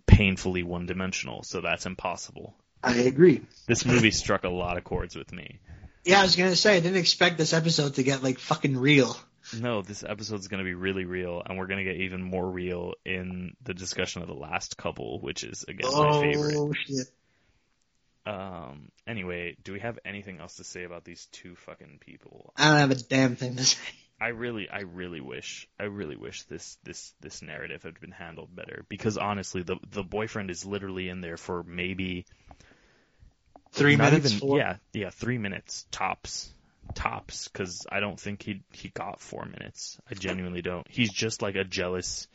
painfully 0.08 0.63
one 0.63 0.86
dimensional, 0.86 1.44
so 1.44 1.62
that's 1.62 1.86
impossible. 1.86 2.56
I 2.84 2.96
agree. 3.00 3.41
This 3.68 3.86
movie 3.86 4.12
struck 4.12 4.44
a 4.44 4.50
lot 4.50 4.78
of 4.78 4.84
chords 4.84 5.15
with 5.15 5.32
me. 5.32 5.60
Yeah, 6.04 6.20
I 6.20 6.24
was 6.24 6.36
gonna 6.36 6.56
say 6.56 6.78
I 6.78 6.80
didn't 6.80 6.98
expect 6.98 7.38
this 7.38 7.54
episode 7.54 7.96
to 7.96 8.04
get 8.04 8.24
like 8.24 8.39
fucking 8.39 8.78
real. 8.78 9.18
No, 9.60 9.82
this 9.82 10.04
episode's 10.04 10.48
going 10.48 10.60
to 10.60 10.65
be 10.65 10.74
really 10.74 11.06
real, 11.06 11.41
and 11.46 11.58
we're 11.58 11.68
going 11.68 11.78
to 11.78 11.84
get 11.84 12.02
even 12.02 12.24
more 12.24 12.50
real 12.50 12.94
in 13.06 13.56
the 13.62 13.74
discussion 13.74 14.24
of 14.24 14.28
the 14.28 14.34
last 14.34 14.76
couple, 14.76 15.20
which 15.20 15.44
is 15.44 15.63
again 15.68 15.91
my 15.91 16.22
favorite. 16.22 16.56
oh 16.56 16.74
shit! 16.74 17.08
Um. 18.26 18.89
Anyway, 19.06 19.56
do 19.63 19.74
we 19.74 19.80
have 19.82 20.00
anything 20.04 20.39
else 20.39 20.56
to 20.56 20.63
say 20.63 20.84
about 20.84 21.04
these 21.04 21.28
two 21.32 21.56
fucking 21.56 22.00
people? 22.00 22.54
I 22.58 22.70
don't 22.70 22.80
have 22.80 22.91
a 22.91 22.96
damn 22.96 23.36
thing 23.36 23.56
to 23.58 23.63
say. 23.63 23.78
I 24.19 24.30
really, 24.30 24.69
I 24.69 24.82
really 24.82 25.19
wish, 25.19 25.67
I 25.80 25.84
really 25.84 26.15
wish 26.15 26.43
this, 26.43 26.78
this, 26.84 27.13
this 27.19 27.41
narrative 27.41 27.84
had 27.84 27.99
been 27.99 28.12
handled 28.12 28.56
better. 28.56 28.86
Because 28.88 29.17
honestly, 29.17 29.63
the 29.63 29.78
the 29.91 30.04
boyfriend 30.04 30.49
is 30.49 30.65
literally 30.65 31.10
in 31.10 31.21
there 31.21 31.38
for 31.38 31.63
maybe 31.63 32.25
Three 33.75 33.97
minutes. 33.97 34.25
even, 34.28 34.39
four- 34.39 34.58
yeah, 34.58 34.78
yeah, 34.93 35.10
three 35.10 35.38
minutes 35.38 35.86
tops, 35.91 36.49
tops. 36.93 37.49
Because 37.49 37.86
I 37.91 37.99
don't 37.99 38.19
think 38.19 38.41
he 38.41 38.62
he 38.71 38.88
got 38.89 39.19
four 39.19 39.45
minutes. 39.45 39.99
I 40.10 40.13
genuinely 40.13 40.62
don't. 40.62 40.88
He's 40.89 41.12
just 41.12 41.41
like 41.41 41.56
a 41.56 41.65
jealous 41.65 42.28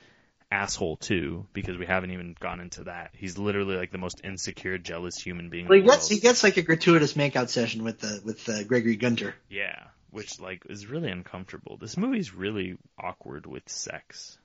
asshole 0.52 0.96
too. 0.98 1.46
Because 1.54 1.78
we 1.78 1.86
haven't 1.86 2.10
even 2.10 2.36
gone 2.38 2.60
into 2.60 2.84
that. 2.84 3.12
He's 3.14 3.38
literally 3.38 3.76
like 3.76 3.90
the 3.90 3.98
most 3.98 4.20
insecure, 4.22 4.76
jealous 4.76 5.16
human 5.16 5.48
being. 5.48 5.66
Well, 5.66 5.78
he 5.78 5.84
gets 5.84 6.08
he 6.08 6.20
gets 6.20 6.42
like 6.42 6.58
a 6.58 6.62
gratuitous 6.62 7.14
makeout 7.14 7.48
session 7.48 7.84
with 7.84 8.00
the 8.00 8.20
with 8.22 8.46
uh, 8.46 8.64
Gregory 8.64 8.96
Gunter. 8.96 9.34
Yeah, 9.48 9.84
which 10.10 10.40
like 10.40 10.64
is 10.68 10.86
really 10.86 11.10
uncomfortable. 11.10 11.76
This 11.76 11.96
movie's 11.96 12.34
really 12.34 12.76
awkward 12.98 13.46
with 13.46 13.68
sex. 13.68 14.38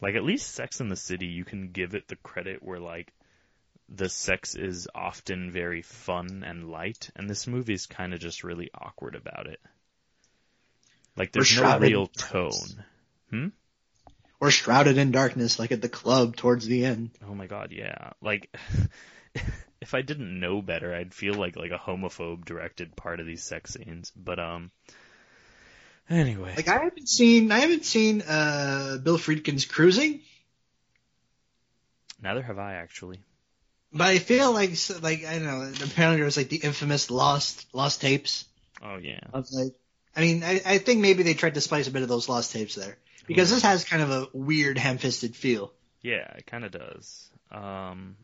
Like 0.00 0.16
at 0.16 0.24
least 0.24 0.52
Sex 0.52 0.80
in 0.80 0.88
the 0.88 0.96
City, 0.96 1.26
you 1.26 1.44
can 1.44 1.70
give 1.70 1.94
it 1.94 2.08
the 2.08 2.16
credit 2.16 2.62
where 2.62 2.80
like 2.80 3.12
the 3.88 4.08
sex 4.08 4.54
is 4.54 4.88
often 4.94 5.50
very 5.50 5.82
fun 5.82 6.42
and 6.44 6.70
light, 6.70 7.10
and 7.14 7.28
this 7.28 7.46
movie's 7.46 7.86
kind 7.86 8.12
of 8.12 8.20
just 8.20 8.44
really 8.44 8.70
awkward 8.74 9.14
about 9.14 9.46
it. 9.46 9.60
Like 11.16 11.32
there's 11.32 11.56
no 11.56 11.78
real 11.78 12.06
tone. 12.08 12.84
Hmm? 13.30 13.48
Or 14.40 14.50
shrouded 14.50 14.98
in 14.98 15.10
darkness, 15.12 15.58
like 15.58 15.72
at 15.72 15.80
the 15.80 15.88
club 15.88 16.36
towards 16.36 16.66
the 16.66 16.84
end. 16.84 17.10
Oh 17.26 17.34
my 17.34 17.46
god, 17.46 17.70
yeah. 17.70 18.10
Like 18.20 18.54
if 19.84 19.94
I 19.94 20.02
didn't 20.02 20.40
know 20.40 20.60
better, 20.62 20.92
I'd 20.94 21.14
feel 21.14 21.34
like 21.34 21.54
like 21.56 21.70
a 21.70 21.78
homophobe 21.78 22.44
directed 22.44 22.96
part 22.96 23.20
of 23.20 23.26
these 23.26 23.42
sex 23.44 23.74
scenes. 23.74 24.10
But 24.16 24.38
um 24.40 24.70
anyway. 26.10 26.54
Like 26.56 26.68
I 26.68 26.82
haven't 26.82 27.08
seen 27.08 27.52
I 27.52 27.60
haven't 27.60 27.84
seen 27.84 28.22
uh 28.22 28.98
Bill 29.02 29.18
Friedkin's 29.18 29.64
Cruising, 29.66 30.20
Neither 32.22 32.42
have 32.42 32.58
I 32.58 32.74
actually. 32.74 33.20
but 33.92 34.08
I 34.08 34.18
feel 34.18 34.52
like 34.52 34.70
s- 34.70 35.00
like 35.02 35.24
I 35.24 35.38
don't 35.38 35.44
know. 35.46 35.72
Apparently, 35.84 36.16
there 36.16 36.24
was 36.24 36.36
like 36.36 36.48
the 36.48 36.56
infamous 36.56 37.10
lost 37.10 37.66
lost 37.74 38.00
tapes 38.00 38.46
Oh 38.82 38.96
yeah. 38.96 39.20
of 39.32 39.46
like. 39.52 39.74
I 40.16 40.20
mean, 40.20 40.44
I, 40.44 40.60
I 40.64 40.78
think 40.78 41.00
maybe 41.00 41.24
they 41.24 41.34
tried 41.34 41.54
to 41.54 41.60
spice 41.60 41.88
a 41.88 41.90
bit 41.90 42.02
of 42.02 42.08
those 42.08 42.28
lost 42.28 42.52
tapes 42.52 42.76
there 42.76 42.96
because 43.26 43.50
this 43.50 43.62
has 43.62 43.84
kind 43.84 44.00
of 44.00 44.10
a 44.10 44.28
weird 44.32 44.78
ham-fisted 44.78 45.34
feel. 45.34 45.72
Yeah, 46.02 46.22
it 46.36 46.46
kind 46.46 46.64
of 46.64 46.70
does. 46.70 47.28
Um, 47.50 48.16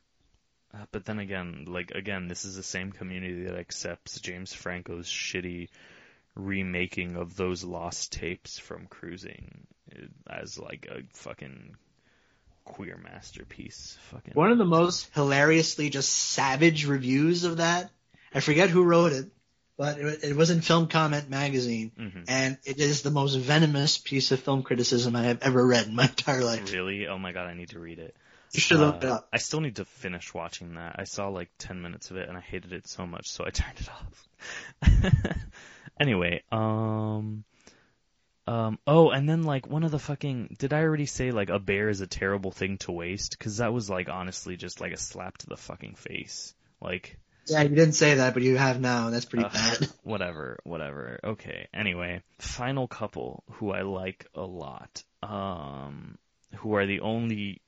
uh, 0.74 0.84
but 0.92 1.04
then 1.04 1.18
again, 1.18 1.64
like 1.68 1.90
again, 1.92 2.28
this 2.28 2.44
is 2.44 2.56
the 2.56 2.62
same 2.62 2.92
community 2.92 3.44
that 3.44 3.56
accepts 3.58 4.20
James 4.20 4.52
Franco's 4.52 5.08
shitty 5.08 5.68
remaking 6.34 7.16
of 7.16 7.36
those 7.36 7.64
lost 7.64 8.12
tapes 8.12 8.58
from 8.58 8.86
Cruising 8.86 9.66
uh, 9.94 10.06
as 10.28 10.58
like 10.58 10.86
a 10.90 11.02
fucking 11.16 11.74
queer 12.64 12.98
masterpiece. 13.02 13.98
Fucking 14.12 14.34
One 14.34 14.52
of 14.52 14.58
the 14.58 14.64
most 14.64 15.12
hilariously 15.14 15.90
just 15.90 16.10
savage 16.10 16.86
reviews 16.86 17.44
of 17.44 17.56
that. 17.56 17.90
I 18.32 18.40
forget 18.40 18.70
who 18.70 18.84
wrote 18.84 19.12
it, 19.12 19.26
but 19.76 19.98
it, 19.98 20.22
it 20.22 20.36
was 20.36 20.50
in 20.50 20.60
Film 20.60 20.86
Comment 20.86 21.28
magazine, 21.28 21.90
Mhm. 21.98 22.24
and 22.28 22.58
it 22.64 22.78
is 22.78 23.02
the 23.02 23.10
most 23.10 23.34
venomous 23.34 23.98
piece 23.98 24.30
of 24.30 24.38
film 24.40 24.62
criticism 24.62 25.16
I 25.16 25.24
have 25.24 25.42
ever 25.42 25.66
read 25.66 25.88
in 25.88 25.96
my 25.96 26.04
entire 26.04 26.44
life. 26.44 26.72
Really? 26.72 27.08
Oh 27.08 27.18
my 27.18 27.32
god, 27.32 27.48
I 27.48 27.54
need 27.54 27.70
to 27.70 27.80
read 27.80 27.98
it. 27.98 28.14
You 28.52 28.60
should 28.60 28.78
look 28.80 28.96
it 28.96 29.04
Uh, 29.04 29.14
up. 29.14 29.28
I 29.32 29.38
still 29.38 29.60
need 29.60 29.76
to 29.76 29.84
finish 29.84 30.34
watching 30.34 30.74
that. 30.74 30.96
I 30.98 31.04
saw 31.04 31.28
like 31.28 31.50
10 31.58 31.80
minutes 31.82 32.10
of 32.10 32.16
it 32.16 32.28
and 32.28 32.36
I 32.36 32.40
hated 32.40 32.72
it 32.72 32.86
so 32.86 33.06
much, 33.06 33.28
so 33.30 33.44
I 33.46 33.50
turned 33.50 33.78
it 33.78 33.88
off. 33.88 35.36
anyway, 36.00 36.42
um, 36.50 37.44
um, 38.46 38.78
oh, 38.86 39.10
and 39.10 39.28
then 39.28 39.42
like 39.44 39.66
one 39.68 39.84
of 39.84 39.90
the 39.90 39.98
fucking, 39.98 40.56
did 40.58 40.72
I 40.72 40.82
already 40.82 41.06
say 41.06 41.30
like 41.30 41.50
a 41.50 41.58
bear 41.58 41.88
is 41.88 42.00
a 42.00 42.06
terrible 42.06 42.50
thing 42.50 42.78
to 42.78 42.92
waste? 42.92 43.38
Cause 43.38 43.58
that 43.58 43.72
was 43.72 43.88
like 43.88 44.08
honestly 44.08 44.56
just 44.56 44.80
like 44.80 44.92
a 44.92 44.96
slap 44.96 45.38
to 45.38 45.46
the 45.46 45.56
fucking 45.56 45.94
face. 45.94 46.54
Like, 46.80 47.18
Yeah, 47.46 47.62
you 47.62 47.68
didn't 47.68 47.92
say 47.94 48.14
that, 48.14 48.34
but 48.34 48.42
you 48.42 48.56
have 48.56 48.80
now, 48.80 49.10
that's 49.10 49.26
pretty 49.26 49.44
Ugh. 49.44 49.52
bad. 49.52 49.88
whatever, 50.02 50.58
whatever. 50.64 51.20
Okay. 51.22 51.68
Anyway, 51.72 52.22
final 52.38 52.88
couple 52.88 53.44
who 53.52 53.70
I 53.70 53.82
like 53.82 54.26
a 54.34 54.42
lot, 54.42 55.04
um, 55.22 56.18
who 56.56 56.74
are 56.74 56.86
the 56.86 57.00
only 57.00 57.60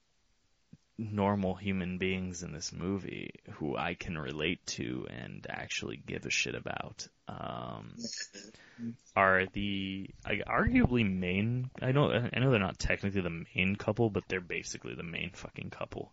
normal 0.98 1.54
human 1.54 1.98
beings 1.98 2.42
in 2.42 2.52
this 2.52 2.72
movie 2.72 3.30
who 3.52 3.76
I 3.76 3.94
can 3.94 4.18
relate 4.18 4.64
to 4.66 5.06
and 5.10 5.46
actually 5.48 5.96
give 5.96 6.26
a 6.26 6.30
shit 6.30 6.54
about, 6.54 7.06
um, 7.28 7.96
are 9.16 9.46
the 9.52 10.10
I, 10.24 10.40
arguably 10.46 11.08
main. 11.08 11.70
I 11.80 11.92
know 11.92 12.10
I 12.10 12.38
know 12.38 12.50
they're 12.50 12.60
not 12.60 12.78
technically 12.78 13.22
the 13.22 13.44
main 13.54 13.76
couple, 13.76 14.10
but 14.10 14.24
they're 14.28 14.40
basically 14.40 14.94
the 14.94 15.02
main 15.02 15.30
fucking 15.34 15.70
couple. 15.70 16.12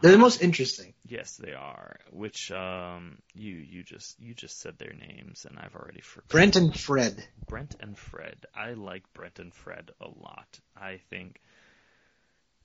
They're 0.00 0.12
the 0.12 0.18
most 0.18 0.42
interesting. 0.42 0.94
Yes, 1.06 1.36
they 1.36 1.52
are. 1.52 2.00
Which 2.10 2.50
um, 2.50 3.18
you 3.34 3.54
you 3.54 3.84
just 3.84 4.18
you 4.18 4.34
just 4.34 4.60
said 4.60 4.76
their 4.76 4.92
names, 4.92 5.46
and 5.48 5.56
I've 5.58 5.76
already 5.76 6.00
forgotten. 6.00 6.28
Brent 6.28 6.56
and 6.56 6.78
Fred. 6.78 7.24
Brent 7.46 7.76
and 7.78 7.96
Fred. 7.96 8.46
I 8.54 8.72
like 8.72 9.04
Brent 9.14 9.38
and 9.38 9.54
Fred 9.54 9.92
a 10.00 10.08
lot. 10.08 10.58
I 10.76 10.98
think 11.08 11.40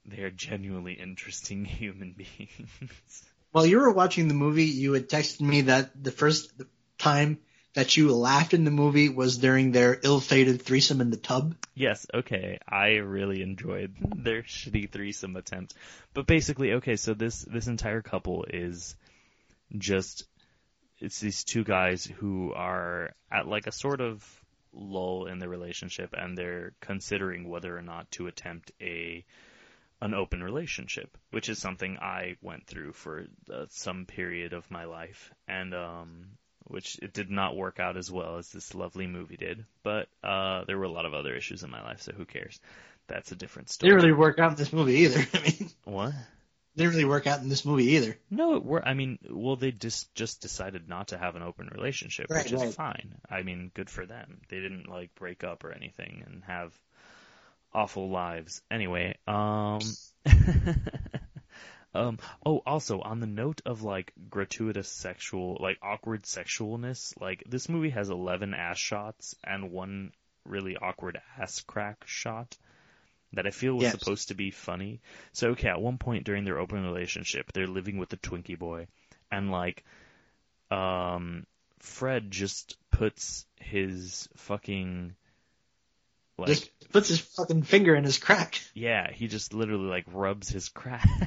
they 0.08 0.24
are 0.24 0.32
genuinely 0.32 0.94
interesting 0.94 1.66
human 1.66 2.14
beings. 2.14 3.24
While 3.52 3.66
you 3.66 3.80
were 3.80 3.92
watching 3.92 4.28
the 4.28 4.34
movie, 4.34 4.66
you 4.66 4.94
had 4.94 5.10
texted 5.10 5.42
me 5.42 5.62
that 5.62 6.02
the 6.02 6.12
first 6.12 6.52
time 6.98 7.40
that 7.74 7.96
you 7.96 8.14
laughed 8.14 8.54
in 8.54 8.64
the 8.64 8.72
movie 8.72 9.10
was 9.10 9.38
during 9.38 9.72
their 9.72 10.00
ill-fated 10.02 10.62
threesome 10.62 11.00
in 11.00 11.12
the 11.12 11.18
tub. 11.18 11.56
yes, 11.76 12.08
okay. 12.12 12.58
I 12.68 12.96
really 12.96 13.44
enjoyed 13.44 13.96
their 14.16 14.42
shitty 14.42 14.92
threesome 14.92 15.36
attempt. 15.36 15.76
But 16.14 16.26
basically, 16.26 16.74
okay, 16.74 16.96
so 16.96 17.14
this 17.14 17.42
this 17.44 17.68
entire 17.68 18.02
couple 18.02 18.46
is 18.50 18.96
just 19.78 20.24
it's 21.00 21.20
these 21.20 21.44
two 21.44 21.64
guys 21.64 22.06
who 22.06 22.52
are 22.54 23.14
at 23.32 23.48
like 23.48 23.68
a 23.68 23.72
sort 23.72 24.02
of 24.02 24.26
lull 24.74 25.26
in 25.26 25.40
their 25.40 25.50
relationship 25.50 26.14
and 26.18 26.38
they're 26.38 26.74
considering 26.82 27.48
whether 27.48 27.78
or 27.78 27.82
not 27.82 28.10
to 28.12 28.28
attempt 28.28 28.72
a 28.82 29.24
an 30.02 30.14
open 30.14 30.44
relationship, 30.44 31.18
which 31.32 31.50
is 31.50 31.60
something 31.60 31.98
I 31.98 32.38
went 32.42 32.68
through 32.68 32.94
for 32.94 33.26
uh, 33.52 33.66
some 33.70 34.06
period 34.06 34.54
of 34.54 34.70
my 34.70 34.86
life, 34.86 35.34
and 35.48 35.74
um, 35.74 36.26
which 36.66 37.00
it 37.02 37.14
did 37.14 37.32
not 37.32 37.56
work 37.56 37.80
out 37.80 37.98
as 37.98 38.12
well 38.12 38.38
as 38.38 38.50
this 38.52 38.76
lovely 38.76 39.08
movie 39.08 39.38
did. 39.38 39.66
But 39.84 40.08
uh, 40.24 40.66
there 40.66 40.78
were 40.78 40.84
a 40.86 40.92
lot 40.92 41.06
of 41.06 41.14
other 41.14 41.34
issues 41.36 41.64
in 41.64 41.72
my 41.72 41.82
life, 41.84 42.02
so 42.02 42.12
who 42.14 42.26
cares? 42.26 42.60
That's 43.08 43.32
a 43.32 43.36
different 43.36 43.70
story. 43.70 43.92
Didn't 43.92 44.04
really 44.04 44.18
work 44.20 44.38
out 44.38 44.52
in 44.52 44.58
this 44.58 44.74
movie 44.74 44.96
either. 45.00 45.26
I 45.34 45.40
mean, 45.42 45.70
What? 45.86 46.14
didn't 46.76 46.92
really 46.92 47.06
work 47.06 47.26
out 47.26 47.42
in 47.42 47.50
this 47.50 47.66
movie 47.66 47.94
either. 47.94 48.18
No, 48.30 48.56
it 48.56 48.64
were. 48.64 48.88
I 48.88 48.94
mean, 48.94 49.18
well, 49.28 49.56
they 49.56 49.72
just 49.72 50.14
just 50.14 50.42
decided 50.42 50.88
not 50.88 51.08
to 51.08 51.18
have 51.18 51.36
an 51.36 51.42
open 51.42 51.70
relationship, 51.74 52.28
Right, 52.30 52.44
which 52.44 52.54
is 52.54 52.62
right. 52.62 52.74
fine. 52.74 53.16
I 53.28 53.42
mean, 53.42 53.72
good 53.74 53.90
for 53.90 54.06
them. 54.06 54.42
They 54.50 54.60
didn't 54.60 54.88
like 54.88 55.16
break 55.16 55.44
up 55.44 55.64
or 55.64 55.72
anything 55.72 56.24
and 56.28 56.44
have 56.46 56.72
awful 57.74 58.10
lives. 58.10 58.62
Anyway, 58.72 59.18
um, 59.28 59.80
Um, 61.94 62.20
oh, 62.46 62.62
also 62.66 63.00
on 63.02 63.20
the 63.22 63.26
note 63.28 63.62
of 63.66 63.82
like 63.82 64.14
gratuitous 64.30 64.88
sexual, 64.90 65.58
like 65.60 65.80
awkward 65.82 66.24
sexualness, 66.24 67.20
like 67.20 67.44
this 67.48 67.70
movie 67.70 67.90
has 67.90 68.10
11 68.10 68.54
ass 68.54 68.78
shots 68.78 69.36
and 69.44 69.72
one 69.72 70.12
really 70.46 70.78
awkward 70.78 71.20
ass 71.40 71.62
crack 71.62 72.04
shot 72.06 72.56
that 73.34 73.48
I 73.48 73.52
feel 73.52 73.74
was 73.74 73.84
Yes. 73.84 73.92
supposed 73.92 74.28
to 74.28 74.36
be 74.36 74.52
funny. 74.52 75.02
So 75.34 75.50
okay, 75.52 75.70
at 75.70 75.82
one 75.82 75.98
point 75.98 76.26
during 76.26 76.44
their 76.44 76.60
open 76.60 76.84
relationship, 76.84 77.52
they're 77.54 77.68
living 77.68 77.98
with 77.98 78.10
the 78.10 78.18
Twinkie 78.18 78.60
boy, 78.60 78.88
and 79.32 79.50
like, 79.52 79.84
um, 80.70 81.46
Fred 81.80 82.30
just 82.30 82.78
puts 82.92 83.46
his 83.56 84.30
fucking 84.36 85.16
like 86.38 86.50
Just 86.50 86.90
puts 86.92 87.10
his 87.10 87.20
fucking 87.20 87.64
finger 87.64 87.96
in 87.96 88.04
his 88.04 88.18
crack. 88.18 88.60
yeah, 88.74 89.12
he 89.12 89.28
just 89.28 89.54
literally 89.54 89.88
like 89.88 90.06
rubs 90.12 90.50
his 90.50 90.70
crack. 90.70 91.08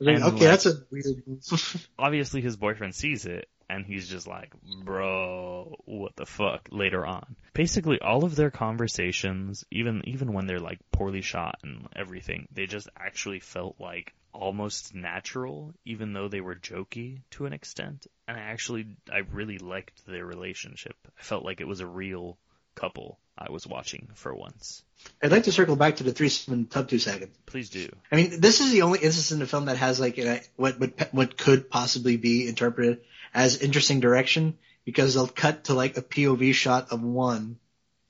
And, 0.00 0.22
okay, 0.22 0.30
like- 0.30 0.38
that's 0.40 0.66
a 0.66 0.74
weird 0.92 1.22
move. 1.26 1.88
Obviously, 1.98 2.40
his 2.40 2.56
boyfriend 2.56 2.94
sees 2.94 3.26
it, 3.26 3.48
and 3.68 3.84
he's 3.84 4.08
just 4.08 4.28
like, 4.28 4.52
"Bro, 4.84 5.74
what 5.86 6.14
the 6.14 6.24
fuck?" 6.24 6.68
Later 6.70 7.04
on, 7.04 7.34
basically, 7.52 8.00
all 8.00 8.24
of 8.24 8.36
their 8.36 8.52
conversations, 8.52 9.64
even 9.72 10.02
even 10.06 10.32
when 10.32 10.46
they're 10.46 10.60
like 10.60 10.78
poorly 10.92 11.20
shot 11.22 11.58
and 11.64 11.88
everything, 11.96 12.46
they 12.52 12.66
just 12.66 12.88
actually 12.96 13.40
felt 13.40 13.74
like 13.80 14.14
almost 14.32 14.94
natural, 14.94 15.74
even 15.84 16.12
though 16.12 16.28
they 16.28 16.40
were 16.40 16.54
jokey 16.54 17.22
to 17.30 17.46
an 17.46 17.52
extent. 17.52 18.06
And 18.28 18.36
I 18.36 18.42
actually, 18.42 18.86
I 19.12 19.22
really 19.32 19.58
liked 19.58 20.06
their 20.06 20.24
relationship. 20.24 20.94
I 21.18 21.22
felt 21.22 21.44
like 21.44 21.60
it 21.60 21.66
was 21.66 21.80
a 21.80 21.86
real 21.86 22.38
couple 22.78 23.18
I 23.36 23.50
was 23.50 23.66
watching 23.66 24.08
for 24.14 24.34
once. 24.34 24.82
I'd 25.22 25.30
like 25.30 25.44
to 25.44 25.52
circle 25.52 25.76
back 25.76 25.96
to 25.96 26.04
the 26.04 26.12
threesome 26.12 26.54
in 26.54 26.66
tub 26.66 26.88
two 26.88 26.98
seconds. 26.98 27.36
Please 27.46 27.70
do. 27.70 27.88
I 28.10 28.16
mean, 28.16 28.40
this 28.40 28.60
is 28.60 28.72
the 28.72 28.82
only 28.82 28.98
instance 29.00 29.30
in 29.32 29.38
the 29.38 29.46
film 29.46 29.66
that 29.66 29.76
has 29.76 30.00
like 30.00 30.18
a, 30.18 30.40
what 30.56 30.78
what 30.80 31.08
what 31.12 31.36
could 31.38 31.70
possibly 31.70 32.16
be 32.16 32.48
interpreted 32.48 33.00
as 33.32 33.58
interesting 33.62 34.00
direction 34.00 34.58
because 34.84 35.14
they'll 35.14 35.26
cut 35.28 35.64
to 35.64 35.74
like 35.74 35.96
a 35.96 36.02
POV 36.02 36.52
shot 36.54 36.92
of 36.92 37.02
one, 37.02 37.58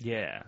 Yeah. 0.01 0.45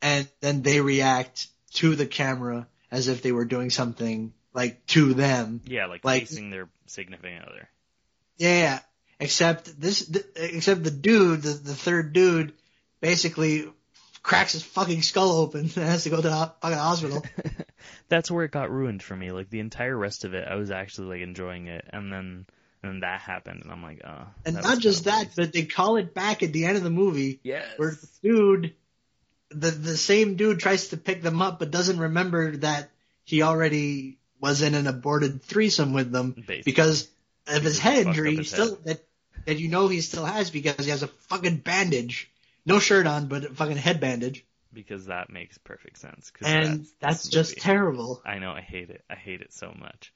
and 0.00 0.28
then 0.40 0.62
they 0.62 0.80
react 0.80 1.48
to 1.74 1.96
the 1.96 2.06
camera 2.06 2.66
as 2.90 3.08
if 3.08 3.22
they 3.22 3.32
were 3.32 3.44
doing 3.44 3.70
something 3.70 4.32
like 4.54 4.86
to 4.86 5.14
them. 5.14 5.60
Yeah, 5.66 5.86
like, 5.86 6.04
Like- 6.04 6.28
facing 6.28 6.50
their 6.50 6.68
significant 6.86 7.44
other. 7.44 7.68
Yeah, 8.38 8.78
except 9.20 9.80
this, 9.80 10.06
th- 10.06 10.24
except 10.36 10.84
the 10.84 10.90
dude, 10.92 11.42
the, 11.42 11.50
the 11.50 11.74
third 11.74 12.12
dude, 12.12 12.52
basically 13.04 13.68
cracks 14.22 14.52
his 14.52 14.62
fucking 14.62 15.02
skull 15.02 15.32
open 15.32 15.60
and 15.60 15.70
has 15.70 16.04
to 16.04 16.10
go 16.10 16.16
to 16.16 16.22
the 16.22 16.52
fucking 16.62 16.78
hospital. 16.78 17.24
that's 18.08 18.30
where 18.30 18.44
it 18.44 18.50
got 18.50 18.70
ruined 18.70 19.02
for 19.02 19.14
me. 19.14 19.30
Like 19.30 19.50
the 19.50 19.60
entire 19.60 19.96
rest 19.96 20.24
of 20.24 20.34
it, 20.34 20.48
I 20.48 20.54
was 20.56 20.70
actually 20.70 21.08
like 21.08 21.20
enjoying 21.20 21.66
it, 21.66 21.84
and 21.90 22.12
then 22.12 22.46
and 22.82 22.92
then 22.92 23.00
that 23.00 23.20
happened, 23.20 23.62
and 23.62 23.72
I'm 23.72 23.82
like, 23.82 24.00
oh. 24.04 24.26
And 24.44 24.56
not 24.56 24.78
just 24.78 25.04
that, 25.04 25.30
but 25.36 25.52
they 25.52 25.64
call 25.64 25.96
it 25.96 26.14
back 26.14 26.42
at 26.42 26.52
the 26.52 26.64
end 26.66 26.76
of 26.76 26.82
the 26.82 26.90
movie 26.90 27.40
yes, 27.42 27.66
where 27.76 27.92
the 27.92 28.08
dude, 28.22 28.74
the 29.50 29.70
the 29.70 29.96
same 29.96 30.36
dude 30.36 30.58
tries 30.60 30.88
to 30.88 30.96
pick 30.96 31.22
them 31.22 31.42
up, 31.42 31.58
but 31.58 31.70
doesn't 31.70 31.98
remember 31.98 32.56
that 32.58 32.90
he 33.24 33.42
already 33.42 34.18
was 34.40 34.62
in 34.62 34.74
an 34.74 34.86
aborted 34.86 35.42
threesome 35.42 35.92
with 35.94 36.10
them 36.10 36.32
Basically. 36.32 36.62
because 36.64 37.08
of 37.46 37.62
his 37.62 37.78
head 37.78 38.06
injury. 38.06 38.36
his 38.36 38.50
Still 38.50 38.76
head. 38.76 38.84
that 38.84 39.04
that 39.46 39.58
you 39.58 39.68
know 39.68 39.88
he 39.88 40.00
still 40.00 40.24
has 40.24 40.50
because 40.50 40.84
he 40.84 40.90
has 40.90 41.02
a 41.02 41.08
fucking 41.08 41.58
bandage, 41.58 42.30
no 42.66 42.78
shirt 42.78 43.06
on, 43.06 43.26
but 43.26 43.44
a 43.44 43.48
fucking 43.48 43.76
head 43.76 44.00
bandage, 44.00 44.44
because 44.72 45.06
that 45.06 45.30
makes 45.30 45.58
perfect 45.58 45.98
sense. 45.98 46.32
and 46.42 46.86
that's, 47.00 47.24
this 47.24 47.30
just 47.30 47.58
terrible. 47.58 48.22
I 48.24 48.38
know, 48.38 48.52
I 48.52 48.60
hate 48.60 48.90
it. 48.90 49.04
I 49.08 49.14
hate 49.14 49.40
it 49.40 49.52
so 49.52 49.72
much. 49.78 50.12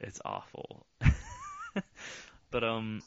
It's 0.00 0.20
awful. 0.24 0.86
but 2.50 2.64
um, 2.64 3.02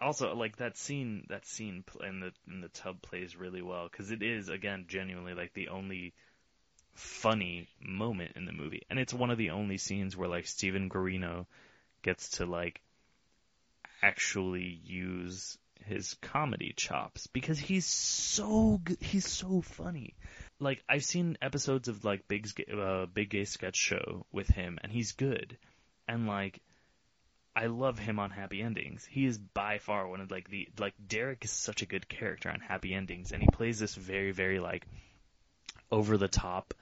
also 0.00 0.34
like 0.34 0.56
that 0.56 0.76
scene, 0.76 1.26
that 1.28 1.46
scene 1.46 1.84
in 2.06 2.20
the 2.20 2.32
in 2.46 2.60
the 2.60 2.68
tub 2.68 3.02
plays 3.02 3.36
really 3.36 3.62
well 3.62 3.88
because 3.90 4.10
it 4.10 4.22
is 4.22 4.48
again 4.48 4.86
genuinely 4.88 5.34
like 5.34 5.52
the 5.54 5.68
only 5.68 6.14
funny 6.94 7.68
moment 7.80 8.32
in 8.36 8.44
the 8.44 8.52
movie, 8.52 8.82
and 8.90 8.98
it's 8.98 9.14
one 9.14 9.30
of 9.30 9.38
the 9.38 9.50
only 9.50 9.78
scenes 9.78 10.16
where 10.16 10.28
like 10.28 10.46
Stephen 10.46 10.88
Guarino 10.88 11.46
gets 12.02 12.30
to 12.38 12.46
like 12.46 12.80
actually 14.02 14.80
use 14.84 15.58
his 15.86 16.14
comedy 16.20 16.72
chops 16.76 17.26
because 17.28 17.58
he's 17.58 17.86
so 17.86 18.80
good. 18.82 18.98
He's 19.00 19.26
so 19.26 19.62
funny. 19.62 20.14
Like 20.58 20.82
I've 20.88 21.04
seen 21.04 21.38
episodes 21.40 21.88
of 21.88 22.04
like 22.04 22.28
Big 22.28 22.48
uh, 22.72 23.06
Big 23.06 23.30
Gay 23.30 23.44
Sketch 23.44 23.76
Show 23.76 24.26
with 24.32 24.48
him, 24.48 24.78
and 24.82 24.90
he's 24.90 25.12
good. 25.12 25.56
And 26.08 26.26
like, 26.26 26.60
I 27.54 27.66
love 27.66 27.98
him 27.98 28.18
on 28.18 28.30
Happy 28.30 28.62
Endings. 28.62 29.06
He 29.10 29.26
is 29.26 29.38
by 29.38 29.78
far 29.78 30.06
one 30.08 30.20
of 30.20 30.30
like 30.30 30.50
the 30.50 30.68
like 30.78 30.94
Derek 31.06 31.44
is 31.44 31.50
such 31.50 31.82
a 31.82 31.86
good 31.86 32.08
character 32.08 32.50
on 32.50 32.60
Happy 32.60 32.94
Endings, 32.94 33.32
and 33.32 33.42
he 33.42 33.48
plays 33.52 33.78
this 33.78 33.94
very 33.94 34.32
very 34.32 34.58
like 34.58 34.86
over 35.90 36.16
the 36.16 36.28
top 36.28 36.74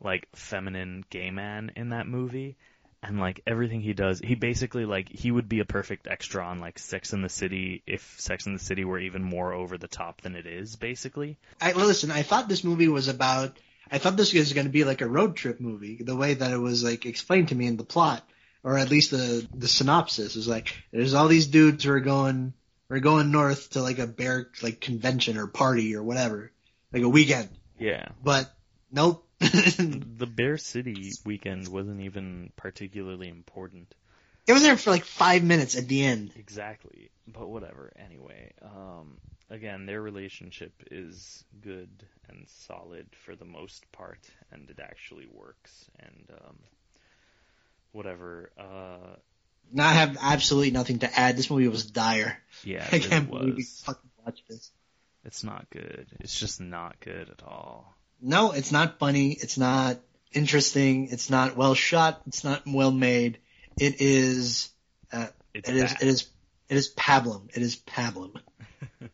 like 0.00 0.26
feminine 0.34 1.04
gay 1.10 1.30
man 1.30 1.72
in 1.76 1.90
that 1.90 2.06
movie 2.06 2.56
and 3.02 3.18
like 3.18 3.40
everything 3.46 3.80
he 3.80 3.94
does 3.94 4.20
he 4.20 4.34
basically 4.34 4.84
like 4.84 5.08
he 5.08 5.30
would 5.30 5.48
be 5.48 5.60
a 5.60 5.64
perfect 5.64 6.06
extra 6.06 6.44
on 6.44 6.60
like 6.60 6.78
sex 6.78 7.12
in 7.12 7.22
the 7.22 7.28
city 7.28 7.82
if 7.86 8.16
sex 8.18 8.46
in 8.46 8.52
the 8.52 8.58
city 8.58 8.84
were 8.84 8.98
even 8.98 9.22
more 9.22 9.52
over 9.52 9.78
the 9.78 9.88
top 9.88 10.20
than 10.20 10.36
it 10.36 10.46
is 10.46 10.76
basically 10.76 11.38
I 11.60 11.72
listen. 11.72 12.10
I 12.10 12.22
thought 12.22 12.48
this 12.48 12.64
movie 12.64 12.88
was 12.88 13.08
about. 13.08 13.56
I 13.90 13.98
thought 13.98 14.16
this 14.16 14.32
was 14.32 14.52
going 14.52 14.66
to 14.66 14.72
be 14.72 14.84
like 14.84 15.00
a 15.00 15.08
road 15.08 15.36
trip 15.36 15.60
movie. 15.60 15.98
The 16.00 16.16
way 16.16 16.34
that 16.34 16.52
it 16.52 16.58
was 16.58 16.84
like 16.84 17.06
explained 17.06 17.48
to 17.48 17.54
me 17.54 17.66
in 17.66 17.76
the 17.76 17.84
plot, 17.84 18.26
or 18.62 18.78
at 18.78 18.90
least 18.90 19.10
the 19.10 19.46
the 19.54 19.68
synopsis, 19.68 20.36
is 20.36 20.48
like 20.48 20.74
there's 20.92 21.14
all 21.14 21.28
these 21.28 21.48
dudes 21.48 21.84
who 21.84 21.92
are 21.92 22.00
going, 22.00 22.54
we're 22.88 23.00
going 23.00 23.30
north 23.30 23.70
to 23.70 23.82
like 23.82 23.98
a 23.98 24.06
bear 24.06 24.48
like 24.62 24.80
convention 24.80 25.36
or 25.36 25.46
party 25.46 25.96
or 25.96 26.02
whatever, 26.02 26.52
like 26.92 27.02
a 27.02 27.08
weekend. 27.08 27.48
yeah 27.78 28.08
But 28.22 28.50
nope. 28.92 29.26
the 30.18 30.26
bear 30.26 30.56
city 30.58 31.12
weekend 31.24 31.66
wasn't 31.68 32.00
even 32.00 32.52
particularly 32.56 33.28
important 33.28 33.94
It 34.46 34.52
was 34.52 34.62
there 34.62 34.76
for 34.76 34.90
like 34.90 35.04
five 35.04 35.42
minutes 35.42 35.76
at 35.76 35.88
the 35.88 36.04
end. 36.04 36.32
exactly 36.36 37.10
but 37.26 37.48
whatever 37.48 37.92
anyway 37.96 38.52
um 38.62 39.16
again 39.48 39.86
their 39.86 40.00
relationship 40.02 40.72
is 40.90 41.42
good 41.62 41.88
and 42.28 42.46
solid 42.48 43.06
for 43.24 43.34
the 43.34 43.44
most 43.46 43.90
part 43.92 44.18
and 44.52 44.68
it 44.70 44.78
actually 44.80 45.26
works 45.32 45.86
and 46.00 46.24
um 46.44 46.56
whatever 47.92 48.50
uh 48.58 49.16
Now 49.72 49.88
I 49.88 49.92
have 49.94 50.16
absolutely 50.20 50.70
nothing 50.72 50.98
to 51.00 51.18
add. 51.18 51.36
This 51.36 51.50
movie 51.50 51.68
was 51.68 51.86
dire. 51.90 52.36
yeah 52.64 52.86
I 52.92 52.96
it 52.96 53.02
can't 53.04 53.30
believe 53.30 53.56
we 53.56 53.62
fucking 53.62 54.10
watched 54.24 54.46
this. 54.48 54.70
it's 55.24 55.42
not 55.44 55.68
good 55.70 56.06
it's 56.20 56.38
just 56.38 56.60
not 56.60 57.00
good 57.00 57.28
at 57.30 57.42
all 57.42 57.96
No, 58.22 58.52
it's 58.52 58.72
not 58.72 58.98
funny. 58.98 59.32
It's 59.32 59.58
not 59.58 60.00
interesting. 60.32 61.08
It's 61.08 61.30
not 61.30 61.56
well 61.56 61.74
shot. 61.74 62.22
It's 62.26 62.44
not 62.44 62.62
well 62.66 62.90
made. 62.90 63.38
It 63.78 64.00
is. 64.00 64.70
Uh, 65.12 65.28
it's 65.54 65.68
It 65.68 65.76
is. 65.76 65.92
It 65.92 66.08
is. 66.08 66.30
It 66.68 66.76
is 66.76 66.94
pablum. 66.94 67.48
It 67.54 67.62
is 67.62 67.76
pablum. 67.76 68.40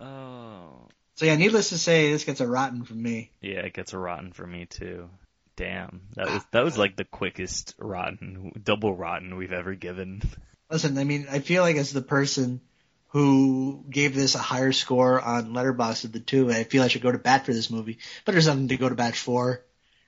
oh 0.00 0.88
So 1.14 1.24
yeah, 1.24 1.36
needless 1.36 1.70
to 1.70 1.78
say, 1.78 2.12
this 2.12 2.24
gets 2.24 2.40
a 2.40 2.46
rotten 2.46 2.84
from 2.84 3.02
me. 3.02 3.30
Yeah, 3.40 3.60
it 3.60 3.72
gets 3.72 3.94
a 3.94 3.98
rotten 3.98 4.32
for 4.32 4.46
me 4.46 4.66
too. 4.66 5.08
Damn, 5.56 6.02
that 6.14 6.28
ah. 6.28 6.34
was 6.34 6.42
that 6.52 6.64
was 6.64 6.78
like 6.78 6.96
the 6.96 7.04
quickest 7.04 7.74
rotten, 7.78 8.52
double 8.62 8.94
rotten 8.94 9.36
we've 9.36 9.52
ever 9.52 9.74
given. 9.74 10.22
Listen, 10.70 10.98
I 10.98 11.04
mean, 11.04 11.26
I 11.30 11.38
feel 11.38 11.62
like 11.62 11.76
as 11.76 11.92
the 11.92 12.02
person 12.02 12.60
who 13.08 13.84
gave 13.88 14.14
this 14.14 14.34
a 14.34 14.38
higher 14.38 14.72
score 14.72 15.20
on 15.20 15.52
Letterboxd 15.52 16.04
of 16.04 16.12
the 16.12 16.20
two, 16.20 16.50
I 16.50 16.64
feel 16.64 16.82
I 16.82 16.88
should 16.88 17.02
go 17.02 17.12
to 17.12 17.18
bat 17.18 17.46
for 17.46 17.52
this 17.52 17.70
movie. 17.70 17.98
But 18.24 18.32
there's 18.32 18.46
nothing 18.46 18.68
to 18.68 18.76
go 18.76 18.88
to 18.88 18.94
bat 18.94 19.16
for. 19.16 19.64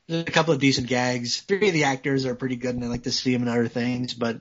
There's 0.06 0.22
a 0.22 0.30
couple 0.30 0.52
of 0.52 0.60
decent 0.60 0.88
gags. 0.88 1.40
Three 1.40 1.68
of 1.68 1.74
the 1.74 1.84
actors 1.84 2.26
are 2.26 2.34
pretty 2.34 2.56
good, 2.56 2.74
and 2.74 2.84
I 2.84 2.88
like 2.88 3.04
to 3.04 3.12
see 3.12 3.32
them 3.32 3.42
in 3.42 3.48
other 3.48 3.68
things. 3.68 4.12
But 4.12 4.40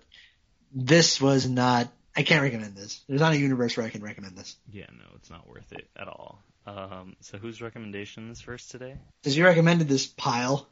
this 0.73 1.21
was 1.21 1.47
not. 1.47 1.87
I 2.15 2.23
can't 2.23 2.41
recommend 2.41 2.75
this. 2.75 3.01
There's 3.07 3.21
not 3.21 3.33
a 3.33 3.37
universe 3.37 3.77
where 3.77 3.85
I 3.85 3.89
can 3.89 4.01
recommend 4.01 4.35
this. 4.35 4.57
Yeah, 4.71 4.87
no, 4.91 5.05
it's 5.15 5.29
not 5.29 5.47
worth 5.47 5.71
it 5.71 5.87
at 5.95 6.07
all. 6.07 6.43
Um, 6.65 7.15
so 7.21 7.37
whose 7.37 7.61
recommendation 7.61 8.29
is 8.31 8.41
first 8.41 8.71
today? 8.71 8.95
Because 9.21 9.37
you 9.37 9.45
recommended 9.45 9.87
this 9.87 10.07
pile. 10.07 10.67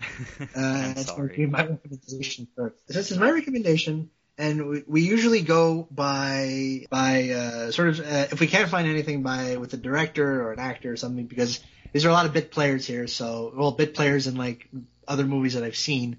Uh, 0.56 0.58
I'm 0.58 0.90
it's 0.96 1.10
going 1.12 1.28
to 1.28 1.34
be 1.34 1.42
sorry. 1.42 1.46
my 1.46 1.66
recommendation 1.66 2.48
first. 2.56 2.88
This 2.88 3.10
is 3.10 3.18
my 3.18 3.30
recommendation, 3.30 4.10
and 4.40 4.66
we, 4.66 4.84
we 4.86 5.00
usually 5.02 5.42
go 5.42 5.86
by 5.90 6.86
by 6.88 7.30
uh, 7.30 7.70
sort 7.70 7.88
of 7.90 8.00
uh, 8.00 8.26
if 8.32 8.40
we 8.40 8.46
can't 8.46 8.70
find 8.70 8.88
anything 8.88 9.22
by 9.22 9.56
with 9.58 9.74
a 9.74 9.76
director 9.76 10.42
or 10.42 10.52
an 10.52 10.58
actor 10.58 10.90
or 10.90 10.96
something 10.96 11.26
because 11.26 11.60
these 11.92 12.06
are 12.06 12.08
a 12.08 12.12
lot 12.12 12.24
of 12.24 12.32
bit 12.32 12.50
players 12.50 12.86
here. 12.86 13.06
So 13.06 13.52
well, 13.54 13.72
bit 13.72 13.94
players 13.94 14.26
in 14.26 14.36
like 14.36 14.68
other 15.06 15.24
movies 15.24 15.54
that 15.54 15.62
I've 15.62 15.76
seen. 15.76 16.16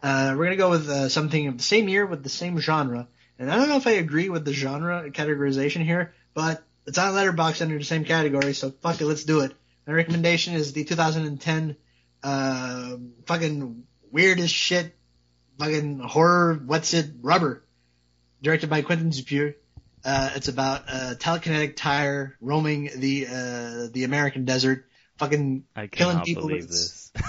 Uh, 0.00 0.34
we're 0.36 0.44
gonna 0.44 0.56
go 0.56 0.70
with 0.70 0.88
uh, 0.88 1.08
something 1.08 1.48
of 1.48 1.56
the 1.56 1.64
same 1.64 1.88
year 1.88 2.06
with 2.06 2.22
the 2.22 2.28
same 2.28 2.58
genre, 2.60 3.08
and 3.38 3.50
I 3.50 3.56
don't 3.56 3.68
know 3.68 3.76
if 3.76 3.86
I 3.86 3.92
agree 3.92 4.28
with 4.28 4.44
the 4.44 4.52
genre 4.52 5.10
categorization 5.10 5.84
here, 5.84 6.14
but 6.34 6.62
it's 6.86 6.98
on 6.98 7.14
Letterboxd 7.14 7.62
under 7.62 7.78
the 7.78 7.84
same 7.84 8.04
category, 8.04 8.54
so 8.54 8.70
fuck 8.70 9.00
it, 9.00 9.06
let's 9.06 9.24
do 9.24 9.40
it. 9.40 9.52
My 9.86 9.94
recommendation 9.94 10.54
is 10.54 10.72
the 10.72 10.84
2010 10.84 11.76
uh, 12.22 12.96
fucking 13.26 13.84
weirdest 14.12 14.54
shit, 14.54 14.95
fucking 15.58 15.98
horror. 16.00 16.54
What's 16.64 16.94
it? 16.94 17.06
Rubber, 17.20 17.62
directed 18.42 18.70
by 18.70 18.82
Quentin 18.82 19.10
Dupieux. 19.10 19.54
Uh, 20.04 20.30
it's 20.36 20.48
about 20.48 20.82
a 20.88 21.16
telekinetic 21.18 21.76
tire 21.76 22.36
roaming 22.40 22.90
the 22.96 23.26
uh, 23.26 23.86
the 23.92 24.04
American 24.04 24.44
desert, 24.44 24.86
fucking 25.18 25.64
I 25.74 25.88
killing 25.88 26.20
people 26.20 26.46
believe 26.46 26.62
with- 26.62 26.70
this. 26.70 27.12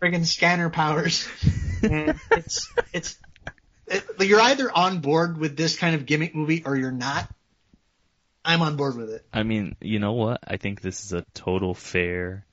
friggin' 0.00 0.26
scanner 0.26 0.70
powers. 0.70 1.28
And 1.82 2.18
it's 2.30 2.72
it's 2.92 3.18
it, 3.86 4.04
you're 4.20 4.40
either 4.40 4.70
on 4.70 5.00
board 5.00 5.38
with 5.38 5.56
this 5.56 5.76
kind 5.78 5.94
of 5.94 6.06
gimmick 6.06 6.34
movie 6.34 6.62
or 6.64 6.76
you're 6.76 6.90
not. 6.92 7.28
I'm 8.44 8.62
on 8.62 8.76
board 8.76 8.96
with 8.96 9.10
it. 9.10 9.26
I 9.32 9.42
mean, 9.42 9.76
you 9.80 9.98
know 9.98 10.12
what? 10.12 10.40
I 10.46 10.56
think 10.56 10.80
this 10.80 11.04
is 11.04 11.12
a 11.12 11.24
total 11.34 11.74
fair, 11.74 12.46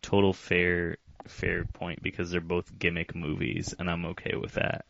total 0.00 0.32
fair, 0.32 0.98
fair 1.30 1.64
point 1.64 2.02
because 2.02 2.30
they're 2.30 2.40
both 2.40 2.78
gimmick 2.78 3.14
movies, 3.14 3.74
and 3.78 3.90
I'm 3.90 4.06
okay 4.06 4.36
with 4.36 4.52
that. 4.52 4.84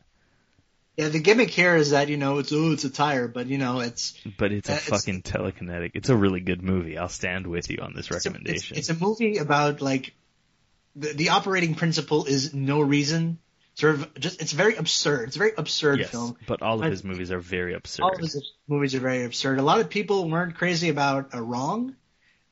Yeah, 0.96 1.08
the 1.08 1.18
gimmick 1.20 1.50
here 1.50 1.76
is 1.76 1.90
that 1.90 2.08
you 2.08 2.16
know 2.16 2.38
it's 2.38 2.52
oh 2.52 2.72
it's 2.72 2.84
a 2.84 2.90
tire, 2.90 3.28
but 3.28 3.46
you 3.48 3.58
know 3.58 3.80
it's 3.80 4.14
But 4.38 4.52
it's 4.52 4.68
a 4.68 4.72
Uh, 4.72 4.76
it's- 4.76 4.88
fucking 4.88 5.22
telekinetic. 5.22 5.90
It's 5.94 6.08
a 6.08 6.16
really 6.16 6.40
good 6.40 6.62
movie. 6.62 6.96
I'll 6.96 7.08
stand 7.10 7.46
with 7.46 7.70
you 7.70 7.78
on 7.82 7.92
this 7.94 8.06
it's 8.06 8.10
a, 8.10 8.16
it's, 8.16 8.26
recommendation. 8.26 8.76
it's 8.78 8.88
a 8.88 8.94
movie 8.94 9.36
about 9.36 9.82
like 9.82 10.14
the, 10.94 11.12
the 11.12 11.28
operating 11.30 11.74
principle 11.74 12.24
is 12.24 12.54
no 12.54 12.80
reason. 12.80 13.38
Sort 13.74 13.96
of 13.96 14.14
just 14.14 14.40
it's 14.40 14.52
very 14.52 14.76
absurd. 14.76 15.28
It's 15.28 15.36
a 15.36 15.38
very 15.38 15.52
absurd 15.58 15.98
yes, 15.98 16.10
film. 16.10 16.38
but 16.46 16.62
all 16.62 16.82
of 16.82 16.90
his 16.90 17.04
movies 17.04 17.30
are 17.30 17.40
very 17.40 17.74
absurd. 17.74 18.04
All 18.04 18.14
of 18.14 18.20
his 18.20 18.52
movies 18.66 18.94
are 18.94 19.00
very 19.00 19.24
absurd. 19.24 19.58
A 19.58 19.62
lot 19.62 19.80
of 19.80 19.90
people 19.90 20.30
weren't 20.30 20.54
crazy 20.54 20.88
about 20.88 21.34
a 21.34 21.42
wrong, 21.42 21.94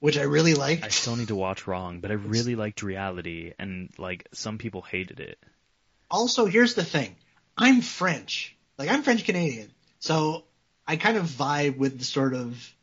which 0.05 0.19
I 0.19 0.25
really 0.25 0.53
liked. 0.53 0.85
I 0.85 0.89
still 0.89 1.17
need 1.17 1.29
to 1.29 1.35
watch 1.35 1.67
Wrong, 1.67 2.01
but 2.01 2.11
I 2.11 2.15
really 2.15 2.57
liked 2.57 2.83
Reality, 2.83 3.55
and 3.59 3.89
like 3.97 4.29
some 4.35 4.59
people 4.59 4.83
hated 4.83 5.19
it. 5.19 5.39
also, 6.11 6.45
here's 6.45 6.75
the 6.75 6.85
thing. 6.85 7.17
I'm 7.57 7.81
French. 7.81 8.55
Like, 8.77 8.91
I'm 8.91 9.03
French 9.03 9.25
Canadian. 9.25 9.71
So, 10.01 10.45
I 10.87 10.97
kind 10.97 11.17
of 11.17 11.25
vibe 11.25 11.79
with 11.79 11.99
the 11.99 12.05
sort 12.05 12.35
of 12.35 12.75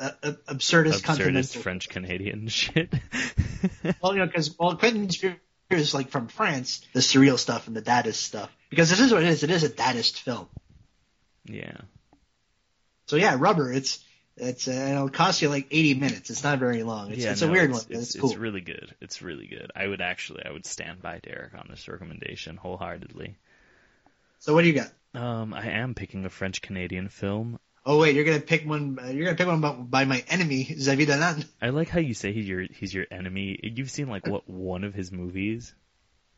uh, 0.00 0.10
uh, 0.24 0.32
absurdist, 0.48 1.02
Absurdist. 1.02 1.56
French 1.56 1.88
Canadian 1.88 2.48
shit. 2.48 2.92
Well, 4.02 4.14
you 4.14 4.18
know, 4.18 4.26
because, 4.26 4.58
well, 4.58 4.74
Quentin 4.74 5.08
is, 5.70 5.94
like, 5.94 6.08
from 6.08 6.26
France, 6.26 6.84
the 6.94 6.98
surreal 6.98 7.38
stuff 7.38 7.68
and 7.68 7.76
the 7.76 7.82
Dadaist 7.82 8.14
stuff. 8.14 8.50
Because 8.70 8.90
this 8.90 8.98
is 8.98 9.12
what 9.12 9.22
it 9.22 9.28
is. 9.28 9.44
It 9.44 9.52
is 9.52 9.62
a 9.62 9.70
Dadaist 9.70 10.18
film. 10.18 10.48
yeah. 11.44 11.76
So, 13.06 13.14
yeah, 13.14 13.36
Rubber, 13.38 13.72
it's, 13.72 14.00
it's, 14.40 14.68
uh, 14.68 14.72
and 14.72 14.94
it'll 14.94 15.08
cost 15.08 15.42
you 15.42 15.48
like 15.48 15.68
80 15.70 15.94
minutes. 15.94 16.30
It's 16.30 16.42
not 16.42 16.58
very 16.58 16.82
long. 16.82 17.12
It's, 17.12 17.22
yeah, 17.22 17.32
it's 17.32 17.42
no, 17.42 17.48
a 17.48 17.52
weird 17.52 17.70
it's, 17.70 17.88
one, 17.88 17.98
It's, 17.98 18.14
it's, 18.14 18.20
cool. 18.20 18.30
it's 18.30 18.38
really 18.38 18.60
good. 18.60 18.94
It's 19.00 19.22
really 19.22 19.46
good. 19.46 19.70
I 19.74 19.86
would 19.86 20.00
actually, 20.00 20.44
I 20.44 20.50
would 20.50 20.66
stand 20.66 21.02
by 21.02 21.18
Derek 21.18 21.54
on 21.54 21.66
this 21.70 21.86
recommendation 21.88 22.56
wholeheartedly. 22.56 23.36
so, 24.38 24.54
what 24.54 24.62
do 24.62 24.68
you 24.68 24.74
got? 24.74 24.90
Um, 25.14 25.54
I 25.54 25.68
am 25.70 25.94
picking 25.94 26.24
a 26.24 26.30
French 26.30 26.62
Canadian 26.62 27.08
film. 27.08 27.58
Oh, 27.84 27.98
wait, 27.98 28.14
you're 28.14 28.24
gonna 28.24 28.40
pick 28.40 28.68
one, 28.68 28.98
uh, 29.02 29.08
you're 29.08 29.24
gonna 29.24 29.36
pick 29.36 29.46
one 29.46 29.60
by, 29.60 29.72
by 29.72 30.04
my 30.04 30.22
enemy, 30.28 30.64
Xavier 30.78 31.06
Dolan. 31.06 31.44
I 31.62 31.70
like 31.70 31.88
how 31.88 32.00
you 32.00 32.14
say 32.14 32.32
he's 32.32 32.46
your 32.46 32.62
he's 32.62 32.92
your 32.92 33.06
enemy. 33.10 33.58
You've 33.62 33.90
seen 33.90 34.08
like 34.08 34.26
what 34.26 34.48
one 34.48 34.84
of 34.84 34.94
his 34.94 35.10
movies? 35.10 35.74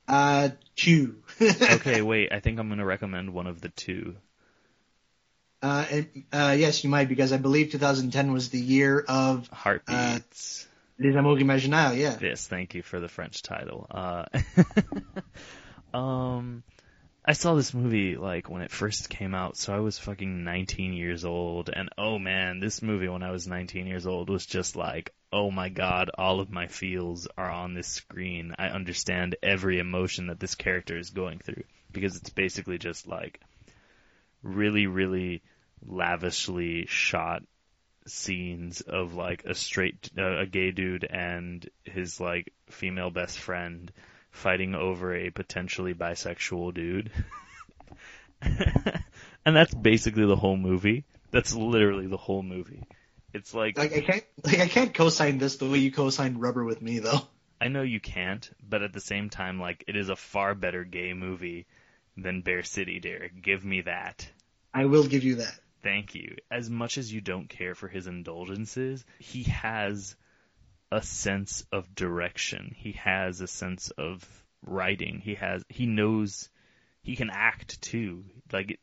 Uh, 0.07 0.51
Chew. 0.77 1.17
Okay, 1.41 2.01
wait. 2.01 2.33
I 2.33 2.41
think 2.41 2.59
I'm 2.59 2.69
gonna 2.69 2.85
recommend 2.85 3.35
one 3.35 3.47
of 3.47 3.61
the 3.61 3.71
two. 3.71 4.17
Uh, 5.63 5.87
and, 5.91 6.25
uh, 6.33 6.57
yes, 6.59 6.83
you 6.83 6.91
might, 6.91 7.09
because 7.09 7.33
I 7.33 7.37
believe 7.37 7.71
2010 7.71 8.33
was 8.33 8.51
the 8.51 8.59
year 8.59 9.05
of 9.07 9.49
Heartbeats. 9.49 10.67
Les 10.99 11.15
Amours 11.15 11.41
Imaginaires, 11.41 11.97
yeah. 11.97 12.19
Yes, 12.21 12.47
thank 12.47 12.75
you 12.75 12.83
for 12.83 12.99
the 13.01 13.09
French 13.09 13.43
title. 13.43 13.87
Uh, 13.91 14.25
um, 15.97 16.65
I 17.25 17.35
saw 17.35 17.55
this 17.55 17.73
movie 17.73 18.17
like 18.17 18.51
when 18.51 18.63
it 18.63 18.73
first 18.73 19.09
came 19.09 19.35
out, 19.35 19.57
so 19.57 19.73
I 19.73 19.79
was 19.79 19.99
fucking 19.99 20.43
19 20.43 20.93
years 20.93 21.25
old, 21.25 21.71
and 21.73 21.89
oh 21.97 22.19
man, 22.19 22.59
this 22.59 22.83
movie 22.83 23.09
when 23.09 23.23
I 23.23 23.31
was 23.31 23.47
19 23.47 23.87
years 23.87 24.07
old 24.07 24.29
was 24.29 24.45
just 24.45 24.75
like, 24.75 25.15
oh 25.33 25.51
my 25.51 25.69
god, 25.69 26.11
all 26.19 26.41
of 26.41 26.51
my 26.51 26.67
feels 26.67 27.29
are 27.39 27.51
on 27.51 27.75
this 27.75 27.87
screen. 27.87 28.55
I 28.59 28.67
understand 28.67 29.37
every 29.43 29.79
emotion 29.79 30.27
that 30.27 30.41
this 30.41 30.57
character 30.57 30.99
is 30.99 31.11
going 31.11 31.39
through 31.39 31.63
because 31.93 32.17
it's 32.17 32.31
basically 32.31 32.79
just 32.79 33.07
like 33.07 33.41
really, 34.43 34.89
really 34.89 35.43
lavishly 35.87 36.87
shot 36.87 37.43
scenes 38.07 38.81
of 38.81 39.15
like 39.15 39.45
a 39.45 39.55
straight 39.55 40.11
uh, 40.19 40.41
a 40.41 40.47
gay 40.47 40.73
dude 40.73 41.05
and 41.05 41.69
his 41.85 42.19
like 42.21 42.53
female 42.69 43.11
best 43.11 43.39
friend 43.39 43.93
fighting 44.31 44.75
over 44.75 45.15
a 45.15 45.31
potentially 45.31 45.95
bisexual 45.95 46.75
dude. 46.75 47.11
And 49.45 49.57
that's 49.57 49.75
basically 49.75 50.27
the 50.27 50.37
whole 50.37 50.57
movie. 50.57 51.05
That's 51.31 51.55
literally 51.55 52.07
the 52.07 52.17
whole 52.17 52.43
movie. 52.43 52.85
It's 53.33 53.55
like 53.55 53.79
Like 53.79 53.93
I 53.93 54.01
can't, 54.01 54.25
like 54.45 54.59
I 54.61 54.69
can't 54.69 54.95
co-sign 54.95 55.39
this 55.39 55.57
the 55.57 55.69
way 55.69 55.79
you 55.79 55.91
co-signed 55.91 56.41
Rubber 56.41 56.65
with 56.65 56.83
me 56.83 56.99
though. 56.99 57.21
I 57.61 57.69
know 57.69 57.83
you 57.83 58.01
can't 58.01 58.49
but 58.69 58.83
at 58.83 58.93
the 58.93 59.01
same 59.01 59.31
time 59.31 59.59
like 59.59 59.85
it 59.89 59.97
is 59.97 60.09
a 60.09 60.17
far 60.17 60.55
better 60.55 60.85
gay 60.85 61.13
movie 61.15 61.67
than 62.17 62.43
Bear 62.43 62.63
City 62.63 63.01
Derek 63.01 63.43
give 63.43 63.65
me 63.65 63.83
that. 63.83 64.29
I 64.75 64.87
will 64.87 65.07
give 65.07 65.25
you 65.25 65.37
that. 65.37 65.59
Thank 65.83 66.15
you. 66.15 66.37
As 66.51 66.71
much 66.71 66.99
as 66.99 67.13
you 67.13 67.21
don't 67.21 67.49
care 67.49 67.75
for 67.75 67.89
his 67.89 68.07
indulgences, 68.07 69.05
he 69.19 69.45
has 69.45 70.17
a 70.91 71.03
sense 71.03 71.65
of 71.73 71.95
direction. 71.95 72.75
He 72.77 72.93
has 72.93 73.41
a 73.41 73.47
sense 73.47 73.91
of 73.91 74.25
writing. 74.65 75.21
He 75.21 75.35
has 75.35 75.65
he 75.69 75.87
knows 75.87 76.49
he 77.03 77.17
can 77.17 77.31
act 77.31 77.81
too. 77.83 78.25
Like 78.53 78.79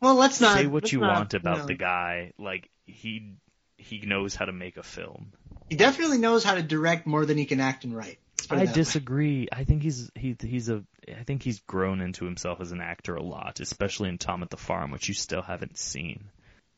Well, 0.00 0.16
let's 0.16 0.40
not 0.40 0.56
say 0.56 0.66
what 0.66 0.90
you 0.90 1.00
not, 1.00 1.14
want 1.14 1.34
about 1.34 1.58
know. 1.58 1.66
the 1.66 1.74
guy. 1.74 2.32
Like 2.38 2.68
he 2.86 3.36
he 3.76 4.00
knows 4.00 4.34
how 4.34 4.46
to 4.46 4.52
make 4.52 4.76
a 4.76 4.82
film. 4.82 5.32
He 5.68 5.76
definitely 5.76 6.18
knows 6.18 6.44
how 6.44 6.54
to 6.54 6.62
direct 6.62 7.06
more 7.06 7.24
than 7.24 7.38
he 7.38 7.46
can 7.46 7.60
act 7.60 7.84
and 7.84 7.96
write. 7.96 8.18
Let's 8.42 8.46
put 8.48 8.58
it 8.58 8.62
I 8.62 8.64
that 8.66 8.70
way. 8.70 8.74
disagree. 8.74 9.48
I 9.52 9.64
think 9.64 9.82
he's 9.82 10.10
he 10.14 10.36
he's 10.40 10.68
a 10.68 10.82
I 11.08 11.22
think 11.22 11.42
he's 11.42 11.60
grown 11.60 12.00
into 12.00 12.24
himself 12.24 12.60
as 12.60 12.72
an 12.72 12.80
actor 12.80 13.14
a 13.14 13.22
lot, 13.22 13.60
especially 13.60 14.08
in 14.08 14.18
Tom 14.18 14.42
at 14.42 14.50
the 14.50 14.56
Farm, 14.56 14.90
which 14.90 15.08
you 15.08 15.14
still 15.14 15.42
haven't 15.42 15.78
seen. 15.78 16.24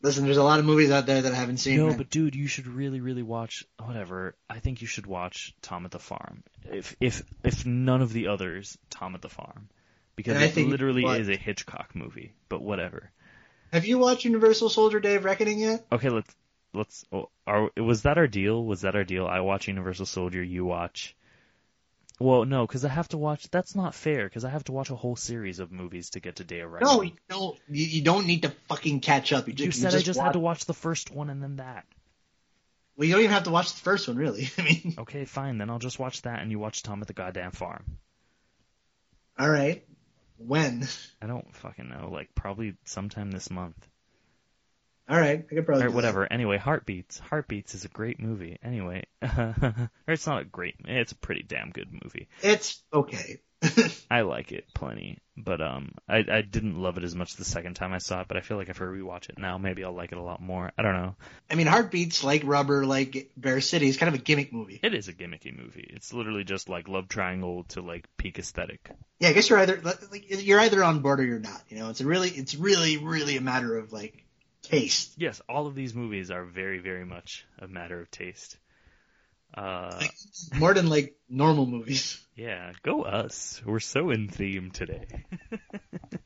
Listen, 0.03 0.25
there's 0.25 0.37
a 0.37 0.45
lot 0.45 0.59
of 0.59 0.67
movies 0.67 0.91
out 0.91 1.07
there 1.07 1.23
that 1.23 1.33
I 1.33 1.37
haven't 1.37 1.57
seen. 1.57 1.79
No, 1.79 1.87
man. 1.87 1.97
but 1.97 2.11
dude, 2.11 2.35
you 2.35 2.47
should 2.47 2.67
really, 2.67 3.01
really 3.01 3.23
watch 3.23 3.65
whatever. 3.83 4.37
I 4.51 4.59
think 4.59 4.83
you 4.83 4.87
should 4.87 5.07
watch 5.07 5.55
Tom 5.63 5.87
at 5.87 5.93
the 5.93 5.99
Farm. 5.99 6.45
If 6.71 6.95
if 7.01 7.23
if 7.43 7.65
none 7.65 8.03
of 8.03 8.13
the 8.13 8.29
others, 8.29 8.77
Tom 8.91 9.15
at 9.15 9.23
the 9.23 9.31
Farm, 9.31 9.71
because 10.17 10.37
it 10.57 10.69
literally 10.69 11.05
what- 11.05 11.21
is 11.21 11.31
a 11.31 11.37
Hitchcock 11.37 11.95
movie. 11.95 12.35
But 12.51 12.61
whatever. 12.61 13.11
have 13.73 13.87
you 13.87 13.99
watched 13.99 14.27
Universal 14.27 14.69
Soldier 14.69 15.01
Day 15.01 15.15
of 15.15 15.25
Reckoning 15.25 15.61
yet? 15.61 15.87
Okay, 15.91 16.11
let's 16.11 16.35
let's. 16.75 17.07
Oh, 17.11 17.31
are 17.47 17.71
was 17.79 18.03
that 18.03 18.19
our 18.19 18.27
deal? 18.27 18.63
Was 18.63 18.83
that 18.83 18.97
our 18.97 19.05
deal? 19.05 19.27
I 19.27 19.41
watch 19.41 19.69
Universal 19.69 20.07
Soldier. 20.07 20.43
You 20.43 20.67
watch. 20.67 21.17
Well, 22.21 22.45
no, 22.45 22.67
because 22.67 22.85
I 22.85 22.89
have 22.89 23.09
to 23.09 23.19
watch. 23.19 23.51
That's 23.51 23.75
not 23.75 23.95
fair. 23.95 24.25
Because 24.25 24.45
I 24.45 24.51
have 24.51 24.65
to 24.65 24.73
watch 24.73 24.91
a 24.91 24.95
whole 24.95 25.17
series 25.17 25.59
of 25.59 25.73
movies 25.73 26.11
to 26.11 26.21
get 26.21 26.37
to 26.37 26.45
Day 26.45 26.61
of 26.61 26.71
No, 26.71 26.75
Reckoning. 26.77 27.05
you 27.11 27.17
don't. 27.29 27.59
You, 27.69 27.85
you 27.87 28.03
don't 28.03 28.27
need 28.27 28.43
to 28.43 28.51
fucking 28.69 29.01
catch 29.01 29.33
up. 29.33 29.49
You, 29.49 29.55
you 29.57 29.67
just, 29.67 29.81
said 29.81 29.93
you 29.93 29.99
I 29.99 30.03
just 30.03 30.19
watch, 30.19 30.27
had 30.27 30.33
to 30.35 30.39
watch 30.39 30.65
the 30.67 30.75
first 30.75 31.11
one 31.11 31.29
and 31.31 31.43
then 31.43 31.57
that. 31.57 31.85
Well, 32.97 33.07
you 33.09 33.15
don't 33.15 33.23
even 33.23 33.33
have 33.35 33.43
to 33.45 33.51
watch 33.51 33.73
the 33.73 33.81
first 33.81 34.07
one, 34.07 34.17
really. 34.17 34.49
I 34.59 34.63
mean, 34.63 34.95
Okay, 34.99 35.25
fine. 35.25 35.59
Then 35.59 35.71
I'll 35.71 35.81
just 35.81 35.99
watch 35.99 36.23
that, 36.23 36.41
and 36.41 36.53
you 36.53 36.61
watch 36.61 36.85
Tom 36.85 37.01
at 37.01 37.09
the 37.09 37.15
goddamn 37.15 37.51
farm. 37.51 37.99
all 39.39 39.51
right. 39.51 39.85
When? 40.37 40.87
I 41.23 41.27
don't 41.27 41.53
fucking 41.57 41.89
know. 41.89 42.11
Like 42.13 42.35
probably 42.37 42.77
sometime 42.85 43.31
this 43.33 43.51
month. 43.51 43.77
All 45.09 45.19
right, 45.19 45.45
I 45.51 45.55
could 45.55 45.67
probably. 45.67 45.87
Or 45.87 45.91
whatever. 45.91 46.31
Anyway, 46.33 46.57
Heartbeats. 46.57 47.19
Heartbeats 47.19 47.75
is 47.75 47.85
a 47.85 47.89
great 47.89 48.19
movie. 48.19 48.59
Anyway, 48.63 49.05
or 49.23 49.91
it's 50.09 50.27
not 50.27 50.43
a 50.43 50.45
great. 50.45 50.77
It's 50.87 51.13
a 51.13 51.17
pretty 51.17 51.43
damn 51.43 51.71
good 51.71 51.93
movie. 51.93 52.29
It's 52.43 52.83
okay. 52.93 53.41
I 54.11 54.23
like 54.23 54.53
it 54.53 54.67
plenty, 54.75 55.19
but 55.37 55.61
um, 55.61 55.93
I 56.09 56.25
I 56.31 56.43
didn't 56.43 56.81
love 56.81 56.99
it 56.99 57.05
as 57.05 57.15
much 57.15 57.37
the 57.37 57.45
second 57.45 57.75
time 57.75 57.93
I 57.93 57.99
saw 57.99 58.23
it. 58.23 58.29
But 58.29 58.37
I 58.37 58.41
feel 58.41 58.57
like 58.57 58.69
if 58.69 58.81
I 58.81 58.85
rewatch 58.85 59.29
it 59.29 59.39
now, 59.39 59.59
maybe 59.59 59.85
I'll 59.85 59.95
like 59.95 60.13
it 60.13 60.19
a 60.19 60.23
lot 60.23 60.41
more. 60.41 60.73
I 60.77 60.83
don't 60.83 60.95
know. 60.95 61.17
I 61.51 61.55
mean, 61.55 61.67
Heartbeats, 61.67 62.25
like 62.25 62.43
Rubber, 62.45 62.87
like 62.87 63.31
Bear 63.37 63.61
City, 63.61 63.89
is 63.89 63.97
kind 63.97 64.13
of 64.13 64.19
a 64.19 64.23
gimmick 64.23 64.53
movie. 64.53 64.81
It 64.83 64.95
is 64.95 65.09
a 65.09 65.13
gimmicky 65.13 65.57
movie. 65.57 65.89
It's 65.95 66.13
literally 66.13 66.45
just 66.45 66.69
like 66.69 66.89
love 66.89 67.09
triangle 67.09 67.65
to 67.69 67.83
like 67.83 68.07
peak 68.17 68.39
aesthetic. 68.39 68.91
Yeah, 69.19 69.29
I 69.29 69.33
guess 69.33 69.49
you're 69.49 69.59
either 69.59 69.81
like 69.83 70.25
you're 70.29 70.61
either 70.61 70.83
on 70.83 71.01
board 71.01 71.21
or 71.21 71.25
you're 71.25 71.39
not. 71.39 71.63
You 71.69 71.79
know, 71.79 71.91
it's 71.91 72.01
a 72.01 72.07
really, 72.07 72.31
it's 72.31 72.55
really, 72.55 72.97
really 72.97 73.37
a 73.37 73.43
matter 73.43 73.77
of 73.77 73.93
like 73.93 74.24
taste. 74.65 75.15
Yes, 75.17 75.41
all 75.49 75.67
of 75.67 75.75
these 75.75 75.95
movies 75.95 76.31
are 76.31 76.45
very 76.45 76.79
very 76.79 77.05
much 77.05 77.47
a 77.59 77.69
matter 77.69 78.01
of 78.01 78.11
taste. 78.11 78.57
Uh, 79.57 80.01
More 80.57 80.75
than 80.75 80.89
like 80.89 81.17
normal 81.29 81.67
movies. 81.67 82.21
yeah, 82.35 82.73
go 82.83 83.03
us. 83.03 83.63
We're 83.65 83.79
so 83.79 84.11
in 84.11 84.29
theme 84.29 84.73
today. 84.73 85.07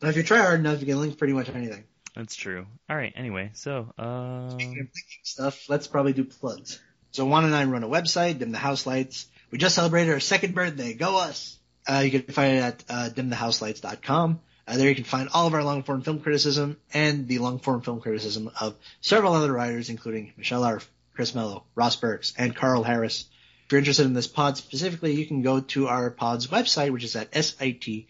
But 0.00 0.10
if 0.10 0.16
you 0.18 0.22
try 0.22 0.38
hard 0.38 0.60
enough, 0.60 0.80
you 0.80 0.86
can 0.86 1.00
link 1.00 1.16
pretty 1.16 1.32
much 1.32 1.48
anything. 1.48 1.84
That's 2.14 2.36
true. 2.36 2.66
All 2.90 2.96
right. 2.96 3.12
Anyway, 3.16 3.52
so 3.54 3.90
um, 3.96 4.50
Speaking 4.50 4.72
of 4.80 4.86
linking 4.86 5.22
stuff, 5.22 5.68
let's 5.70 5.86
probably 5.86 6.12
do 6.12 6.24
plugs. 6.24 6.78
So 7.12 7.24
Juan 7.24 7.46
and 7.46 7.54
I 7.54 7.64
run 7.64 7.84
a 7.84 7.88
website, 7.88 8.38
Dim 8.38 8.52
the 8.52 8.58
House 8.58 8.86
Lights. 8.86 9.26
We 9.50 9.56
just 9.56 9.74
celebrated 9.74 10.12
our 10.12 10.20
second 10.20 10.54
birthday. 10.54 10.92
Go 10.92 11.16
us! 11.18 11.58
Uh, 11.88 12.02
you 12.04 12.10
can 12.10 12.34
find 12.34 12.56
it 12.58 12.60
at 12.60 12.84
uh, 12.90 13.08
dimthehouselights.com. 13.14 14.40
Uh, 14.66 14.76
there 14.76 14.88
you 14.88 14.94
can 14.94 15.04
find 15.04 15.28
all 15.32 15.46
of 15.46 15.54
our 15.54 15.62
long-form 15.62 16.02
film 16.02 16.20
criticism 16.20 16.78
and 16.92 17.28
the 17.28 17.38
long-form 17.38 17.82
film 17.82 18.00
criticism 18.00 18.50
of 18.60 18.74
several 19.00 19.34
other 19.34 19.52
writers, 19.52 19.90
including 19.90 20.32
Michelle 20.36 20.64
Arf, 20.64 20.90
Chris 21.14 21.34
Mello, 21.34 21.64
Ross 21.74 21.96
Burks, 21.96 22.32
and 22.38 22.56
Carl 22.56 22.82
Harris. 22.82 23.26
If 23.66 23.72
you're 23.72 23.78
interested 23.78 24.06
in 24.06 24.14
this 24.14 24.26
pod 24.26 24.56
specifically, 24.56 25.14
you 25.14 25.26
can 25.26 25.42
go 25.42 25.60
to 25.60 25.88
our 25.88 26.10
pod's 26.10 26.46
website, 26.46 26.90
which 26.90 27.04
is 27.04 27.16
at 27.16 27.32
sitmwy 27.32 28.06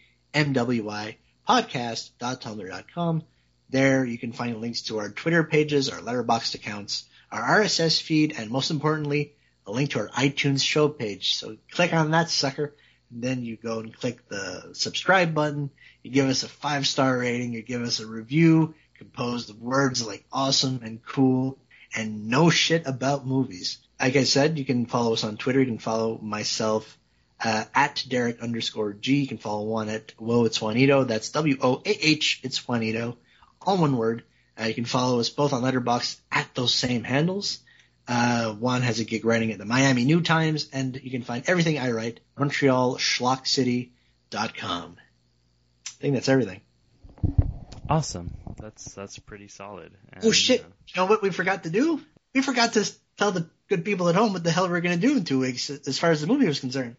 podcast.tumblr.com. 1.47 3.23
There 3.69 4.05
you 4.05 4.17
can 4.17 4.31
find 4.31 4.61
links 4.61 4.83
to 4.83 4.99
our 4.99 5.09
Twitter 5.09 5.43
pages, 5.43 5.89
our 5.89 5.99
Letterboxd 5.99 6.55
accounts, 6.55 7.05
our 7.31 7.61
RSS 7.61 8.01
feed, 8.01 8.35
and 8.37 8.49
most 8.49 8.71
importantly, 8.71 9.33
a 9.67 9.71
link 9.71 9.91
to 9.91 9.99
our 9.99 10.09
iTunes 10.09 10.63
show 10.63 10.87
page. 10.87 11.35
So 11.35 11.57
click 11.71 11.93
on 11.93 12.11
that 12.11 12.29
sucker, 12.29 12.75
then 13.11 13.43
you 13.43 13.55
go 13.55 13.79
and 13.79 13.95
click 13.95 14.27
the 14.27 14.71
subscribe 14.73 15.33
button. 15.33 15.69
You 16.03 16.11
give 16.11 16.27
us 16.27 16.43
a 16.43 16.47
five 16.47 16.87
star 16.87 17.17
rating. 17.17 17.53
You 17.53 17.61
give 17.61 17.81
us 17.81 17.99
a 17.99 18.07
review 18.07 18.75
composed 18.97 19.49
of 19.49 19.61
words 19.61 20.05
like 20.05 20.25
awesome 20.31 20.81
and 20.83 21.03
cool 21.05 21.57
and 21.95 22.27
no 22.27 22.49
shit 22.49 22.85
about 22.85 23.25
movies. 23.25 23.79
Like 23.99 24.15
I 24.15 24.23
said, 24.23 24.57
you 24.57 24.65
can 24.65 24.85
follow 24.85 25.13
us 25.13 25.23
on 25.23 25.37
Twitter. 25.37 25.59
You 25.59 25.67
can 25.67 25.79
follow 25.79 26.17
myself 26.21 26.97
uh, 27.43 27.65
at 27.73 28.03
Derek 28.07 28.41
underscore 28.41 28.93
G. 28.93 29.21
You 29.21 29.27
can 29.27 29.37
follow 29.37 29.63
Juan 29.63 29.89
at 29.89 30.13
Whoa 30.17 30.45
It's 30.45 30.61
Juanito. 30.61 31.03
That's 31.03 31.29
W 31.31 31.57
O 31.61 31.81
A 31.85 32.07
H. 32.07 32.39
It's 32.43 32.67
Juanito. 32.67 33.17
All 33.61 33.77
one 33.77 33.97
word. 33.97 34.23
Uh, 34.59 34.65
you 34.65 34.73
can 34.73 34.85
follow 34.85 35.19
us 35.19 35.29
both 35.29 35.53
on 35.53 35.63
Letterboxd 35.63 36.17
at 36.31 36.53
those 36.55 36.73
same 36.73 37.03
handles. 37.03 37.59
Uh, 38.07 38.53
Juan 38.53 38.81
has 38.83 38.99
a 38.99 39.03
gig 39.03 39.25
writing 39.25 39.51
at 39.51 39.57
the 39.57 39.65
Miami 39.65 40.05
New 40.05 40.21
Times, 40.21 40.69
and 40.71 40.95
you 41.01 41.09
can 41.11 41.23
find 41.23 41.43
everything 41.47 41.79
I 41.79 41.91
write 41.91 42.19
at 42.37 42.43
MontrealSchlockCity.com. 42.43 44.97
I 44.97 46.01
think 46.01 46.13
that's 46.13 46.29
everything. 46.29 46.61
Awesome. 47.89 48.33
That's 48.59 48.93
that's 48.93 49.19
pretty 49.19 49.47
solid. 49.47 49.91
And, 50.13 50.25
Oh 50.25 50.31
shit! 50.31 50.61
uh, 50.61 50.65
You 50.87 51.01
know 51.01 51.05
what 51.07 51.21
we 51.21 51.29
forgot 51.29 51.63
to 51.63 51.69
do? 51.69 52.01
We 52.33 52.41
forgot 52.41 52.73
to 52.73 52.89
tell 53.17 53.31
the 53.31 53.47
good 53.69 53.85
people 53.85 54.09
at 54.09 54.15
home 54.15 54.33
what 54.33 54.43
the 54.43 54.51
hell 54.51 54.67
we're 54.69 54.81
going 54.81 54.99
to 54.99 55.07
do 55.07 55.17
in 55.17 55.23
two 55.23 55.39
weeks, 55.39 55.69
as 55.69 55.97
far 55.99 56.11
as 56.11 56.21
the 56.21 56.27
movie 56.27 56.47
was 56.47 56.59
concerned. 56.59 56.95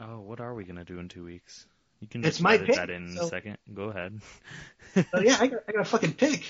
oh, 0.00 0.20
what 0.20 0.40
are 0.40 0.54
we 0.54 0.64
gonna 0.64 0.84
do 0.84 0.98
in 0.98 1.08
two 1.08 1.24
weeks? 1.24 1.64
You 2.00 2.08
can 2.08 2.22
It's 2.24 2.36
just 2.36 2.42
my 2.42 2.54
edit 2.54 2.66
pick, 2.66 2.76
that 2.76 2.90
in 2.90 3.16
so- 3.16 3.24
a 3.24 3.28
second. 3.28 3.56
Go 3.72 3.84
ahead. 3.84 4.20
Oh 5.12 5.20
yeah, 5.20 5.36
I 5.40 5.46
got, 5.46 5.60
I 5.68 5.72
got 5.72 5.80
a 5.82 5.84
fucking 5.84 6.14
pick. 6.14 6.44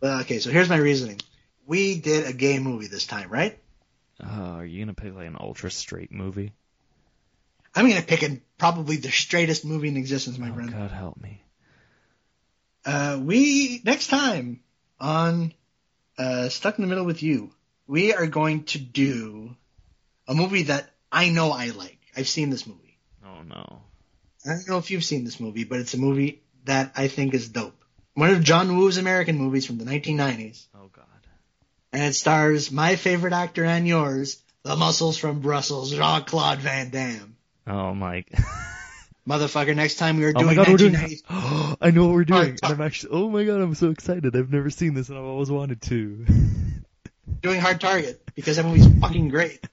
Well, 0.00 0.20
okay, 0.20 0.38
so 0.38 0.50
here's 0.50 0.68
my 0.68 0.76
reasoning. 0.76 1.20
We 1.66 1.98
did 1.98 2.26
a 2.26 2.32
gay 2.32 2.58
movie 2.58 2.88
this 2.88 3.06
time, 3.06 3.30
right? 3.30 3.58
Oh, 4.22 4.56
are 4.56 4.64
you 4.64 4.84
gonna 4.84 4.94
pick 4.94 5.14
like 5.14 5.26
an 5.26 5.36
ultra 5.38 5.70
straight 5.70 6.12
movie? 6.12 6.52
I'm 7.74 7.88
going 7.88 8.00
to 8.00 8.06
pick 8.06 8.22
a, 8.22 8.38
probably 8.58 8.96
the 8.96 9.10
straightest 9.10 9.64
movie 9.64 9.88
in 9.88 9.96
existence, 9.96 10.38
my 10.38 10.50
oh 10.50 10.54
friend. 10.54 10.72
God, 10.72 10.90
help 10.90 11.20
me. 11.20 11.42
Uh, 12.84 13.18
we 13.22 13.80
next 13.84 14.08
time 14.08 14.60
on 15.00 15.54
uh, 16.18 16.48
Stuck 16.48 16.78
in 16.78 16.82
the 16.82 16.88
Middle 16.88 17.04
with 17.04 17.22
You, 17.22 17.52
we 17.86 18.12
are 18.12 18.26
going 18.26 18.64
to 18.64 18.78
do 18.78 19.56
a 20.28 20.34
movie 20.34 20.64
that 20.64 20.90
I 21.10 21.30
know 21.30 21.50
I 21.50 21.68
like. 21.70 21.98
I've 22.16 22.28
seen 22.28 22.50
this 22.50 22.66
movie. 22.66 22.98
Oh 23.24 23.42
no. 23.42 23.82
I 24.44 24.50
don't 24.50 24.68
know 24.68 24.78
if 24.78 24.90
you've 24.90 25.04
seen 25.04 25.24
this 25.24 25.40
movie, 25.40 25.64
but 25.64 25.78
it's 25.78 25.94
a 25.94 25.98
movie 25.98 26.42
that 26.64 26.92
I 26.96 27.08
think 27.08 27.32
is 27.32 27.48
dope. 27.48 27.84
One 28.14 28.30
of 28.30 28.42
John 28.42 28.76
Woo's 28.76 28.98
American 28.98 29.38
movies 29.38 29.64
from 29.64 29.78
the 29.78 29.84
1990s, 29.84 30.66
Oh 30.74 30.90
God. 30.92 31.06
And 31.92 32.02
it 32.02 32.14
stars 32.14 32.70
my 32.70 32.96
favorite 32.96 33.32
actor 33.32 33.64
and 33.64 33.86
yours, 33.86 34.42
the 34.62 34.76
muscles 34.76 35.18
from 35.18 35.40
Brussels, 35.40 35.92
Jean-Claude 35.92 36.58
Van 36.58 36.90
Damme. 36.90 37.36
Oh 37.66 37.94
my. 37.94 38.24
Motherfucker, 39.28 39.76
next 39.76 39.96
time 39.96 40.16
we 40.16 40.24
are 40.24 40.32
doing 40.32 40.46
Oh 40.50 40.54
doing 40.54 40.56
my 40.56 40.64
God, 40.64 40.72
we're 40.72 40.76
doing. 40.78 40.94
1990s. 40.94 41.76
I 41.80 41.90
know 41.92 42.06
what 42.06 42.14
we're 42.14 42.24
doing, 42.24 42.58
and 42.62 42.72
I'm 42.72 42.80
actually. 42.80 43.12
Oh 43.12 43.30
my 43.30 43.44
God, 43.44 43.60
I'm 43.60 43.74
so 43.74 43.90
excited. 43.90 44.34
I've 44.34 44.50
never 44.52 44.68
seen 44.70 44.94
this, 44.94 45.10
and 45.10 45.18
I've 45.18 45.24
always 45.24 45.50
wanted 45.50 45.80
to. 45.82 46.26
doing 47.40 47.60
Hard 47.60 47.80
Target 47.80 48.20
because 48.34 48.56
that 48.56 48.64
movie's 48.64 48.86
fucking 49.00 49.28
great. 49.28 49.64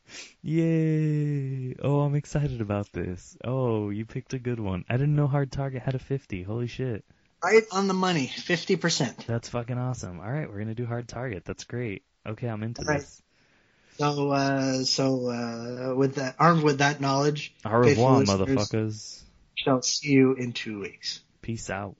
Yay! 0.42 1.76
Oh, 1.82 2.02
I'm 2.02 2.16
excited 2.16 2.62
about 2.62 2.92
this. 2.94 3.38
Oh, 3.44 3.90
you 3.90 4.06
picked 4.06 4.34
a 4.34 4.40
good 4.40 4.60
one. 4.60 4.86
I 4.88 4.94
didn't 4.94 5.16
know 5.16 5.28
Hard 5.28 5.52
Target 5.52 5.82
had 5.82 5.96
a 5.96 6.00
50. 6.00 6.44
Holy 6.44 6.68
shit. 6.68 7.04
Right 7.44 7.64
on 7.72 7.88
the 7.88 7.94
money, 7.94 8.28
50%. 8.28 9.26
That's 9.26 9.50
fucking 9.50 9.78
awesome. 9.78 10.20
All 10.20 10.30
right, 10.30 10.50
we're 10.50 10.60
gonna 10.60 10.76
do 10.76 10.86
Hard 10.86 11.08
Target. 11.08 11.46
That's 11.46 11.64
great. 11.64 12.04
Okay, 12.28 12.48
I'm 12.48 12.64
into 12.64 12.82
All 12.82 12.94
right. 12.94 13.02
this. 13.02 13.22
So, 13.98 14.32
uh, 14.32 14.84
so, 14.84 15.28
uh, 15.30 15.96
with 15.96 16.16
that, 16.16 16.36
armed 16.40 16.64
with 16.64 16.78
that 16.80 17.02
knowledge, 17.02 17.54
Au 17.66 17.72
revoir, 17.78 18.22
motherfuckers. 18.22 19.22
shall 19.56 19.82
see 19.82 20.10
you 20.12 20.34
in 20.34 20.54
two 20.54 20.80
weeks. 20.80 21.22
Peace 21.42 21.70
out. 21.70 21.96